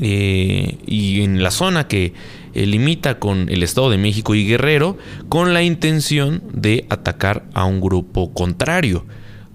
eh, 0.00 0.78
y 0.86 1.22
en 1.22 1.42
la 1.42 1.50
zona 1.50 1.88
que 1.88 2.12
eh, 2.54 2.66
limita 2.66 3.18
con 3.18 3.48
el 3.48 3.62
Estado 3.62 3.90
de 3.90 3.98
México 3.98 4.34
y 4.34 4.46
Guerrero 4.46 4.96
con 5.28 5.52
la 5.52 5.62
intención 5.62 6.42
de 6.52 6.86
atacar 6.88 7.44
a 7.52 7.64
un 7.64 7.80
grupo 7.80 8.32
contrario. 8.32 9.04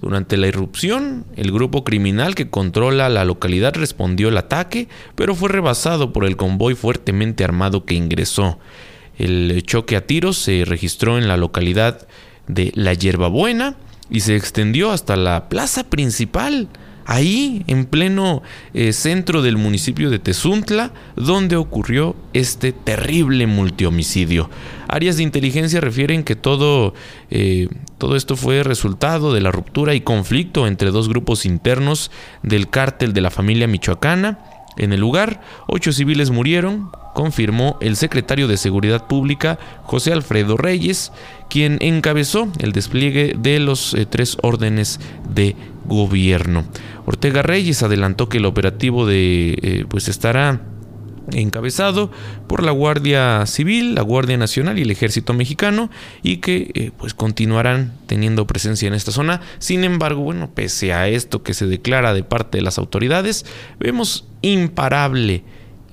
Durante 0.01 0.37
la 0.37 0.47
irrupción, 0.47 1.25
el 1.35 1.51
grupo 1.51 1.83
criminal 1.83 2.35
que 2.35 2.49
controla 2.49 3.09
la 3.09 3.25
localidad 3.25 3.73
respondió 3.75 4.29
al 4.29 4.37
ataque, 4.37 4.87
pero 5.15 5.35
fue 5.35 5.49
rebasado 5.49 6.13
por 6.13 6.25
el 6.25 6.37
convoy 6.37 6.75
fuertemente 6.75 7.43
armado 7.43 7.85
que 7.85 7.95
ingresó. 7.95 8.59
El 9.17 9.63
choque 9.63 9.97
a 9.97 10.05
tiros 10.05 10.37
se 10.37 10.63
registró 10.65 11.17
en 11.17 11.27
la 11.27 11.35
localidad 11.35 12.07
de 12.47 12.71
La 12.75 12.93
Hierbabuena 12.93 13.75
y 14.09 14.21
se 14.21 14.35
extendió 14.35 14.91
hasta 14.91 15.17
la 15.17 15.49
plaza 15.49 15.83
principal 15.89 16.69
ahí 17.09 17.63
en 17.65 17.85
pleno 17.85 18.43
eh, 18.75 18.93
centro 18.93 19.41
del 19.41 19.57
municipio 19.57 20.11
de 20.11 20.19
Tezuntla, 20.19 20.93
donde 21.15 21.55
ocurrió 21.55 22.15
este 22.33 22.71
terrible 22.71 23.47
multihomicidio. 23.47 24.51
Áreas 24.87 25.17
de 25.17 25.23
inteligencia 25.23 25.81
refieren 25.81 26.23
que 26.23 26.35
todo, 26.35 26.93
eh, 27.31 27.67
todo 27.97 28.15
esto 28.15 28.35
fue 28.35 28.61
resultado 28.61 29.33
de 29.33 29.41
la 29.41 29.51
ruptura 29.51 29.95
y 29.95 30.01
conflicto 30.01 30.67
entre 30.67 30.91
dos 30.91 31.09
grupos 31.09 31.47
internos 31.47 32.11
del 32.43 32.69
cártel 32.69 33.11
de 33.11 33.21
la 33.21 33.31
familia 33.31 33.67
michoacana. 33.67 34.37
En 34.77 34.93
el 34.93 34.99
lugar, 34.99 35.41
ocho 35.67 35.91
civiles 35.91 36.29
murieron, 36.29 36.91
confirmó 37.15 37.77
el 37.81 37.95
secretario 37.95 38.47
de 38.47 38.55
Seguridad 38.55 39.07
Pública, 39.07 39.57
José 39.83 40.13
Alfredo 40.13 40.57
Reyes, 40.57 41.11
quien 41.49 41.77
encabezó 41.81 42.51
el 42.59 42.71
despliegue 42.71 43.35
de 43.37 43.59
los 43.59 43.93
eh, 43.93 44.05
tres 44.05 44.37
órdenes 44.41 44.99
de 45.33 45.55
gobierno. 45.85 46.65
Ortega 47.05 47.41
Reyes 47.41 47.83
adelantó 47.83 48.29
que 48.29 48.37
el 48.37 48.45
operativo 48.45 49.05
de, 49.05 49.57
eh, 49.61 49.85
pues 49.89 50.07
estará 50.07 50.61
encabezado 51.33 52.11
por 52.47 52.63
la 52.63 52.71
Guardia 52.71 53.45
Civil, 53.45 53.95
la 53.95 54.01
Guardia 54.01 54.37
Nacional 54.37 54.79
y 54.79 54.83
el 54.83 54.91
Ejército 54.91 55.33
Mexicano 55.33 55.89
y 56.23 56.37
que 56.37 56.71
eh, 56.73 56.91
pues 56.97 57.13
continuarán 57.13 57.93
teniendo 58.07 58.47
presencia 58.47 58.87
en 58.87 58.93
esta 58.93 59.11
zona. 59.11 59.41
Sin 59.59 59.83
embargo, 59.83 60.21
bueno, 60.21 60.51
pese 60.53 60.93
a 60.93 61.07
esto 61.07 61.43
que 61.43 61.53
se 61.53 61.67
declara 61.67 62.13
de 62.13 62.23
parte 62.23 62.57
de 62.57 62.63
las 62.63 62.77
autoridades, 62.77 63.45
vemos 63.79 64.27
imparable, 64.41 65.43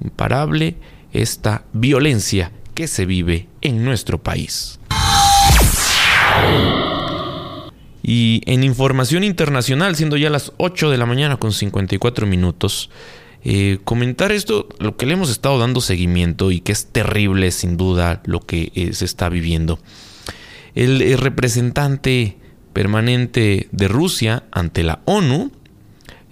imparable 0.02 0.76
esta 1.12 1.64
violencia 1.72 2.52
que 2.74 2.86
se 2.88 3.06
vive 3.06 3.48
en 3.62 3.84
nuestro 3.84 4.22
país. 4.22 4.75
Y 8.02 8.42
en 8.46 8.62
información 8.62 9.24
internacional, 9.24 9.96
siendo 9.96 10.16
ya 10.16 10.30
las 10.30 10.52
8 10.58 10.90
de 10.90 10.96
la 10.96 11.06
mañana 11.06 11.38
con 11.38 11.52
54 11.52 12.26
minutos, 12.26 12.88
eh, 13.42 13.78
comentar 13.84 14.32
esto, 14.32 14.68
lo 14.78 14.96
que 14.96 15.06
le 15.06 15.14
hemos 15.14 15.30
estado 15.30 15.58
dando 15.58 15.80
seguimiento 15.80 16.50
y 16.50 16.60
que 16.60 16.72
es 16.72 16.86
terrible 16.86 17.50
sin 17.50 17.76
duda 17.76 18.22
lo 18.24 18.40
que 18.40 18.72
eh, 18.74 18.92
se 18.92 19.04
está 19.04 19.28
viviendo. 19.28 19.78
El, 20.74 21.02
el, 21.02 21.18
representante 21.18 22.36
permanente 22.72 23.68
de 23.72 23.88
Rusia 23.88 24.44
ante 24.50 24.82
la 24.82 25.00
ONU, 25.04 25.50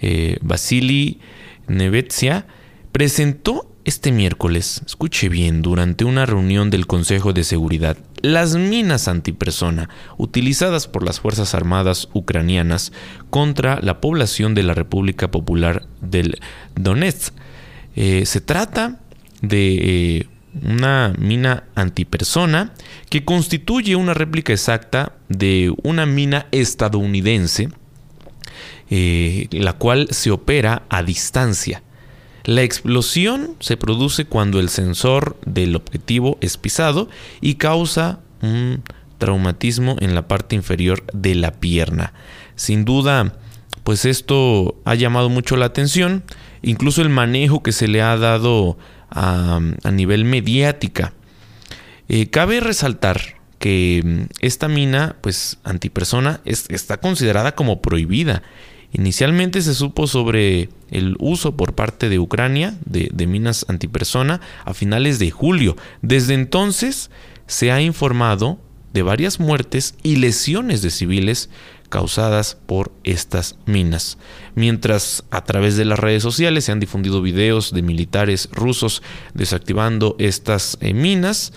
eh, 0.01 0.39
Vasily 0.43 1.19
Nevetsia, 1.67 2.47
presentó 2.93 3.71
este 3.85 4.13
miércoles, 4.13 4.83
escuche 4.85 5.29
bien, 5.29 5.63
durante 5.63 6.05
una 6.05 6.27
reunión 6.27 6.71
del 6.71 6.87
Consejo 6.87 7.33
de 7.33 7.45
Seguridad, 7.45 7.97
las 8.25 8.57
minas 8.57 9.07
antipersona 9.07 9.91
utilizadas 10.17 10.89
por 10.89 11.05
las 11.05 11.21
Fuerzas 11.21 11.55
Armadas 11.55 12.09
ucranianas 12.15 12.91
contra 13.29 13.79
la 13.83 14.01
población 14.01 14.55
de 14.55 14.63
la 14.63 14.73
República 14.73 15.31
Popular 15.31 15.87
del 16.01 16.41
Donetsk. 16.75 17.35
Eh, 17.97 18.25
se 18.25 18.41
trata 18.41 18.99
de 19.43 19.75
eh, 19.75 20.27
una 20.63 21.13
mina 21.19 21.65
antipersona 21.75 22.73
que 23.11 23.27
constituye 23.27 23.95
una 23.95 24.15
réplica 24.15 24.55
exacta 24.55 25.13
de 25.29 25.75
una 25.83 26.07
mina 26.07 26.47
estadounidense, 26.51 27.69
eh, 28.89 29.49
la 29.51 29.75
cual 29.75 30.09
se 30.13 30.31
opera 30.31 30.85
a 30.89 31.03
distancia. 31.03 31.83
La 32.45 32.61
explosión 32.61 33.57
se 33.61 33.79
produce 33.79 34.27
cuando 34.27 34.61
el 34.61 34.69
sensor 34.69 35.39
del 35.47 35.77
objetivo 35.77 36.37
es 36.43 36.59
pisado 36.59 37.09
y 37.41 37.55
causa 37.55 38.21
un 38.43 38.83
traumatismo 39.17 39.97
en 40.01 40.15
la 40.15 40.29
parte 40.29 40.55
inferior 40.55 41.05
de 41.15 41.35
la 41.35 41.53
pierna. 41.53 42.13
Sin 42.55 42.85
duda, 42.85 43.35
pues 43.83 44.05
esto 44.05 44.77
ha 44.85 44.95
llamado 44.95 45.31
mucho 45.31 45.57
la 45.57 45.65
atención, 45.65 46.23
incluso 46.61 47.01
el 47.01 47.09
manejo 47.09 47.63
que 47.63 47.73
se 47.73 47.89
le 47.89 48.03
ha 48.03 48.17
dado 48.19 48.77
a, 49.11 49.61
nivel 49.91 50.27
mediática. 50.27 51.15
Eh, 52.09 52.29
cabe 52.29 52.61
resaltar 52.61 53.21
que 53.59 54.03
mm, 54.05 54.23
esta 54.41 54.69
mina, 54.69 55.17
pues 55.23 55.59
antipersona, 55.65 56.43
está 56.45 56.99
considerada 56.99 57.55
como 57.55 57.81
prohibida 57.81 58.43
Inicialmente 58.97 59.61
se 59.61 59.75
supo 59.75 60.07
sobre 60.07 60.69
el 60.93 61.17
uso 61.19 61.57
por 61.57 61.75
parte 61.75 62.09
de 62.09 62.21
Ucrania 62.21 62.79
de, 62.87 63.27
minas 63.27 63.67
antipersona 63.69 64.41
a 64.65 64.73
finales 64.73 65.19
de 65.19 65.33
julio. 65.33 65.77
Desde 66.01 66.35
entonces 66.35 67.11
se 67.49 67.73
ha 67.73 67.83
informado 67.83 68.61
de 68.93 69.03
varias 69.03 69.41
muertes 69.41 69.97
y 70.05 70.17
lesiones 70.17 70.81
de 70.81 70.91
civiles 70.91 71.51
causadas 71.89 72.57
por 72.67 72.93
estas 73.03 73.57
minas. 73.67 74.17
Mientras 74.55 75.25
a 75.33 75.43
través 75.43 75.77
de 75.77 75.87
las 75.87 75.99
redes 75.99 76.23
sociales 76.23 76.65
se 76.65 76.71
han 76.71 76.79
difundido 76.79 77.21
videos 77.21 77.73
de 77.73 77.83
militares 77.83 78.49
rusos 78.53 79.03
desactivando 79.35 80.15
estas 80.21 80.79
eh, 80.81 80.95
minas, 80.95 81.53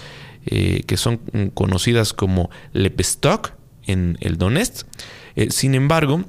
eh, 0.47 0.81
que 0.87 0.97
son 0.97 1.17
conocidas 1.53 2.13
como 2.13 2.49
Lepestok 2.73 3.51
en 3.85 4.17
el 4.21 4.39
Donetsk. 4.39 4.87
Eh, 5.35 5.51
sin 5.51 5.75
embargo, 5.75 6.25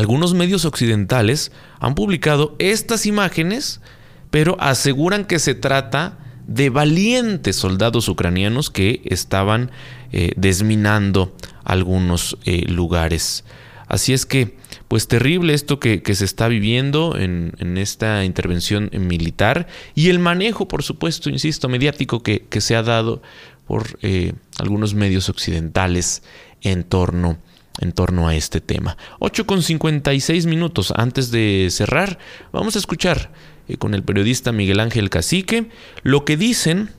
algunos 0.00 0.32
medios 0.32 0.64
occidentales 0.64 1.52
han 1.78 1.94
publicado 1.94 2.56
estas 2.58 3.04
imágenes, 3.04 3.82
pero 4.30 4.56
aseguran 4.58 5.26
que 5.26 5.38
se 5.38 5.54
trata 5.54 6.16
de 6.46 6.70
valientes 6.70 7.56
soldados 7.56 8.08
ucranianos 8.08 8.70
que 8.70 9.02
estaban 9.04 9.70
eh, 10.10 10.32
desminando 10.38 11.36
algunos 11.64 12.38
eh, 12.46 12.62
lugares. 12.66 13.44
Así 13.88 14.14
es 14.14 14.24
que, 14.24 14.56
pues 14.88 15.06
terrible 15.06 15.52
esto 15.52 15.78
que, 15.80 16.00
se 16.14 16.24
está 16.24 16.48
viviendo 16.48 17.18
en, 17.18 17.52
esta 17.76 18.24
intervención 18.24 18.88
militar 18.94 19.66
y 19.94 20.08
el 20.08 20.18
manejo, 20.18 20.66
por 20.66 20.82
supuesto, 20.82 21.28
insisto, 21.28 21.68
mediático 21.68 22.22
que, 22.22 22.46
se 22.58 22.74
ha 22.74 22.82
dado 22.82 23.20
por 23.66 23.98
eh, 24.00 24.32
algunos 24.58 24.94
medios 24.94 25.28
occidentales 25.28 26.22
en 26.62 26.84
torno 26.84 27.36
en 27.78 27.92
torno 27.92 28.28
a 28.28 28.34
este 28.34 28.60
tema. 28.60 28.96
8 29.20 29.46
con 29.46 29.62
56 29.62 30.46
minutos 30.46 30.92
antes 30.96 31.30
de 31.30 31.68
cerrar, 31.70 32.18
vamos 32.52 32.76
a 32.76 32.78
escuchar 32.78 33.30
eh, 33.68 33.76
con 33.76 33.94
el 33.94 34.02
periodista 34.02 34.52
Miguel 34.52 34.80
Ángel 34.80 35.10
Cacique 35.10 35.70
lo 36.02 36.24
que 36.24 36.36
dicen 36.36 36.90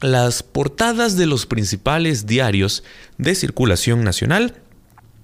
las 0.00 0.42
portadas 0.42 1.16
de 1.16 1.26
los 1.26 1.46
principales 1.46 2.26
diarios 2.26 2.84
de 3.16 3.34
circulación 3.34 4.04
nacional 4.04 4.54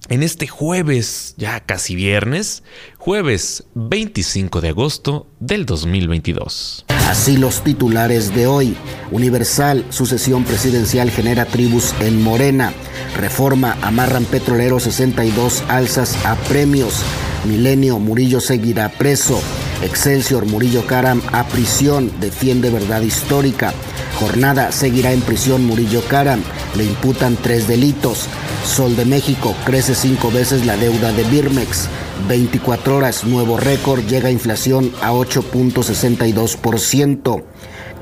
en 0.09 0.23
este 0.23 0.47
jueves, 0.47 1.35
ya 1.37 1.61
casi 1.61 1.95
viernes, 1.95 2.63
jueves 2.99 3.65
25 3.75 4.61
de 4.61 4.69
agosto 4.71 5.27
del 5.39 5.67
2022. 5.67 6.85
Así 7.09 7.37
los 7.37 7.63
titulares 7.63 8.35
de 8.35 8.47
hoy. 8.47 8.77
Universal, 9.11 9.85
sucesión 9.91 10.45
presidencial 10.45 11.11
genera 11.11 11.45
tribus 11.45 11.95
en 12.01 12.23
Morena. 12.23 12.73
Reforma, 13.17 13.77
amarran 13.83 14.25
petrolero 14.25 14.81
62 14.81 15.65
alzas 15.69 16.17
a 16.25 16.37
premios. 16.37 17.05
Milenio, 17.45 17.99
Murillo 17.99 18.41
seguirá 18.41 18.89
preso. 18.91 19.41
Excelsior, 19.83 20.47
Murillo 20.47 20.87
Caram 20.87 21.21
a 21.33 21.47
prisión, 21.47 22.11
defiende 22.21 22.71
verdad 22.71 23.03
histórica. 23.03 23.75
Jornada, 24.19 24.73
seguirá 24.73 25.13
en 25.13 25.21
prisión 25.23 25.67
Murillo 25.67 26.03
Caram, 26.09 26.43
le 26.77 26.85
imputan 26.85 27.37
tres 27.37 27.67
delitos. 27.67 28.29
Sol 28.65 28.95
de 28.97 29.07
México, 29.07 29.55
crece 29.65 29.95
cinco 29.95 30.31
veces 30.31 30.67
la 30.67 30.77
deuda 30.77 31.13
de 31.13 31.25
Birmex. 31.25 31.89
24 32.29 32.97
horas, 32.97 33.25
nuevo 33.25 33.57
récord, 33.57 34.07
llega 34.07 34.31
inflación 34.31 34.93
a 35.01 35.13
8.62%. 35.13 37.43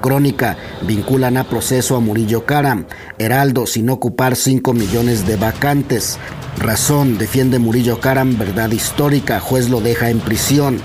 Crónica, 0.01 0.57
vinculan 0.83 1.37
a 1.37 1.45
proceso 1.45 1.97
a 1.97 2.01
Murillo 2.01 2.45
Caram. 2.45 2.87
Heraldo, 3.19 3.67
sin 3.67 3.91
ocupar 3.91 4.37
5 4.37 4.73
millones 4.73 5.27
de 5.27 5.37
vacantes. 5.37 6.19
Razón, 6.59 7.19
defiende 7.19 7.59
Murillo 7.59 8.01
Caram, 8.01 8.37
verdad 8.37 8.71
histórica, 8.71 9.41
juez 9.41 9.69
lo 9.71 9.81
deja 9.81 10.11
en 10.11 10.21
prisión. 10.21 10.81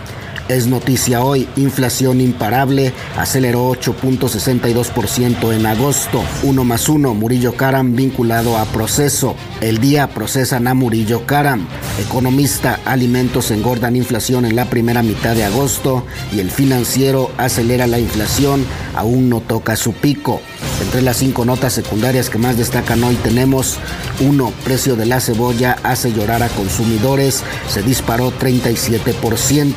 Es 0.49 0.67
noticia 0.67 1.23
hoy, 1.23 1.47
inflación 1.55 2.19
imparable, 2.19 2.93
aceleró 3.17 3.71
8.62% 3.71 5.53
en 5.53 5.65
agosto. 5.65 6.21
1 6.43 6.63
más 6.65 6.89
1, 6.89 7.13
Murillo 7.13 7.55
Karam 7.55 7.95
vinculado 7.95 8.57
a 8.57 8.65
proceso. 8.65 9.36
El 9.61 9.79
día 9.79 10.09
procesan 10.09 10.67
a 10.67 10.73
Murillo 10.73 11.25
Karam. 11.25 11.65
Economista, 11.97 12.79
alimentos 12.84 13.51
engordan 13.51 13.95
inflación 13.95 14.45
en 14.45 14.57
la 14.57 14.65
primera 14.65 15.01
mitad 15.01 15.34
de 15.34 15.45
agosto 15.45 16.05
y 16.34 16.39
el 16.39 16.51
financiero 16.51 17.31
acelera 17.38 17.88
la 17.88 17.99
inflación, 17.99 18.65
aún 18.95 19.29
no 19.29 19.39
toca 19.39 19.77
su 19.77 19.93
pico. 19.93 20.41
Entre 20.81 21.01
las 21.01 21.17
cinco 21.17 21.45
notas 21.45 21.71
secundarias 21.71 22.29
que 22.29 22.38
más 22.38 22.57
destacan 22.57 23.01
hoy 23.05 23.15
tenemos 23.15 23.77
1. 24.19 24.53
Precio 24.65 24.97
de 24.97 25.05
la 25.05 25.21
cebolla 25.21 25.77
hace 25.84 26.11
llorar 26.11 26.43
a 26.43 26.49
consumidores, 26.49 27.43
se 27.69 27.81
disparó 27.81 28.34
37%. 28.38 29.73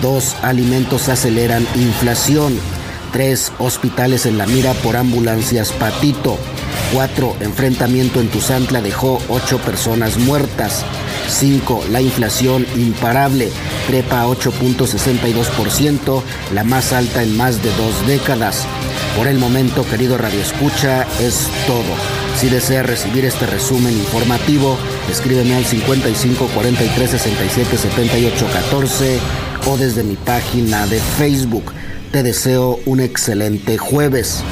2. 0.00 0.36
Alimentos 0.42 1.08
aceleran 1.08 1.66
inflación. 1.74 2.58
3. 3.12 3.52
Hospitales 3.58 4.26
en 4.26 4.38
la 4.38 4.46
mira 4.46 4.72
por 4.74 4.96
ambulancias 4.96 5.72
Patito. 5.72 6.36
4. 6.92 7.36
Enfrentamiento 7.40 8.20
en 8.20 8.28
Tuzantla 8.28 8.80
dejó 8.80 9.20
8 9.28 9.58
personas 9.58 10.18
muertas. 10.18 10.84
5. 11.28 11.84
La 11.90 12.00
inflación 12.00 12.66
imparable 12.76 13.50
trepa 13.86 14.22
a 14.22 14.26
8.62%, 14.26 16.22
la 16.54 16.64
más 16.64 16.92
alta 16.92 17.22
en 17.22 17.36
más 17.36 17.62
de 17.62 17.70
dos 17.76 18.06
décadas. 18.06 18.66
Por 19.16 19.28
el 19.28 19.38
momento, 19.38 19.86
querido 19.88 20.18
Radio 20.18 20.40
Escucha, 20.40 21.06
es 21.20 21.48
todo. 21.66 21.82
Si 22.36 22.48
desea 22.48 22.82
recibir 22.82 23.24
este 23.24 23.46
resumen 23.46 23.96
informativo, 23.96 24.76
escríbeme 25.10 25.54
al 25.54 25.64
55 25.64 26.46
43 26.48 27.10
67 27.10 27.76
78 27.76 28.46
14 28.52 29.20
o 29.66 29.76
desde 29.76 30.02
mi 30.02 30.16
página 30.16 30.86
de 30.86 31.00
Facebook. 31.00 31.72
Te 32.12 32.22
deseo 32.22 32.80
un 32.86 33.00
excelente 33.00 33.78
jueves. 33.78 34.44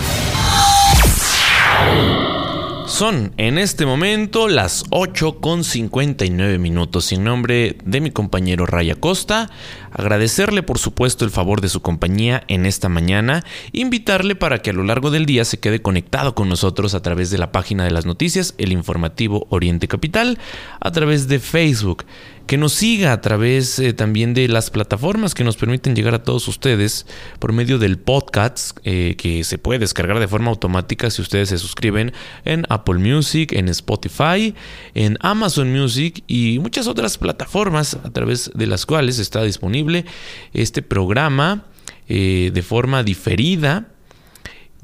Son 2.86 3.32
en 3.36 3.58
este 3.58 3.86
momento 3.86 4.48
las 4.48 4.84
8 4.90 5.40
con 5.40 5.64
59 5.64 6.58
minutos. 6.58 7.10
En 7.12 7.24
nombre 7.24 7.78
de 7.84 8.00
mi 8.00 8.10
compañero 8.10 8.66
Raya 8.66 8.96
Costa, 8.96 9.50
agradecerle 9.90 10.62
por 10.62 10.78
supuesto 10.78 11.24
el 11.24 11.30
favor 11.30 11.60
de 11.60 11.68
su 11.68 11.80
compañía 11.80 12.42
en 12.48 12.66
esta 12.66 12.88
mañana, 12.88 13.44
invitarle 13.72 14.34
para 14.34 14.58
que 14.58 14.70
a 14.70 14.74
lo 14.74 14.84
largo 14.84 15.10
del 15.10 15.26
día 15.26 15.44
se 15.44 15.58
quede 15.58 15.80
conectado 15.80 16.34
con 16.34 16.48
nosotros 16.48 16.94
a 16.94 17.00
través 17.00 17.30
de 17.30 17.38
la 17.38 17.50
página 17.50 17.84
de 17.84 17.92
las 17.92 18.04
noticias, 18.04 18.54
el 18.58 18.72
informativo 18.72 19.46
Oriente 19.48 19.88
Capital, 19.88 20.38
a 20.80 20.90
través 20.90 21.28
de 21.28 21.38
Facebook 21.38 22.04
que 22.46 22.56
nos 22.56 22.72
siga 22.72 23.12
a 23.12 23.20
través 23.20 23.78
eh, 23.78 23.92
también 23.92 24.34
de 24.34 24.48
las 24.48 24.70
plataformas 24.70 25.34
que 25.34 25.44
nos 25.44 25.56
permiten 25.56 25.94
llegar 25.94 26.14
a 26.14 26.22
todos 26.22 26.48
ustedes 26.48 27.06
por 27.38 27.52
medio 27.52 27.78
del 27.78 27.98
podcast 27.98 28.78
eh, 28.84 29.14
que 29.16 29.44
se 29.44 29.58
puede 29.58 29.80
descargar 29.80 30.18
de 30.18 30.28
forma 30.28 30.50
automática 30.50 31.10
si 31.10 31.22
ustedes 31.22 31.48
se 31.50 31.58
suscriben 31.58 32.12
en 32.44 32.64
Apple 32.68 32.98
Music, 32.98 33.52
en 33.52 33.68
Spotify, 33.68 34.54
en 34.94 35.16
Amazon 35.20 35.72
Music 35.72 36.24
y 36.26 36.58
muchas 36.58 36.86
otras 36.86 37.18
plataformas 37.18 37.94
a 37.94 38.10
través 38.10 38.50
de 38.54 38.66
las 38.66 38.86
cuales 38.86 39.18
está 39.18 39.42
disponible 39.42 40.04
este 40.52 40.82
programa 40.82 41.64
eh, 42.08 42.50
de 42.52 42.62
forma 42.62 43.02
diferida 43.02 43.91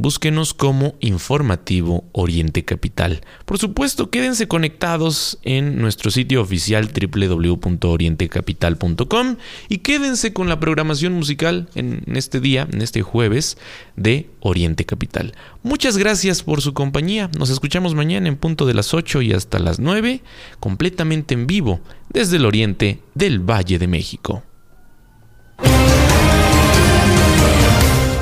Búsquenos 0.01 0.55
como 0.55 0.95
Informativo 1.01 2.05
Oriente 2.13 2.65
Capital. 2.65 3.23
Por 3.45 3.59
supuesto, 3.59 4.11
quédense 4.11 4.47
conectados 4.47 5.41
en 5.43 5.81
nuestro 5.81 6.13
sitio 6.13 6.41
oficial 6.41 6.89
www.orientecapital.com 6.89 9.37
y 9.69 9.79
quédense 9.79 10.33
con 10.33 10.49
la 10.49 10.61
programación 10.61 11.15
musical 11.15 11.69
en 11.75 12.05
este 12.15 12.39
día, 12.39 12.69
en 12.71 12.81
este 12.81 13.03
jueves 13.03 13.59
de 13.97 14.31
Oriente 14.39 14.85
Capital. 14.85 15.35
Muchas 15.65 15.97
gracias 15.97 16.45
por 16.45 16.63
su 16.63 16.75
compañía. 16.75 17.29
Nos 17.37 17.51
escuchamos 17.51 17.97
mañana 17.97 18.29
en 18.29 18.37
punto 18.37 18.67
de 18.67 18.75
las 18.75 18.95
8 18.95 19.23
y 19.23 19.33
hasta 19.33 19.59
las 19.59 19.81
9, 19.81 20.23
completamente 20.61 21.35
en 21.35 21.49
vivo 21.49 21.81
desde 22.09 22.37
el 22.37 22.47
oriente 22.47 23.01
del 23.15 23.41
Valle 23.41 23.81
de 23.81 23.89
México. 23.89 24.45